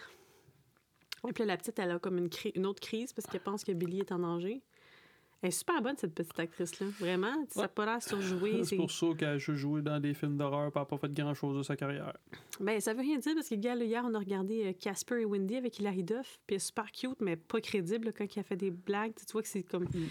[1.28, 3.40] Et puis là, la petite, elle a comme une, cri- une autre crise parce qu'elle
[3.42, 4.62] pense que Billy est en danger.
[5.40, 6.88] Elle est super bonne, cette petite actrice-là.
[6.98, 7.32] Vraiment.
[7.50, 8.60] Ça n'a pas l'air surjoué.
[8.64, 10.98] C'est pour ça qu'elle a juste joué dans des films d'horreur et elle n'a pas
[10.98, 12.12] fait grand-chose de sa carrière.
[12.58, 15.24] Ben, ça veut rien dire parce que, gars, hier, on a regardé euh, Casper et
[15.24, 16.40] Wendy avec Hilary Duff.
[16.46, 19.12] Puis elle est super cute, mais pas crédible quand il a fait des blagues.
[19.14, 19.86] Tu vois que c'est comme.
[19.86, 20.08] Puis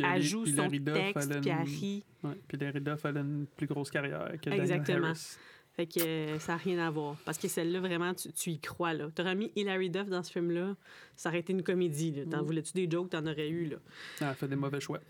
[0.00, 2.04] elle Hilary- joue son Hilary Duff, texte, elle puis elle rit.
[2.48, 5.06] Puis Larry Duff, elle a une plus grosse carrière que Daniel Exactement.
[5.08, 5.36] Harris.
[5.76, 7.16] Fait que euh, ça n'a rien à voir.
[7.24, 8.94] Parce que celle-là, vraiment, tu, tu y crois.
[8.94, 9.10] là.
[9.12, 10.76] T'aurais mis Hilary Duff dans ce film-là,
[11.16, 12.12] ça aurait été une comédie.
[12.12, 12.24] là.
[12.26, 12.46] T'en Mm.
[12.46, 13.66] voulais-tu des jokes, t'en aurais eu.
[13.66, 13.76] là.
[14.20, 15.00] Elle a fait des mauvais choix.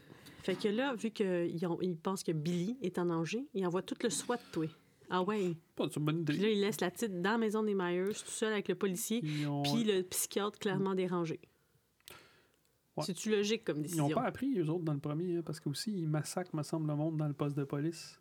[0.43, 3.95] Fait que là, vu qu'ils ils pensent que Billy est en danger, il envoie tout
[4.03, 4.67] le SWAT, toi.
[5.11, 5.55] Ah ouais.
[5.77, 6.53] Pas une bonne Puis là, idée.
[6.57, 9.47] il laisse la petite dans la maison des Myers, tout seul avec le policier, Ils
[9.47, 11.41] ont, puis le psychiatre clairement dérangé.
[12.97, 13.05] Ouais.
[13.05, 14.07] C'est-tu logique comme ils décision?
[14.07, 16.89] ont pas appris, eux autres, dans le premier, hein, parce qu'aussi, ils massacrent, me semble,
[16.89, 18.21] le monde dans le poste de police.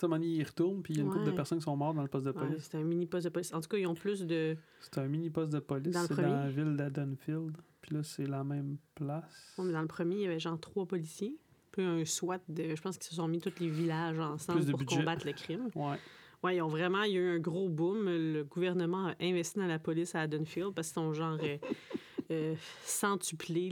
[0.00, 1.36] Donné, ils retournent, puis il y a une couple de Ouais.
[1.36, 2.68] personnes qui sont mortes dans le poste de Ouais, police.
[2.70, 3.52] c'est un mini poste de police.
[3.54, 4.56] En tout cas, ils ont plus de.
[4.80, 6.28] C'est un mini poste de police, c'est premier?
[6.28, 7.56] dans la ville d'Adonfield.
[7.80, 9.54] Puis là, c'est la même place.
[9.58, 11.38] Ouais, mais Dans le premier, il y avait genre trois policiers,
[11.70, 12.74] puis un SWAT de.
[12.74, 14.96] Je pense qu'ils se sont mis tous les villages ensemble pour budget.
[14.96, 15.68] combattre le crime.
[15.74, 15.96] Ouais.
[16.42, 18.04] Ouais, ils ont vraiment, il y a eu un gros boom.
[18.06, 21.56] Le gouvernement a investi dans la police à Haddonfield parce qu'ils ont genre euh,
[22.30, 23.70] euh, centuplé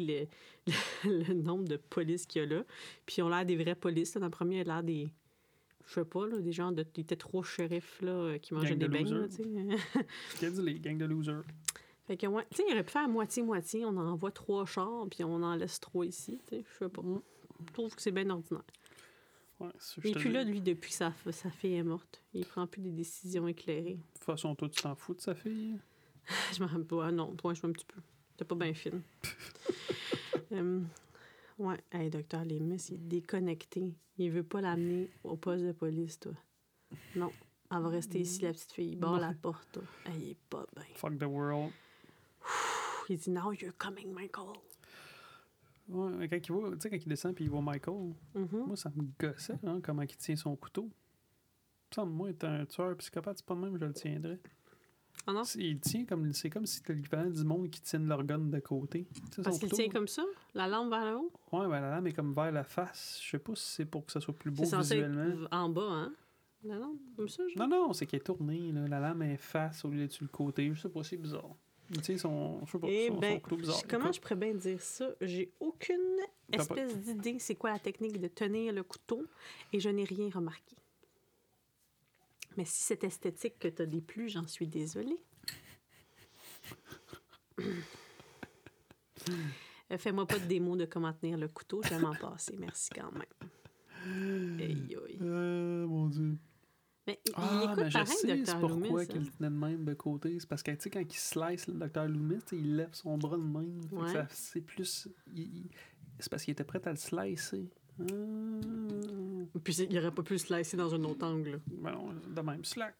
[0.66, 0.72] le,
[1.10, 2.64] le, le nombre de polices qu'il y a là.
[3.06, 4.14] Puis ils ont l'air des vraies polices.
[4.14, 4.20] là.
[4.20, 5.12] Dans le premier, il a l'air des.
[5.86, 6.82] Je sais pas, là, des gens de.
[6.96, 9.28] Était trois shérifs là, euh, qui mangeaient Gang de des losers.
[9.28, 9.44] tu sais.
[10.40, 11.42] Qu'est-ce que les gangs de losers?
[12.06, 13.84] fait que, ouais, tu sais, il aurait pu faire moitié-moitié.
[13.84, 16.40] On envoie trois chars, puis on en laisse trois ici.
[16.48, 16.64] tu sais.
[16.72, 17.02] Je sais pas.
[17.66, 18.64] Je trouve que c'est bien ordinaire.
[19.60, 19.68] Ouais,
[20.04, 22.20] Il est plus là, lui, depuis que sa, sa fille est morte.
[22.34, 23.94] Il prend plus des décisions éclairées.
[23.94, 25.78] De toute façon, toi, tu t'en fous de sa fille?
[26.56, 27.12] Je me rappelle pas.
[27.12, 28.00] Non, point, je vois un petit peu.
[28.32, 29.02] C'était pas bien film.
[30.54, 30.80] Euh,
[31.58, 31.76] ouais.
[31.90, 33.94] Hey, docteur Lemus, il est déconnecté.
[34.18, 36.32] Il veut pas l'amener au poste de police, toi.
[37.16, 37.30] Non.
[37.70, 38.90] Elle va rester ici, la petite fille.
[38.92, 39.82] Il barre la porte, toi.
[40.06, 40.84] Hey, il est pas bien.
[40.94, 41.72] Fuck the world.
[43.08, 44.52] Il dit Now you're coming, Michael.
[45.88, 48.64] Ouais, quand il voit, tu sais, quand il descend puis il voit Michael, Mhm.
[48.66, 50.84] moi, ça me gossait, hein, comment il tient son couteau.
[50.84, 50.90] Il
[51.90, 54.38] me semble, moi, être un tueur psychopathe, c'est pas de même, je le tiendrais.
[55.26, 55.42] Ah non?
[55.56, 58.58] Il tient comme, c'est comme si c'était l'équivalent du monde qui tienne leur gun de
[58.58, 59.06] côté.
[59.30, 61.32] Tu sais, Parce son qu'il tient comme ça, la lampe vers le haut?
[61.52, 63.20] Ouais, ben, la lame est comme vers la face.
[63.22, 65.44] Je sais pas si c'est pour que ça soit plus beau C'est censé visuellement.
[65.44, 66.12] être en bas, hein?
[66.64, 67.68] La lampe, comme ça, genre?
[67.68, 68.72] Non, non, c'est qu'elle est tournée.
[68.72, 68.86] Là.
[68.88, 70.68] La lame est face au lieu d'être sur le côté.
[70.74, 71.54] Je sais pas, c'est bizarre.
[71.94, 73.82] Tu sais, son, je sais pas, Eh son, son ben, couteau bizarre.
[73.88, 75.08] comment Écoute, je pourrais bien dire ça?
[75.20, 76.00] J'ai aucune
[76.50, 79.22] espèce d'idée c'est quoi la technique de tenir le couteau
[79.72, 80.74] et je n'ai rien remarqué.
[82.56, 85.18] Mais si c'est esthétique que tu as déplu, j'en suis désolée.
[89.90, 92.56] Euh, Fais-moi pas de démo de comment tenir le couteau, je vais m'en passer.
[92.58, 94.58] Merci quand même.
[94.60, 95.18] Aïe, aïe.
[95.20, 96.36] Euh, mon Dieu.
[97.06, 98.46] Mais il, il Ah, écoute mais je pareil, sais Dr.
[98.46, 99.06] c'est pourquoi Loomis.
[99.08, 99.24] qu'il hein.
[99.38, 100.38] tenait de même de côté.
[100.40, 103.36] C'est parce que, tu sais, quand il slice le docteur Loomis, il lève son bras
[103.36, 103.80] de même.
[103.92, 104.24] Ouais.
[104.30, 105.08] C'est plus...
[105.34, 105.70] il- il-
[106.18, 107.68] C'est parce qu'il était prêt à le slicer.
[108.10, 109.58] Ah.
[109.62, 111.60] Puis il aurait pas pu se laisser dans un autre angle.
[111.66, 112.94] Ben non, de même, slack.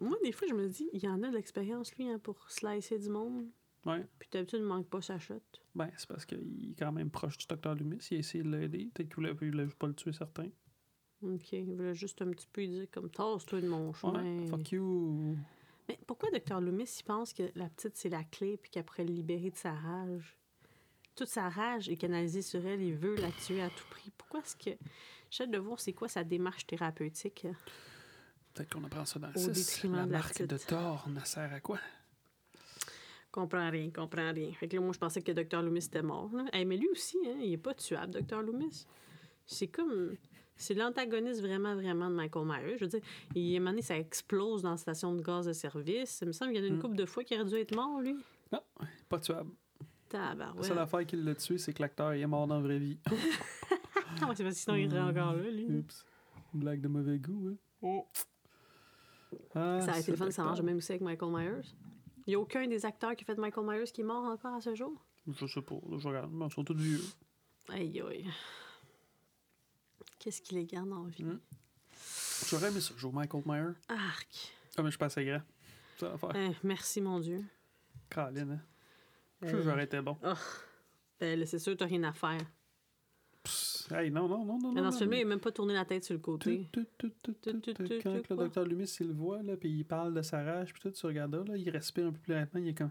[0.00, 2.50] Moi, des fois, je me dis, il y en a de l'expérience, lui, hein, pour
[2.50, 3.46] slicer du monde.
[3.84, 4.06] Ouais.
[4.18, 5.40] Puis d'habitude, il manque pas sa shot.
[5.74, 8.06] Ben, c'est parce qu'il est quand même proche du docteur Loomis.
[8.10, 8.90] Il a essayé de l'aider.
[8.94, 10.48] Peut-être qu'il voulait, il voulait pas le tuer, certain.
[11.22, 14.22] OK, il voulait juste un petit peu lui dire comme tasse-toi de mon chemin.
[14.22, 15.36] Ouais, fuck you.
[15.88, 16.60] Mais pourquoi Dr.
[16.60, 20.38] Loomis, il pense que la petite, c'est la clé puis le libérer de sa rage?
[21.16, 24.10] Toute sa rage est canalisée sur elle, il veut la tuer à tout prix.
[24.18, 24.76] Pourquoi est-ce que.
[25.40, 27.46] Hâte de voir c'est quoi sa démarche thérapeutique?
[28.52, 29.48] Peut-être qu'on apprend ça dans le Au 6.
[29.52, 30.56] détriment La de la marque de.
[30.58, 31.78] Thor, ne sert à quoi?
[33.32, 34.52] Comprends rien, comprends rien.
[34.52, 35.60] Fait que là, moi, je pensais que Dr.
[35.62, 36.30] Loomis était mort.
[36.52, 38.42] Hey, mais lui aussi, hein, il est pas tuable, Dr.
[38.42, 38.86] Loomis.
[39.46, 40.16] C'est comme.
[40.56, 42.76] C'est l'antagoniste vraiment, vraiment de Michael Myers.
[42.78, 43.00] Je veux dire,
[43.34, 46.20] il, donné, ça explose dans la station de gaz de service.
[46.22, 46.80] Il me semble qu'il y en a une Mm.
[46.80, 48.14] couple de fois qu'il aurait dû être mort, lui.
[49.08, 49.50] Pas tuable.
[50.12, 50.64] La Tabarouette.
[50.64, 52.98] seule affaire qui l'a tué, c'est que l'acteur est mort dans la vraie vie.
[54.22, 55.64] Ah ouais, c'est parce que sinon, il serait encore là, lui.
[55.78, 56.04] Oups.
[56.52, 58.02] Blague de mauvais goût, hein.
[59.56, 61.74] Ah, Ça a été le fun, ça marche même aussi avec Michael Myers.
[62.26, 64.54] Il n'y a aucun des acteurs qui a fait Michael Myers qui est mort encore
[64.54, 64.92] à ce jour?
[65.26, 66.30] Je sais pas, là, je regarde.
[66.32, 67.00] Mais Ils sont tous vieux.
[67.70, 68.26] Aïe, aïe.
[70.20, 71.24] Qu'est-ce qui les garde en vie?
[71.24, 71.40] Mm.
[72.48, 73.74] J'aurais aimé ça, jouer Michael Myers.
[73.88, 74.52] Arc.
[74.76, 75.42] Ah, mais je suis pas assez grand.
[75.98, 76.36] Ça va faire.
[76.36, 77.42] Eh, merci, mon Dieu.
[78.08, 78.60] Caroline, hein.
[79.46, 80.16] Je j'aurais été bon.
[81.20, 82.40] Ben, là, c'est sûr, t'as rien à faire.
[83.42, 84.72] Psst, hey, non, non, non, non.
[84.72, 86.68] Mais dans ce film-là, il n'a même pas tourné la tête sur le côté.
[86.72, 90.22] Tout, tout, tout, Quand le docteur Loomis, il le voit, là, puis il parle de
[90.22, 92.68] sa rage, puis tout, tu regardes là, là, il respire un peu plus lentement, il
[92.68, 92.90] est comme...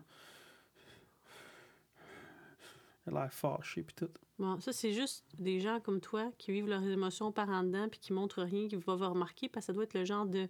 [3.05, 4.09] Il a l'air fâché, puis tout.
[4.39, 7.89] Bon, ça, c'est juste des gens comme toi qui vivent leurs émotions par en dedans
[7.89, 10.25] puis qui montrent rien, qui vont vous remarquer, parce que ça doit être le genre
[10.25, 10.47] de,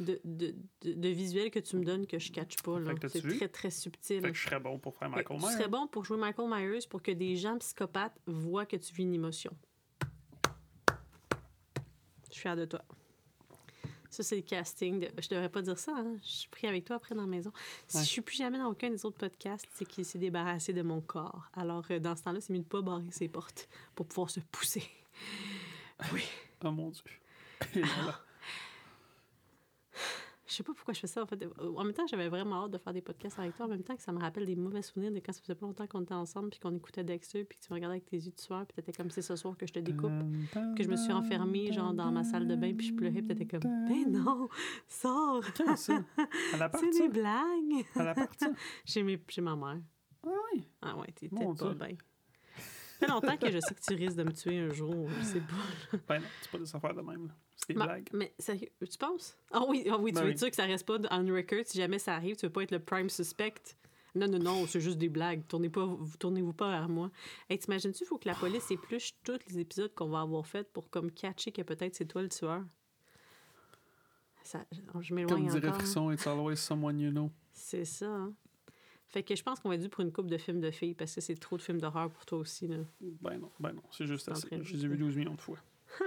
[0.00, 2.78] de, de, de, de visuel que tu me donnes que je catch pas.
[3.08, 4.20] C'est très, très subtil.
[4.22, 5.52] Fait que je serais bon pour faire Michael Myers.
[5.52, 9.02] serais bon pour jouer Michael Myers pour que des gens psychopathes voient que tu vis
[9.02, 9.52] une émotion.
[12.28, 12.82] Je suis fière de toi.
[14.08, 15.00] Ça, c'est le casting.
[15.00, 15.08] De...
[15.22, 15.92] Je devrais pas dire ça.
[15.96, 16.16] Hein?
[16.22, 17.52] Je suis pris avec toi après dans la maison.
[17.86, 18.02] Si Ouais.
[18.02, 21.00] je suis plus jamais dans aucun des autres podcasts, c'est qu'il s'est débarrassé de mon
[21.00, 21.48] corps.
[21.54, 24.40] Alors, euh, dans ce temps-là, c'est mieux de pas barrer ses portes pour pouvoir se
[24.50, 24.82] pousser.
[26.12, 26.22] Oui.
[26.64, 27.02] Oh mon Dieu.
[27.82, 28.20] Là.
[30.50, 31.22] Je sais pas pourquoi je fais ça.
[31.22, 31.46] En, fait.
[31.60, 33.66] en même temps, j'avais vraiment hâte de faire des podcasts avec toi.
[33.66, 35.64] En même temps que ça me rappelle des mauvais souvenirs de quand ça faisait pas
[35.64, 38.16] longtemps qu'on était ensemble puis qu'on écoutait Dexter puis que tu me regardais avec tes
[38.16, 40.10] yeux de sueur puis t'étais comme c'est ce soir que je te découpe.
[40.76, 43.28] que je me suis enfermée, genre, dans ma salle de bain, puis je pleurais, puis
[43.28, 44.48] t'étais comme, ben non,
[44.88, 45.44] sors,
[45.76, 47.86] c'est des blagues.
[47.94, 48.14] À?
[48.84, 49.78] Chez, mes, chez ma mère.
[50.26, 50.68] Ah oui.
[50.82, 51.44] Ah ouais, t'étais pas
[51.74, 51.96] bien.
[53.00, 55.24] Ça fait longtemps que je sais que tu risques de me tuer un jour, je
[55.24, 55.96] sais pas.
[56.08, 57.28] Ben non, c'est pas des affaires de même.
[57.28, 57.34] là.
[57.66, 58.08] C'est des Ma- blagues.
[58.12, 59.36] mais sérieux, tu penses?
[59.52, 60.38] Ah oui, ah oui tu Ben veux oui.
[60.38, 62.70] sûr que ça reste pas on record si jamais ça arrive, tu veux pas être
[62.72, 63.54] le prime suspect?
[64.14, 65.46] Non, non, non, c'est juste des blagues.
[65.46, 67.10] Tournez pas, vous tournez-vous pas vers moi.
[67.48, 70.72] Hey, t'imagines-tu, il faut que la police épluche tous les épisodes qu'on va avoir faits
[70.72, 72.64] pour comme catcher que peut-être c'est toi le tueur?
[74.42, 75.74] Ça, je Comme m'éloigne dirait encore.
[75.74, 75.78] hein.
[75.78, 77.30] Frisson, it's always someone you know.
[77.52, 78.06] C'est ça.
[78.08, 78.32] hein.
[79.06, 80.94] Fait que je pense qu'on va être dû pour une coupe de films de filles
[80.94, 82.66] parce que c'est trop de films d'horreur pour toi aussi.
[82.66, 82.78] Là.
[83.20, 84.46] Ben non, ben non, c'est juste assez.
[84.48, 85.58] train de Je les ai vus 12 millions de fois.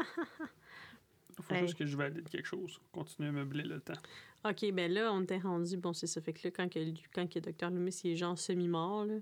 [1.38, 2.80] Il faut juste que je valide quelque chose.
[2.92, 3.94] Continuer à meubler le temps.
[4.46, 5.78] OK, ben là, on était rendu.
[5.78, 6.22] Bon, c'est ça.
[6.22, 6.80] Fait que là, quand, que,
[7.14, 7.70] quand que Dr.
[7.70, 9.16] Loomis il est genre semi-mort, là,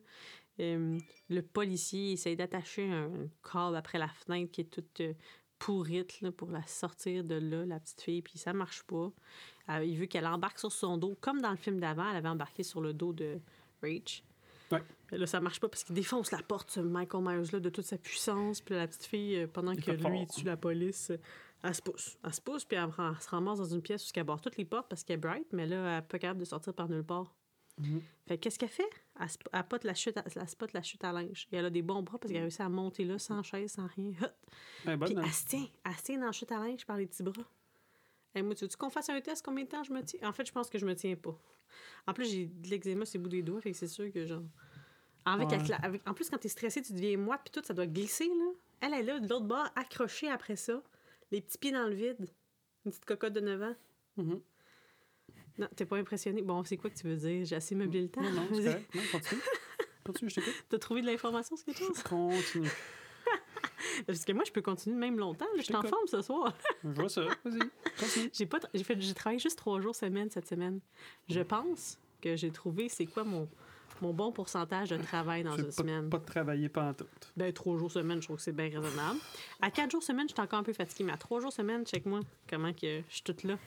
[0.60, 0.98] euh,
[1.30, 3.10] le policier essaye d'attacher un
[3.42, 5.14] câble après la fenêtre qui est toute euh,
[5.60, 9.12] pourrite là, pour la sortir de là, la petite fille, puis ça marche pas.
[9.70, 12.30] Euh, il veut qu'elle embarque sur son dos, comme dans le film d'avant, elle avait
[12.30, 13.40] embarqué sur le dos de
[13.82, 14.24] Rach.
[14.72, 14.84] Ouais.
[15.12, 17.86] Mais là, ça marche pas parce qu'il défonce la porte, ce Michael Myers-là, de toute
[17.86, 18.62] sa puissance.
[18.62, 20.12] Puis là, la petite fille, euh, pendant Il que lui, fort.
[20.14, 21.18] il tue la police, euh,
[21.64, 22.18] elle se pousse.
[22.24, 24.66] Elle se pousse, puis elle, se ramasse dans une pièce où elle barre toutes les
[24.66, 27.04] portes parce qu'elle est bright, mais là, elle n'est pas capable de sortir par nulle
[27.04, 27.34] part.
[27.78, 28.02] Mhm.
[28.28, 28.90] Fait qu'est-ce qu'elle fait?
[29.20, 31.48] Elle, elle pote la chute à, elle spot la chute à linge.
[31.52, 33.74] Et elle a des bons bras parce qu'elle a réussi à monter là sans chaise,
[33.74, 34.12] sans rien.
[34.12, 34.98] Puis hein?
[35.24, 35.68] elle se tient.
[35.86, 37.44] Elle se tient dans la chute à linge par les petits bras.
[38.34, 40.28] Hey, moi, tu veux qu'on fasse un test combien de temps je me tiens?
[40.30, 41.38] En fait, je pense que je me tiens pas.
[42.08, 44.26] En plus, j'ai de l'eczéma sur le bout des doigts, fait que c'est sûr que
[44.26, 44.44] genre.
[45.26, 45.56] Avec, Ouais.
[45.56, 47.86] avec la- avec- en plus, quand t'es stressé, tu deviens moite, puis tout, ça doit
[47.86, 48.52] glisser, là.
[48.82, 50.82] Elle est là, de l'autre bord, accrochée après ça,
[51.32, 52.28] les petits pieds dans le vide.
[52.86, 53.76] Une petite cocotte de 9 ans.
[54.18, 54.42] Mhm.
[55.60, 56.42] Non, t'es pas impressionné?
[56.42, 57.46] Bon, c'est quoi que tu veux dire?
[57.46, 58.22] J'ai assez meublé le temps.
[58.22, 58.82] Non, non, c'est.
[58.96, 59.42] Non, continue.
[60.04, 60.56] Continue, je t'écoute.
[60.70, 62.02] T'as trouvé de l'information sur quelque chose?
[62.04, 62.70] Continue.
[64.08, 65.46] Parce que moi, je peux continuer même longtemps.
[65.46, 65.52] là.
[65.58, 66.54] Je suis en forme ce soir.
[66.84, 67.22] Je vois ça.
[67.44, 68.30] Vas-y.
[68.34, 70.80] J'ai pas, j'ai fait, j'ai travaillé juste trois jours semaine cette semaine.
[71.30, 73.48] Je pense que j'ai trouvé c'est quoi mon,
[74.02, 76.10] mon bon pourcentage de travail dans une pas, semaine.
[76.10, 77.32] pas de travailler pantoute.
[77.36, 79.20] Ben, trois jours semaine, je trouve que c'est bien raisonnable.
[79.62, 81.86] À quatre jours semaine, je suis encore un peu fatiguée, mais à trois jours semaine,
[81.86, 83.58] check-moi comment que je suis toute là.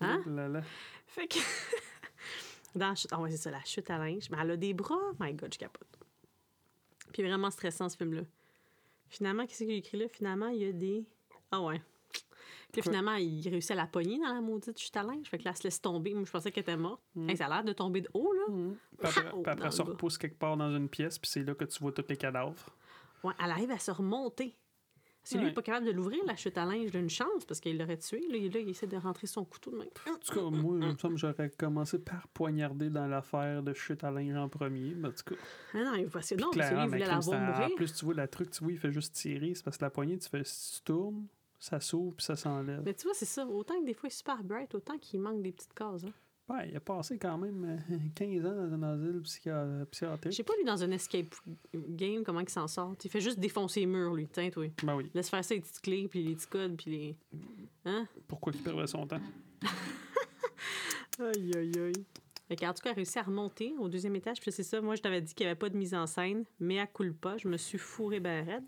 [0.00, 0.22] Hein?
[0.26, 0.62] Oh là là.
[1.06, 1.38] Fait que.
[2.74, 4.28] Dans Ah ouais, c'est ça, la chute à linge.
[4.30, 4.98] Mais elle a des bras.
[5.20, 5.86] My God, je capote.
[7.12, 8.22] Puis vraiment stressant, ce film-là.
[9.12, 10.08] Finalement, qu'est-ce qu'il a écrit là?
[10.08, 11.04] Finalement, il y a des.
[11.50, 11.82] Ah ouais.
[12.72, 15.28] Puis là, finalement, il réussit à la pogner dans la maudite chute à linge.
[15.28, 16.14] Fait que là, elle se laisse tomber.
[16.14, 17.02] Moi, je pensais qu'elle était morte.
[17.14, 17.28] Mm.
[17.28, 18.44] Hey, ça a l'air de tomber de haut, là.
[18.48, 18.76] Mhm.
[18.98, 19.92] Puis après, après Dans ça le bas.
[19.92, 22.54] repousse quelque part dans une pièce, puis c'est là que tu vois tous les cadavres.
[23.22, 24.56] Ouais, elle arrive à se remonter.
[25.24, 25.48] Si lui Ouais.
[25.50, 27.78] n'est pas capable de l'ouvrir, la chute à linge, il a une chance parce qu'il
[27.78, 28.26] l'aurait tué.
[28.28, 29.88] Là, il, là, il essaie de rentrer son couteau de même.
[30.08, 34.02] En tout cas, moi, il me semble j'aurais commencé par poignarder dans l'affaire de chute
[34.02, 34.94] à linge en premier.
[34.96, 35.40] Mais en tout cas,
[35.74, 37.72] Ah non, il- parce que non, parce que lui, il voulait la voir c'est- mourir.
[37.72, 39.52] En plus, tu vois, la truc, tu vois, il fait juste tirer.
[39.54, 41.26] C'est parce que la poignée, tu fais, si tu tournes,
[41.60, 42.82] ça s'ouvre, puis ça s'enlève.
[42.84, 43.46] Mais tu vois, c'est ça.
[43.46, 46.02] Autant que des fois, il est super bright, autant qu'il manque des petites cases.
[46.04, 46.12] Hein.
[46.48, 50.34] Ouais, il a passé quand même euh, 15 ans dans un asile psychiatrique.
[50.34, 51.34] sais pas, lui, dans un escape
[51.74, 52.94] game, comment il s'en sort.
[53.02, 54.28] Il fait juste défoncer les murs, lui.
[54.28, 54.66] Tiens, toi.
[54.82, 55.10] Ben oui.
[55.14, 57.16] Laisse faire les petites clés, puis les petits codes, puis les.
[57.84, 58.06] Hein?
[58.26, 59.20] Pourquoi il perdait son temps?
[61.18, 62.56] Aïe, aïe, aïe.
[62.56, 64.40] Qu'en tout cas, il a réussi à remonter au deuxième étage.
[64.40, 66.44] Puis c'est ça, moi, je t'avais dit qu'il n'y avait pas de mise en scène,
[66.58, 66.86] mais à
[67.20, 68.64] pas, je me suis fourré ben raide.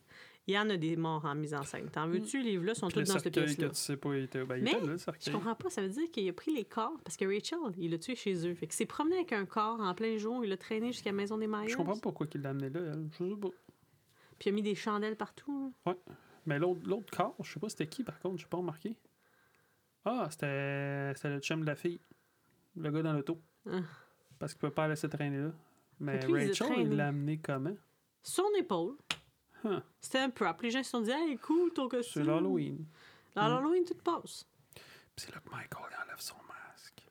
[0.46, 1.88] Il y en a des morts en mise en scène.
[1.90, 2.42] T'en veux-tu?
[2.42, 3.70] Les livres-là sont tous dans que pièce-là.
[3.70, 5.70] tu sais pas, il était, ben, il Mais, était là, le Je comprends pas.
[5.70, 8.46] Ça veut dire qu'il a pris les corps parce que Rachel, il l'a tué chez
[8.46, 8.54] eux.
[8.54, 10.44] Fait que s'est promené avec un corps en plein jour.
[10.44, 11.68] Il l'a traîné jusqu'à la maison des Myers.
[11.68, 13.08] Je comprends pas pourquoi il l'a amené là, elle.
[13.18, 13.48] Je sais pas.
[14.38, 15.72] Puis il a mis des chandelles partout.
[15.86, 15.94] là.
[16.44, 18.96] Mais l'autre corps, je sais pas c'était qui par contre, j'ai pas remarqué.
[20.04, 21.98] Ah, c'était le chum de la fille.
[22.76, 23.40] Le gars dans l'auto.
[23.66, 23.80] Ah.
[24.38, 25.52] Parce qu'il peut pas la laisser traîner là.
[26.00, 27.74] Mais lui, Rachel, il l'a amené comment?
[28.22, 28.96] Son épaule.
[29.64, 29.80] Huh.
[30.00, 30.60] C'était un prop.
[30.62, 32.26] Les gens se sont dit, hey, cool ton C'est costume.
[32.26, 32.84] l'Halloween.
[33.34, 33.54] Dans Mm.
[33.54, 34.46] l'Halloween, tout passe.
[34.74, 37.08] Puis c'est là que Michael enlève son masque.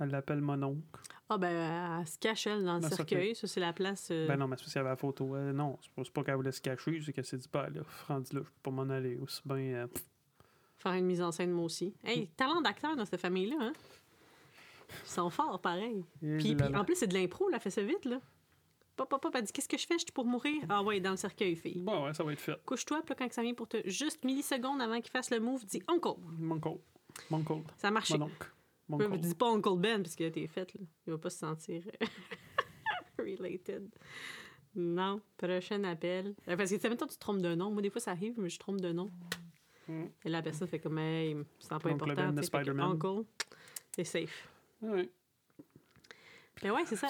[0.00, 0.82] Elle l'appelle mon oncle.
[1.28, 3.34] Ah, ben, elle se cache, elle, dans le cercueil.
[3.34, 4.08] Ça, c'est la place.
[4.10, 5.34] euh, Ben non, mais c'est avait la photo.
[5.36, 7.68] Euh, non, c'est pas, c'est pas qu'elle voulait se cacher, c'est qu'elle s'est dit, pas
[7.70, 9.16] là, rendu là, je peux pas m'en aller.
[9.16, 9.56] Aussi bien.
[9.56, 9.86] euh,
[10.76, 11.94] Faire une mise en scène, moi aussi.
[12.04, 13.72] Hey, talent d'acteur dans cette famille-là, hein?
[15.04, 16.04] Ils sont forts, pareil.
[16.22, 17.58] et Puis, puis, en plus, c'est de l'impro, là.
[17.58, 18.20] Fait ça vite, là.
[18.96, 19.94] Pop, elle dit Qu'est-ce que je fais?
[19.94, 20.62] Je suis pour mourir?
[20.68, 21.80] Ah, ouais, dans le cercueil, fille.
[21.80, 22.60] Bon, ouais, ça va être fait.
[22.64, 23.78] Couche-toi, puis là, quand ça vient pour te.
[23.88, 26.20] Juste millisecondes avant qu'il fasse le move, dis Uncle.
[26.38, 26.56] Mon
[27.36, 27.62] oncle.
[27.76, 28.16] Ça a marché.
[28.18, 28.50] Mon oncle.
[28.88, 29.18] Mon Ouais, oncle.
[29.18, 30.80] dis pas Uncle Ben, parce que t'es faite, là.
[31.06, 31.82] Il va pas se sentir
[33.18, 33.88] related.
[34.74, 35.20] Non.
[35.36, 36.34] Prochain appel.
[36.48, 37.70] Euh, Parce que, tu sais, mettons, tu te trompes de nom.
[37.70, 39.10] Moi, des fois, ça arrive, mais je trompe de nom.
[39.86, 40.04] Mm.
[40.24, 42.32] Et la personne fait comme, hey, c'est pas important.
[42.32, 42.80] Ben.
[42.80, 43.24] Uncle,
[43.94, 44.48] c'est safe.
[44.82, 45.08] Ouais.
[46.62, 47.08] Mais ouais, c'est ça.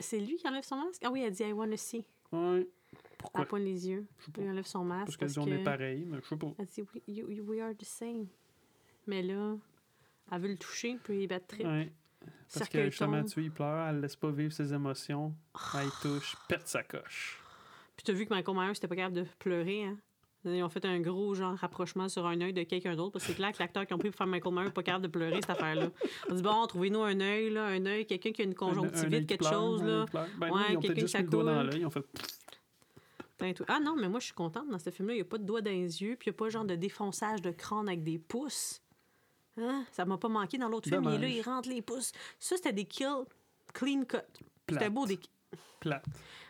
[0.00, 1.02] C'est lui qui enlève son masque?
[1.04, 2.04] Ah oui, elle dit I wanna see.
[2.32, 2.66] Ouais.
[2.92, 3.44] Elle Pourquoi?
[3.46, 4.06] pointe les yeux.
[4.32, 4.42] Pas.
[4.42, 5.06] enlève son masque.
[5.06, 5.50] Parce qu'elle dit on que...
[5.50, 6.52] est pareil, mais je sais pas.
[6.58, 8.26] Elle dit we, you- you- we are the same.
[9.06, 9.56] Mais là,
[10.30, 11.66] elle veut le toucher, puis il bat trip.
[11.66, 11.92] Ouais.
[12.52, 13.30] Parce que justement, tombe.
[13.30, 15.34] tu il pleure, elle laisse pas vivre ses émotions.
[15.74, 17.42] Elle y touche, pète sa coche.
[17.96, 19.98] Puis t'as vu que Michael Myers n'était pas capable de pleurer, hein?
[20.44, 23.12] Ils ont fait un gros genre rapprochement sur un œil de quelqu'un d'autre.
[23.12, 24.82] Parce que c'est clair que l'acteur qui ont pris pour faire Michael Myers n'est pas
[24.82, 25.90] capable de pleurer cette affaire-là.
[26.30, 28.56] On dit bon, trouvez-nous un œil, là, un œil, quelqu'un qui a une Un- un
[28.56, 30.06] conjonctivite, quelque pleure, chose, là.
[30.38, 31.70] Ben Ouais, quelqu'un qui doigt dans s'accoule.
[31.70, 31.80] l'œil.
[31.80, 32.04] Ils ont fait.
[33.68, 35.14] Ah non, mais moi je suis contente dans ce film-là.
[35.14, 36.64] Il n'y a pas de doigts dans les yeux, puis il n'y a pas genre
[36.64, 38.82] de défonçage de crâne avec des pouces.
[39.58, 39.84] Hein?
[39.92, 41.04] Ça m'a pas manqué dans l'autre film.
[41.08, 42.12] Il est là, il rentre les pouces.
[42.38, 43.24] Ça, c'était des kills
[43.72, 44.18] clean cut.
[44.68, 45.06] C'était beau.
[45.06, 45.18] Des...
[45.80, 46.04] Plate.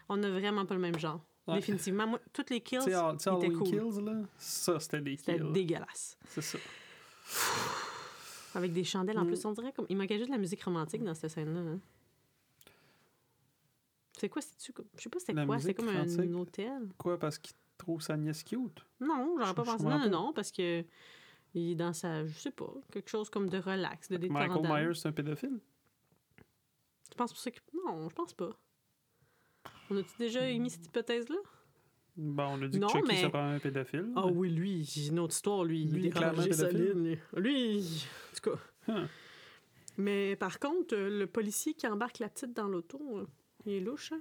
[0.09, 1.21] On n'a vraiment pas le même genre.
[1.47, 1.55] Ouais.
[1.57, 2.07] Définitivement.
[2.07, 2.91] Moi, toutes les kills Tu tu
[3.37, 3.67] étaient cool.
[3.67, 5.53] Kills, là, ça, c'était des C'était kills.
[5.53, 6.19] dégueulasse.
[6.27, 6.59] C'est ça.
[8.55, 9.29] Avec des chandelles en Mm.
[9.29, 9.45] plus.
[9.45, 9.87] On dirait comme.
[9.89, 11.61] Il manquait juste de la musique romantique dans cette scène-là.
[11.61, 11.81] hein.
[14.19, 15.59] C'est quoi, c'est-tu Je sais pas, c'était La quoi?
[15.59, 16.89] C'était musique comme un hôtel?
[16.99, 18.85] Quoi, parce qu'il trouve sa nièce cute?
[19.01, 19.85] Non, j'aurais pas pensé.
[19.85, 20.85] Non, non, non, parce que.
[21.55, 22.25] Il est dans sa.
[22.27, 22.73] Je sais pas.
[22.93, 24.75] Quelque chose comme de relax, de Michael détendant.
[24.77, 25.59] Myers, c'est un pédophile?
[27.11, 27.59] Je pense pour ça que.
[27.87, 28.51] Non, je pense pas.
[29.91, 31.37] On a-tu déjà émis cette hypothèse-là?
[32.17, 34.11] Bon, on a dit Non, que Chucky, mais- c'est un pédophile.
[34.17, 35.85] Ah oui, lui, une autre histoire, lui.
[35.85, 36.93] Lui, il est clairement pédophile.
[36.93, 38.59] Lui, Lui, en tout cas.
[38.93, 39.07] Huh.
[39.97, 43.27] Mais par contre, le policier qui embarque la petite dans l'auto, euh,
[43.67, 44.21] il est louche, hein?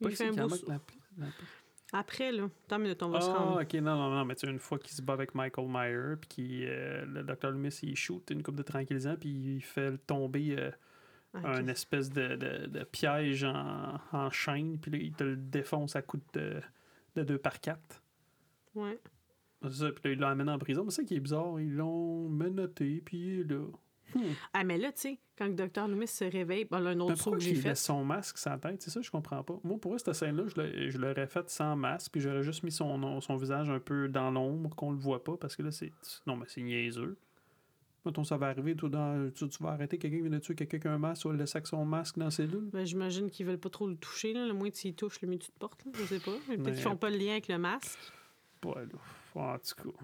[0.00, 0.80] Il fait un beau embarque sou- la-
[1.18, 1.26] la-
[1.98, 2.48] Après, là.
[2.66, 3.62] Attends une minute, on va se Ah, rendre.
[3.62, 6.16] ok, non, non, non, mais tu sais, une fois qu'il se bat avec Michael Myers,
[6.28, 7.50] puis euh, le Dr.
[7.50, 10.70] Loomis, il shoot une coupe de tranquillisant, puis il fait tomber euh,
[11.34, 15.36] Ah, un espèce de, de, de piège en, en chaîne, puis là, il te le
[15.36, 16.60] défonce à coups de,
[17.16, 18.02] de 2 par 4.
[18.76, 18.98] Ouais.
[19.62, 20.84] C'est ça, puis là, il l'emmène en prison.
[20.84, 23.66] Mais c'est ça qui est bizarre, ils l'ont menotté, puis il est là.
[24.14, 24.32] Hmm.
[24.52, 27.14] Ah, mais là, tu sais, quand le docteur Loomis se réveille, ben, là, un autre
[27.14, 27.74] pourquoi que j'ai il fait.
[27.74, 28.80] son masque sans tête?
[28.82, 29.58] C'est ça, je comprends pas.
[29.64, 33.20] Moi, pour eux, cette scène-là, je l'aurais faite sans masque, puis j'aurais juste mis son,
[33.20, 35.92] son visage un peu dans l'ombre, qu'on le voit pas, parce que là, c'est.
[36.26, 37.16] Non, mais c'est niaiseux.
[38.04, 39.30] Mettons, ça va arriver, toi, dans...
[39.34, 41.32] tu, tu vas arrêter quelqu'un qui vient de tuer quelqu'un qui a un masque, vas
[41.32, 42.68] le avec son masque dans la cellule?
[42.72, 44.46] Ben, J'imagine qu'ils veulent pas trop le toucher, là.
[44.46, 45.92] Le moins que tu y touches, le mieux tu te portes, là.
[45.94, 46.32] Je sais pas.
[46.46, 47.98] Peut-être Mais- qu'ils font pas le lien avec le masque.
[48.64, 49.40] Ouais, là.
[49.40, 49.98] En tout cas.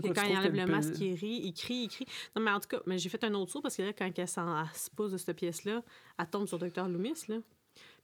[0.00, 2.06] Quoi, quand il enlève le masque, il rit, il crie, il crie.
[2.36, 4.10] Non, mais en tout cas, mais j'ai fait un autre saut parce que là, quand
[4.16, 5.82] elle, s'en- se pose de cette pièce-là,
[6.18, 6.86] elle tombe sur Dr.
[6.86, 7.14] Loomis.
[7.28, 7.38] Là.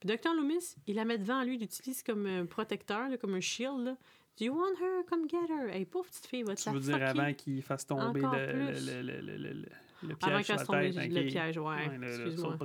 [0.01, 0.33] Puis Dr.
[0.35, 3.85] Loomis, il la met devant lui, il l'utilise comme un protecteur, là, comme un shield.
[3.85, 3.97] Là.
[4.39, 5.03] Do you want her?
[5.09, 5.69] Come get her?
[5.71, 9.03] Hey, pauvre petite fille, va te Tu la veux dire avant qu'il fasse tomber le,
[9.03, 9.65] le, le, le,
[10.03, 11.13] Avant piège qu'il sur fasse la tomber tête.
[11.13, 11.27] le ok.
[11.27, 11.99] piège, ouais.
[12.03, 12.57] Excuse-moi.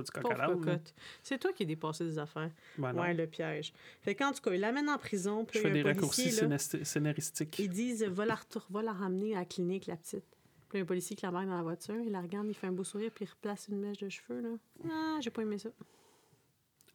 [1.22, 2.50] C'est toi qui as dépassé des affaires.
[2.76, 3.72] Ben ouais, le piège.
[4.02, 6.30] Fait qu'en tout cas, il l'amène en prison, puis Je fais y des raccourcis
[6.84, 7.58] scénaristiques.
[7.58, 10.24] Ils disent va la, retour- va la ramener à la clinique, la petite.
[10.68, 12.84] Puis un policier qui l'embarque dans la voiture, il la regarde, il fait un beau
[12.84, 14.40] sourire, puis il replace une mèche de cheveux.
[14.40, 14.48] Là.
[14.90, 15.70] Ah, j'ai pas aimé ça.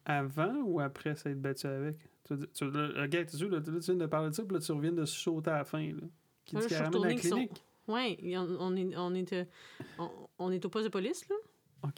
[0.04, 1.96] Avant ou après s'être battu avec?
[2.28, 4.72] Tu, le, le gars, tu, là, tu viens de parler de ça, puis là, tu
[4.72, 5.80] reviens de sauter à la fin.
[5.80, 6.02] Là,
[6.44, 7.64] qui dit ramène la clinique.
[8.20, 9.44] Et on, on est, on, est, euh,
[9.98, 11.36] on, on est au poste de police, là.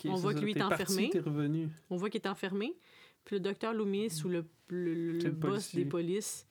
[0.07, 1.11] On voit que lui est parti, enfermé.
[1.15, 1.69] Revenu.
[1.89, 2.77] On voit qu'il est enfermé.
[3.25, 5.85] Puis le docteur Loomis, ou le, le, boss policier.
[5.85, 6.47] des polices,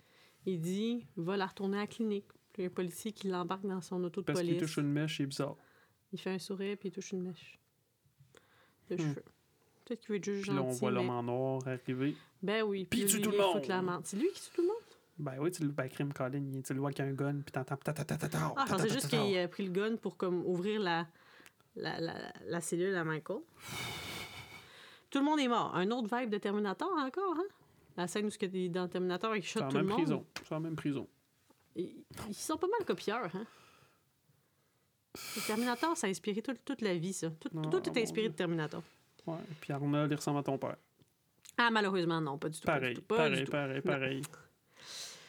[0.46, 2.26] il dit va la retourner à la clinique.
[2.52, 4.62] Puis un policier qui l'embarque dans son auto de Parce qu'il police.
[4.64, 5.56] touche une mèche, c'est bizarre.
[6.12, 7.60] Il fait un sourire, puis il touche une mèche
[8.90, 8.98] de Hmm.
[9.00, 9.24] cheveux.
[9.86, 12.16] Peut-être qu'il veut être juste Puis là, on gentil, voit l'homme mais- en noir arriver.
[12.42, 12.86] Ben oui.
[12.86, 13.66] Puis il tue tout il le monde.
[13.68, 14.00] la.
[14.04, 14.76] C'est lui qui tue tout le monde?
[15.18, 17.14] Ben oui, tu le ben, crime Colin, il- tu le vois qu'il y a un
[17.14, 19.66] gun, puis t'entends ta ta ta ta ta Ah, je pensais juste qu'il a pris
[19.66, 21.06] le gun pour comme ouvrir la,
[21.76, 22.14] la, la,
[22.46, 23.40] la cellule à Michael.
[25.10, 25.76] Tout le monde est mort.
[25.76, 27.48] Un autre vibe de Terminator encore, hein?
[27.98, 29.98] La scène où il est dans Terminator C'est shot tout le monde.
[29.98, 30.26] prison.
[30.48, 31.08] C'est en même prison.
[31.76, 33.46] Ils, ils sont pas mal copieurs, hein?
[35.36, 37.30] Le Terminator, ça a inspiré tout- toute la vie, ça.
[37.32, 38.84] Tout, Non, tout est inspiré de Terminator.
[39.28, 39.36] Ouais.
[39.60, 40.78] Puis Arnold, il ressemble à ton père.
[41.58, 42.66] Ah, malheureusement, non, pas du tout.
[42.66, 43.52] pas du Pareil, tout, pas pareil, du tout.
[43.52, 44.22] pareil, pareil.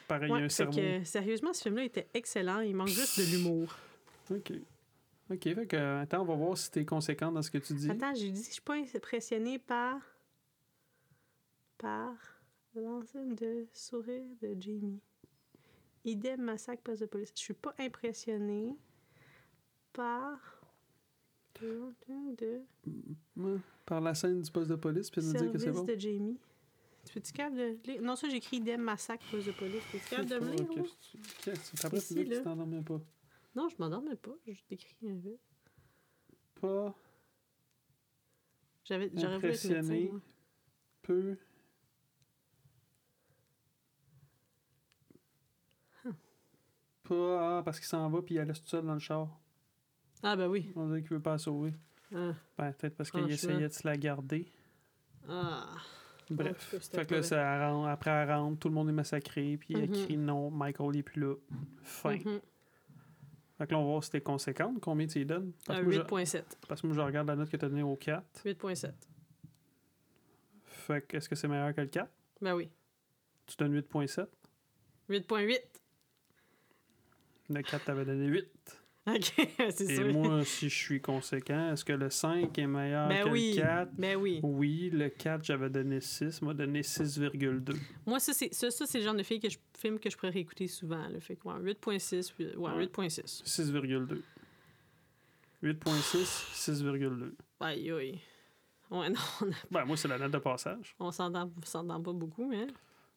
[0.08, 0.76] Pareil, il y Ouais, a un cerveau.
[0.76, 2.60] que, sérieusement, ce film-là était excellent.
[2.60, 3.76] Il manque juste de l'humour.
[4.30, 4.52] OK.
[5.32, 7.88] OK, fait que, attends, on va voir si t'es conséquent dans ce que tu dis.
[7.90, 10.00] Attends, j'ai dit, je suis pas impressionnée par.
[11.78, 12.14] par
[12.74, 15.00] l'ensemble de sourire de Jamie.
[16.04, 17.32] Idem massacre poste de police.
[17.36, 18.76] Je suis pas impressionnée
[19.92, 20.59] par.
[21.62, 22.62] De
[23.86, 25.84] Par la scène du poste de police, puis de nous dire que c'est bon.
[25.84, 26.38] de Jamie.
[27.04, 28.00] Tu peux-tu capable de?
[28.02, 29.82] Non, ça, j'ai écrit idem massacre poste de police.
[29.90, 30.84] Tu capable de me lire?
[31.82, 33.00] Après, tu dis que tu t'endormais pas.
[33.54, 34.36] Non, je m'endormais pas.
[34.46, 35.36] Je t'écris un peu.
[36.60, 36.94] Pas
[38.84, 40.20] J'avais, j'aurais voulu être médecin,
[41.02, 41.36] peu.
[47.04, 49.39] Pas ah, parce qu'il s'en va puis il laisse tout seul dans le char.
[50.22, 50.70] Ah, ben oui.
[50.76, 51.72] On dirait qu'il veut pas la sauver.
[52.14, 52.34] Ah.
[52.58, 54.46] Ben, peut-être parce qu'il essayait de se la garder.
[55.28, 55.74] Ah.
[56.30, 56.70] Bref.
[56.70, 59.74] cas, fait que là, ça rentre, après, elle rentre, tout le monde est massacré, puis
[59.74, 60.04] elle Mhm.
[60.04, 61.34] crie non, Michael n'est plus là.
[61.82, 62.16] Fin.
[62.18, 62.40] Mhm.
[63.58, 64.80] Fait que là, on va voir si t'es conséquente.
[64.80, 65.52] Combien tu y donnes?
[65.66, 66.58] Parce, Un que moi, je, 8.7.
[66.68, 68.24] parce que moi, je regarde la note que tu as donnée au 4.
[68.44, 68.94] 8.7.
[70.64, 72.10] Fait que, est-ce que c'est meilleur que le 4?
[72.40, 72.70] Ben oui.
[73.46, 74.28] Tu donnes 8.7.
[75.08, 75.60] 8.8.
[77.50, 78.79] Le 4, t'avais donné 8.
[79.16, 80.12] OK, c'est Et sûr.
[80.12, 83.52] moi, si je suis conséquent, est-ce que le 5 est meilleur ben que oui.
[83.56, 83.92] le 4?
[83.96, 84.40] Ben oui.
[84.42, 86.42] Oui, le 4, j'avais donné 6.
[86.42, 87.76] M'a donné 6,2.
[88.06, 90.16] Moi, ça, c'est, ça, ça, c'est le genre de film que je, film que je
[90.16, 91.08] pourrais réécouter souvent.
[91.08, 91.20] Là.
[91.20, 92.32] Fait que, ouais, 8.6.
[92.34, 92.86] puis- Ouais, Ouais.
[92.86, 93.42] 8.6.
[93.44, 94.22] 6,2.
[95.62, 96.24] 8.6,
[96.54, 97.34] 6,2.
[97.60, 98.18] Aïe, aïe.
[98.90, 100.94] Ouais, non, on, a- Ben, moi, c'est la note de passage.
[100.98, 102.66] on s'entend, s'entend pas beaucoup, hein.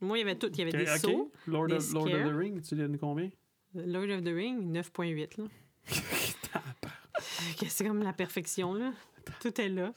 [0.01, 0.49] Moi, il y avait tout.
[0.51, 1.31] Il y avait Ok, des sauts.
[1.47, 3.29] Lord, des of, Lord of the Ring, tu donnes combien?
[3.73, 5.39] Lord of the Ring, 9.8,
[7.67, 8.93] c'est comme la perfection, là.
[9.39, 9.93] Tout est là.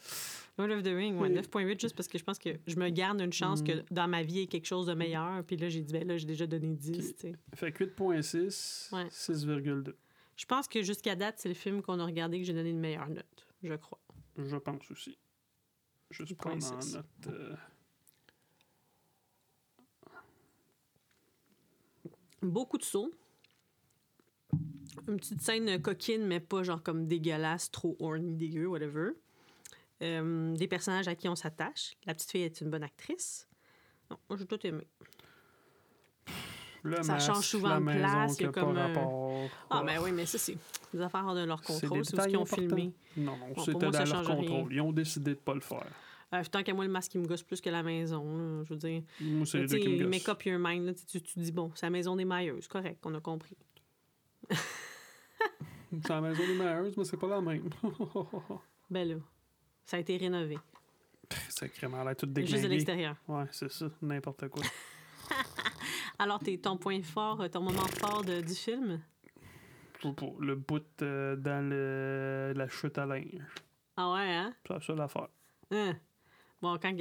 [0.58, 1.34] Lord of the Ring, ouais, Oui.
[1.34, 3.64] 9.8, juste parce que je pense que je me garde une chance Mm.
[3.66, 5.44] que dans ma vie, il y ait quelque chose de meilleur.
[5.44, 7.32] Puis là, j'ai dit, ben là, j'ai déjà donné 10, tu sais.
[7.54, 9.06] Fait que 8.6, Ouais.
[9.10, 9.94] 6,2.
[10.36, 12.80] Je pense que jusqu'à date, c'est le film qu'on a regardé que j'ai donné une
[12.80, 13.98] meilleure note, je crois.
[14.38, 15.18] Je pense aussi.
[16.10, 16.94] Juste prendre en 8.6.
[16.94, 17.06] note.
[17.28, 17.54] euh,
[22.42, 23.12] Beaucoup de sauts.
[25.08, 29.10] Une petite scène coquine, mais pas genre comme dégueulasse, trop horny, dégueu, whatever.
[30.02, 31.94] Euh, des personnages à qui on s'attache.
[32.06, 33.48] La petite fille est une bonne actrice.
[34.10, 34.86] Non, moi, j'ai tout aimé.
[36.82, 39.50] le Ça masque, change souvent de place, il y a comme, euh, rapport.
[39.70, 40.56] Ah, ben oui, mais ça, c'est
[40.92, 42.04] des affaires hors de leur contrôle.
[42.04, 42.92] C'est ce qu'ils ont filmé.
[43.16, 44.36] Non, non, pour c'était dans leur rien.
[44.36, 44.72] contrôle.
[44.72, 45.86] Ils ont décidé de pas le faire.
[46.34, 48.24] Euh, tant qu'à moi, le masque, il me gosse plus que la maison.
[48.24, 50.84] là, je veux dire, Moi, c'est les deux qui me make up your mind.
[50.86, 52.66] Là, tu, tu- dis, bon, c'est la maison des mailleuses.
[52.68, 53.56] Correct, on a compris.
[55.92, 57.70] C'est la maison des meilleures, mais c'est pas la même.
[58.90, 59.14] Ben là,
[59.84, 60.58] ça a été rénové.
[61.48, 63.16] c'est vraiment l'air tout Juste de l'extérieur.
[63.26, 64.62] Ouais, c'est ça, n'importe quoi.
[66.20, 69.00] Alors, t'es ton point fort, ton moment fort de- du film?
[70.40, 73.42] Le bout euh, dans le, la chute à linge.
[73.96, 74.54] Ah ouais, hein?
[74.66, 75.28] C'est la seule affaire.
[75.72, 75.96] Hein?
[76.62, 77.00] Bon, quand il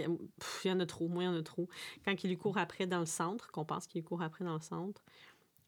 [0.65, 1.69] y en a trop, moi, il y en a trop.
[2.03, 4.55] Quand il lui court après dans le centre, qu'on pense qu'il lui court après dans
[4.55, 5.03] le centre,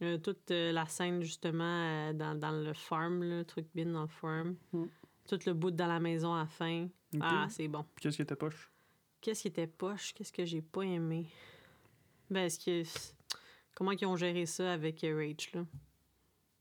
[0.01, 4.01] euh, toute euh, la scène, justement, euh, dans, dans le farm, le truc bin dans
[4.03, 4.83] le farm, Mm.
[5.27, 6.87] tout le bout dans la maison à la fin.
[7.21, 7.85] Ah, c'est bon.
[7.99, 8.71] Qu'est-ce qui était poche?
[9.21, 10.13] Qu'est-ce qui était poche?
[10.13, 11.25] Qu'est-ce que j'ai pas aimé?
[12.29, 12.83] Ben, est-ce que.
[13.73, 15.65] Comment ils ont géré ça avec Rach, là?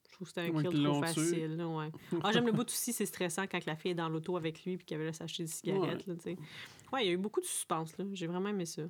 [0.08, 1.90] Je trouve que c'était un Ouais, kill trop facile, là, ouais.
[2.22, 4.76] Ah, j'aime le bout aussi, c'est stressant quand la fille est dans l'auto avec lui
[4.78, 6.36] puis qu'elle veut s'acheter des cigarettes, là, tu sais.
[6.92, 8.04] Ouais, il y a eu beaucoup de suspense, là.
[8.12, 8.82] J'ai vraiment aimé ça.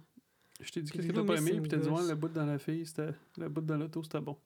[0.60, 2.46] Je t'ai dit qu'est-ce que t'as pas aimé, puis t'as dit, ouais, le bout dans
[2.46, 3.12] la fille, c'était.
[3.36, 4.36] Le bout dans l'auto, c'était bon.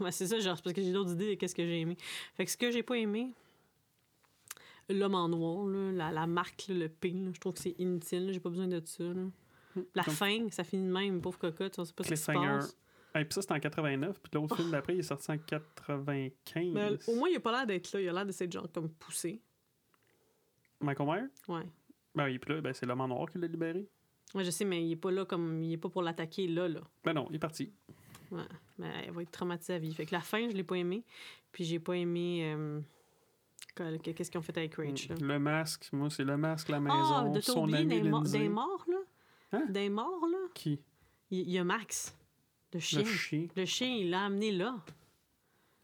[0.00, 1.96] Ouais, c'est ça, genre, parce que j'ai d'autres idées de qu'est-ce que j'ai aimé.
[2.34, 3.32] Fait que ce que j'ai pas aimé,
[4.88, 7.74] l'homme en noir, là, la, la marque, là, le P, là, je trouve que c'est
[7.78, 9.22] inutile, j'ai pas besoin de ça, là.
[9.94, 12.32] La Comme fin, ça finit de même, pauvre cocotte, on sait pas ce qui se
[12.32, 12.76] passe.
[13.14, 14.20] Et puis ça, c'était en 89.
[14.20, 16.72] Puis l'autre film d'après, il est sorti en 95.
[16.72, 18.00] Mais au moins, il a pas l'air d'être là.
[18.00, 19.40] Il a l'air de genre comme poussé.
[20.80, 21.28] Michael Myers?
[21.48, 21.66] Ouais.
[22.14, 22.60] Ben, il est plus là.
[22.60, 23.88] Ben, c'est l'homme en noir qui l'a libéré.
[24.34, 25.62] Ouais, je sais, mais il est pas là comme.
[25.62, 26.80] Il est pas pour l'attaquer là, là.
[27.04, 27.72] Ben non, il est parti.
[28.30, 28.42] Ouais.
[28.78, 29.94] Mais elle va être traumatisée à vie.
[29.94, 31.02] Fait que la fin, je l'ai pas aimé.
[31.52, 32.40] Puis j'ai pas aimé.
[32.54, 32.80] euh,
[33.74, 35.14] que- que- Qu'est-ce qu'ils ont fait avec Rach, là?
[35.20, 38.18] Le masque, moi, c'est le masque, la Ah, maison, de son Toby, ami d'un mo-
[38.18, 38.38] Lindsay.
[38.40, 38.98] d'un mort, là?
[39.52, 39.66] Hein?
[39.70, 40.38] D'un mort, là?
[40.54, 40.80] Qui?
[41.30, 42.14] Il y a Max,
[42.74, 43.00] le chien.
[43.00, 43.46] Le chien.
[43.56, 44.76] Le chien, il l'a amené là.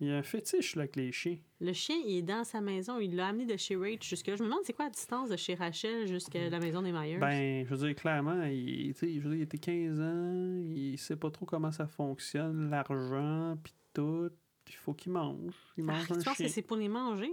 [0.02, 1.38] Il y a un fétiche là, avec les chiens.
[1.60, 2.98] Le chien, il est dans sa maison.
[2.98, 4.34] Il l'a amené de chez Rach jusque-là.
[4.34, 7.18] Je me demande c'est quoi la distance de chez Rachel jusqu'à la maison des Myers?
[7.18, 10.98] Ben, je veux dire, clairement, il, tu je veux dire, il était 15 ans, il
[10.98, 14.28] sait pas trop comment ça fonctionne, l'argent, puis tout.
[14.68, 15.54] Il faut qu'il mange.
[15.76, 17.32] Il Ah, mange tu un penses que c'est pour les manger?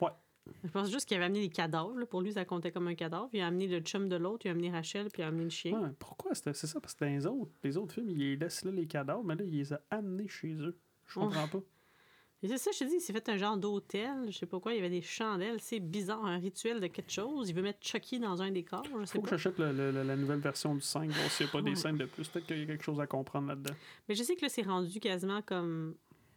[0.00, 0.10] Ouais.
[0.62, 1.98] Je pense juste qu'il avait amené les cadavres.
[1.98, 2.06] là.
[2.06, 3.30] Pour lui, ça comptait comme un cadavre.
[3.32, 5.44] Il a amené le chum de l'autre, il a amené Rachel, puis il a amené
[5.44, 5.72] le chien.
[5.80, 6.34] Ouais, pourquoi?
[6.34, 8.86] C'était- C'est ça, parce que dans les autres, les autres films, ils laissent là les
[8.86, 10.78] cadavres, mais là, il les a amenés chez eux.
[11.06, 11.60] Je comprends pas.
[12.46, 14.26] C'est ça, je te dis, il s'est fait un genre d'hôtel.
[14.30, 15.60] Je sais pas quoi, il y avait des chandelles.
[15.60, 17.48] C'est bizarre, un rituel de quelque chose.
[17.48, 19.36] Il veut mettre Chucky dans un décor, je sais Faut que pas.
[19.38, 21.74] j'achète le- le- le- la nouvelle version du 5, voir s'il n'y a pas des
[21.74, 22.28] scènes de plus.
[22.28, 23.72] Peut-être qu'il y a quelque chose à comprendre là-dedans.
[24.08, 25.94] Mais je sais que là, c'est rendu quasiment comme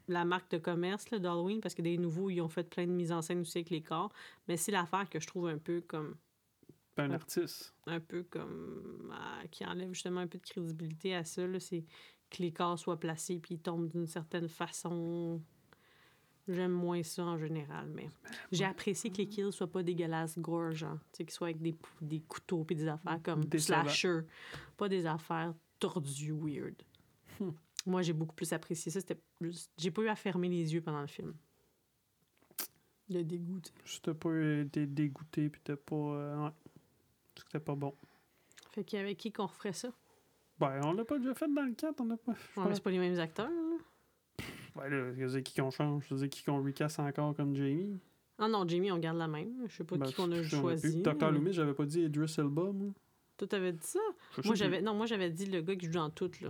[0.07, 3.11] la marque de commerce d'Halloween, parce que des nouveaux, ils ont fait plein de mises
[3.11, 4.13] en scène aussi avec les corps.
[4.47, 6.15] Mais c'est l'affaire que je trouve un peu comme
[6.99, 7.15] un Ouais.
[7.15, 7.75] artiste.
[7.85, 11.45] un peu comme ah, qui enlève justement un peu de crédibilité à ça.
[11.45, 11.83] là, C'est
[12.29, 15.41] que les corps soient placés puis ils tombent d'une certaine façon.
[16.47, 18.09] J'aime moins ça en général, mais
[18.53, 20.97] j'ai apprécié que les kills soient pas dégueulasses, gore, genre.
[21.11, 23.81] Tu sais, qu'ils soient avec des, des couteaux puis des affaires comme Décevant.
[23.83, 24.21] slasher.
[24.77, 26.75] Pas des affaires tordues, weird.
[27.39, 27.49] Hmm.
[27.85, 29.01] Moi, j'ai beaucoup plus apprécié ça.
[29.01, 29.69] C'était plus...
[29.77, 31.33] J'ai pas eu à fermer les yeux pendant le film.
[33.09, 33.73] Le dégoût, tu sais.
[33.85, 35.95] Si t'as pas été dégoûté, puis t'as pas.
[35.95, 36.51] euh, ouais.
[37.37, 37.93] C'était pas bon.
[38.71, 39.89] Fait qu'avec qui qu'on referait ça?
[40.59, 42.31] Ben, on l'a pas déjà fait dans le 4, on a pas.
[42.31, 43.77] Ouais, mais c'est pas les mêmes acteurs, là.
[44.75, 47.97] Ouais, là, qui qu'on change, dire, qui qu'on recasse encore comme Jamie.
[48.39, 49.53] Ah non, Jamie, on garde la même.
[49.67, 51.01] Je sais pas Ben, qui qu'on a choisi.
[51.03, 52.93] mais- Loomis, j'avais pas dit Idris Elba, moi.
[53.37, 53.99] Toi, t'avais dit ça?
[54.37, 54.81] Je Moi, j'avais...
[54.81, 56.49] Non, moi, j'avais dit le gars qui joue dans tout, là.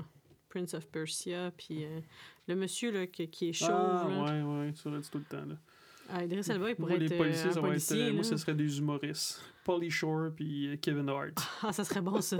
[0.49, 1.99] Prince of Persia, puis euh,
[2.47, 4.23] le monsieur, là, qui, qui est chauve, Ah, là.
[4.23, 5.55] ouais, ouais, tu l'as dit tout le temps, là.
[6.09, 7.73] Ah, Idris Elba, il Moi, pourrait les policiers, euh, un ça va être.
[7.73, 9.41] policier, euh, moi, ce serait des humoristes.
[9.63, 11.33] Polly Shore puis euh, Kevin Hart.
[11.63, 12.37] Ah, ça serait bon, ça.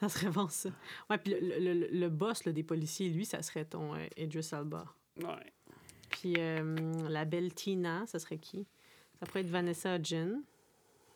[0.00, 0.70] ça serait bon, ça.
[1.10, 4.48] Ouais, puis le, le, le- boss là, des policiers, lui, ça serait ton euh, Idris
[4.52, 4.84] Elba.
[5.20, 5.52] Ouais.
[6.10, 8.66] Puis euh, la belle Tina, ça serait qui?
[9.18, 10.40] Ça pourrait être Vanessa Hudgens.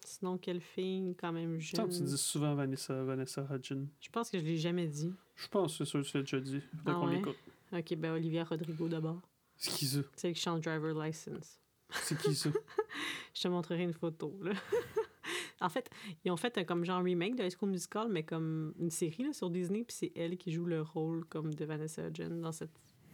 [0.05, 1.89] Sinon, quelle fille quand même jeune?
[1.89, 3.89] que tu dis souvent Vanessa, Vanessa Hudgens.
[4.01, 5.13] Je pense que je l'ai jamais dit.
[5.35, 6.61] Je pense que c'est sûr que tu l'as déjà dit.
[6.77, 7.17] Faudrait Ah qu'on ouais?
[7.17, 7.37] l'écoute.
[7.73, 9.21] Ok, ben Olivia Rodrigo d'abord.
[9.57, 9.71] Ça?
[10.15, 11.59] C'est qui chante Driver License.
[11.91, 12.51] C'est qui ça?
[13.35, 14.37] Je te montrerai une photo.
[14.43, 14.53] Là.
[15.61, 15.89] en fait,
[16.25, 19.23] ils ont fait un comme genre remake de High School Musical, mais comme une série
[19.25, 22.53] là, sur Disney, puis c'est elle qui joue le rôle comme de Vanessa Hudgens dans
[22.53, 22.71] cette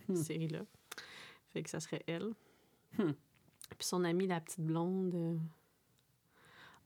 [0.08, 0.16] Hmm.
[0.16, 0.62] série-là.
[1.50, 2.32] Fait que ça serait elle.
[2.98, 3.12] Hmm.
[3.78, 5.14] Puis son amie, la petite blonde.
[5.14, 5.36] euh,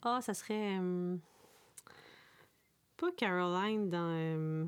[0.02, 0.78] Ah, ça serait.
[0.78, 1.16] euh,
[2.98, 4.64] Pas Caroline dans euh,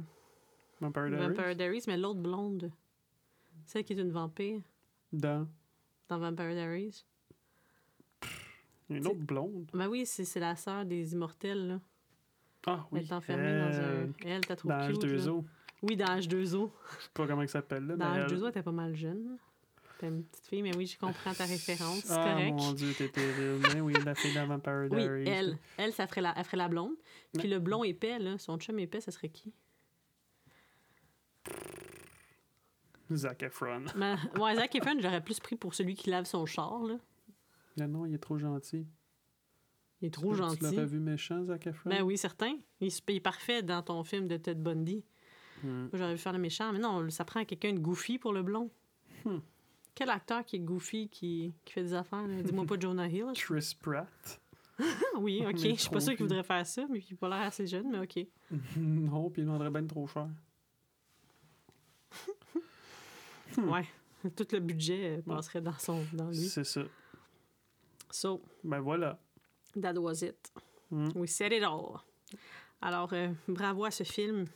[0.81, 1.27] Vampire Diaries?
[1.29, 2.71] Vampire Diaries, mais l'autre blonde.
[3.67, 4.63] Celle qui est une vampire
[5.13, 5.47] Dans
[6.09, 7.05] dans Vampire Diaries.
[8.91, 9.71] une autre blonde.
[9.75, 11.81] Ben oui, c'est la sœur des immortels, là.
[12.67, 13.05] Ah Elle oui.
[13.05, 14.09] est enfermée dans un.
[14.25, 15.03] Elle, t'as trop Dans cute.
[15.05, 15.11] là.
[15.17, 15.45] H2O.
[15.83, 16.71] Oui, dans H2O.
[16.99, 17.97] Je sais pas comment elle s'appelle là.
[17.97, 19.25] Dans mais elle- H2O, elle était pas mal jeune.
[19.25, 19.37] là.
[19.99, 22.03] T'es une petite fille, mais oui, je comprends ta référence.
[22.05, 22.53] C'est Ah correct.
[22.55, 23.67] mon dieu, t'es terrible.
[23.75, 25.29] Mais oui, la fille dans Vampire Oui, Diaries.
[25.29, 25.59] elle.
[25.77, 26.95] Elle, ça ferait la, elle ferait la blonde.
[27.37, 29.53] Puis le blond épais, là, son chum épais, ça serait qui?
[33.15, 33.85] Zac Efron.
[33.97, 36.97] Ben, ouais, Zac Efron, j'aurais plus pris pour celui qui lave son char, là.
[37.77, 38.87] Non, non, il est trop gentil.
[40.01, 40.63] Il est trop Tu gentil.
[40.63, 41.91] l'aurais vu méchant, Zac Efron?
[41.91, 42.57] Ben oui, certain.
[42.81, 45.05] Il, est parfait dans ton film de Ted Bundy.
[45.63, 45.87] Hmm.
[45.93, 48.71] J'aurais vu faire le méchant, mais non, ça prend quelqu'un de goofy pour le blond.
[49.25, 49.39] Hmm.
[49.95, 52.25] Quel acteur qui est goofy, qui, qui fait des affaires?
[52.29, 53.27] Dis-moi pas Jonah Hill.
[53.35, 54.41] Chris Pratt.
[55.19, 55.55] Oui, ok.
[55.55, 57.67] Mais Je suis pas sûre qu'il voudrait faire ça, mais il a pas l'air assez
[57.67, 58.25] jeune, mais ok.
[58.77, 60.29] non, puis il demanderait bien trop cher.
[63.59, 63.71] Hmm.
[63.71, 63.87] Ouais.
[64.37, 66.49] Tout le budget euh, passerait dans, son, dans lui.
[66.49, 66.83] C'est ça.
[68.11, 69.19] So, Ben voilà.
[69.81, 70.53] that was it.
[70.91, 71.09] Hmm.
[71.15, 72.01] We said it all.
[72.81, 74.47] Alors, euh, bravo à ce film.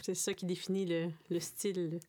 [0.00, 2.00] C'est ça qui définit le, le style.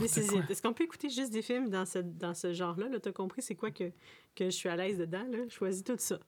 [0.00, 2.88] Est-ce qu'on peut écouter juste des films dans ce, dans ce genre-là?
[2.88, 3.90] -là, T'as compris c'est quoi que,
[4.34, 5.26] que je suis à l'aise dedans?
[5.30, 5.48] Là?
[5.48, 6.18] Choisis tout ça.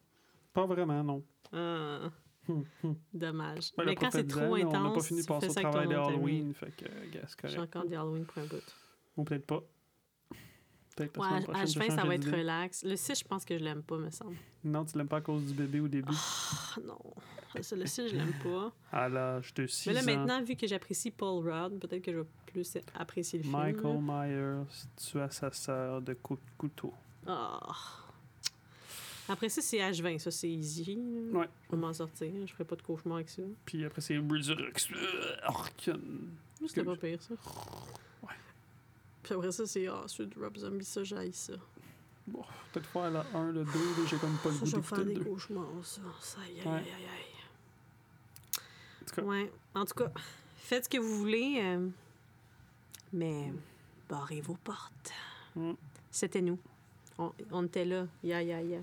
[0.53, 1.25] Pas vraiment, non.
[1.53, 2.11] Ah,
[2.49, 2.97] Hum, hum.
[3.13, 3.73] dommage.
[3.77, 5.95] Ben, Mais quand c'est trop intense, On n'a pas fini de passer au travail ami.
[5.95, 8.75] d'Halloween, fait que, euh, J'ai encore des Halloween pour un bout.
[9.17, 9.63] Ou peut-être pas.
[10.97, 12.85] Peut-être Ouais, à la fin, ça va être relax.
[12.85, 14.37] Le 6, je pense que je l'aime pas, me semble.
[14.65, 16.13] Non, tu l'aimes pas à cause du bébé au début?
[16.13, 16.99] Ah non.
[17.63, 18.73] Celui-ci, je l'aime pas.
[18.93, 22.19] À l'âge de 6 Mais là, maintenant, vu que j'apprécie Paul Rudd, peut-être que je
[22.19, 23.57] vais plus apprécier le film.
[23.57, 26.93] Michael Myers tua sa sœur de coup de couteau.
[27.27, 27.61] Ah.
[29.29, 30.19] Après ça, c'est H20.
[30.19, 30.99] Ça, c'est easy.
[31.33, 31.49] Ouais.
[31.67, 32.33] Je vais m'en sortir.
[32.47, 33.43] Je ferai pas de cauchemar avec ça.
[33.65, 34.95] Puis après, c'est Resurrection.
[36.67, 37.35] C'était pas pire, ça.
[38.23, 38.35] Ouais.
[39.23, 40.85] Puis après ça, c'est ah, celui de Rob Zombie.
[40.85, 41.53] Ça, j'aille ça.
[42.27, 42.43] Bon,
[42.73, 43.71] peut-être faire la 1, le 2, là,
[44.09, 45.25] j'ai comme pas le Ça, goût je vais d'écouter faire des 2.
[45.25, 46.01] cauchemars, ça.
[46.21, 47.25] Ça, aïe, aïe, aïe, aïe.
[49.03, 49.53] En tout cas, Ouais.
[49.75, 50.13] En tout cas,
[50.57, 51.89] faites ce que vous voulez, euh,
[53.13, 53.53] mais
[54.09, 55.13] barrez vos portes.
[55.57, 55.73] Mm.
[56.11, 56.59] C'était nous.
[57.19, 58.07] On, on était là.
[58.23, 58.81] Ya, ya, ya.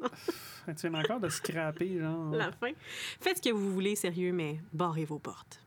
[0.76, 2.32] tu viens encore de scraper, genre.
[2.34, 2.72] La fin.
[3.20, 5.61] Faites ce que vous voulez, sérieux, mais barrez vos portes.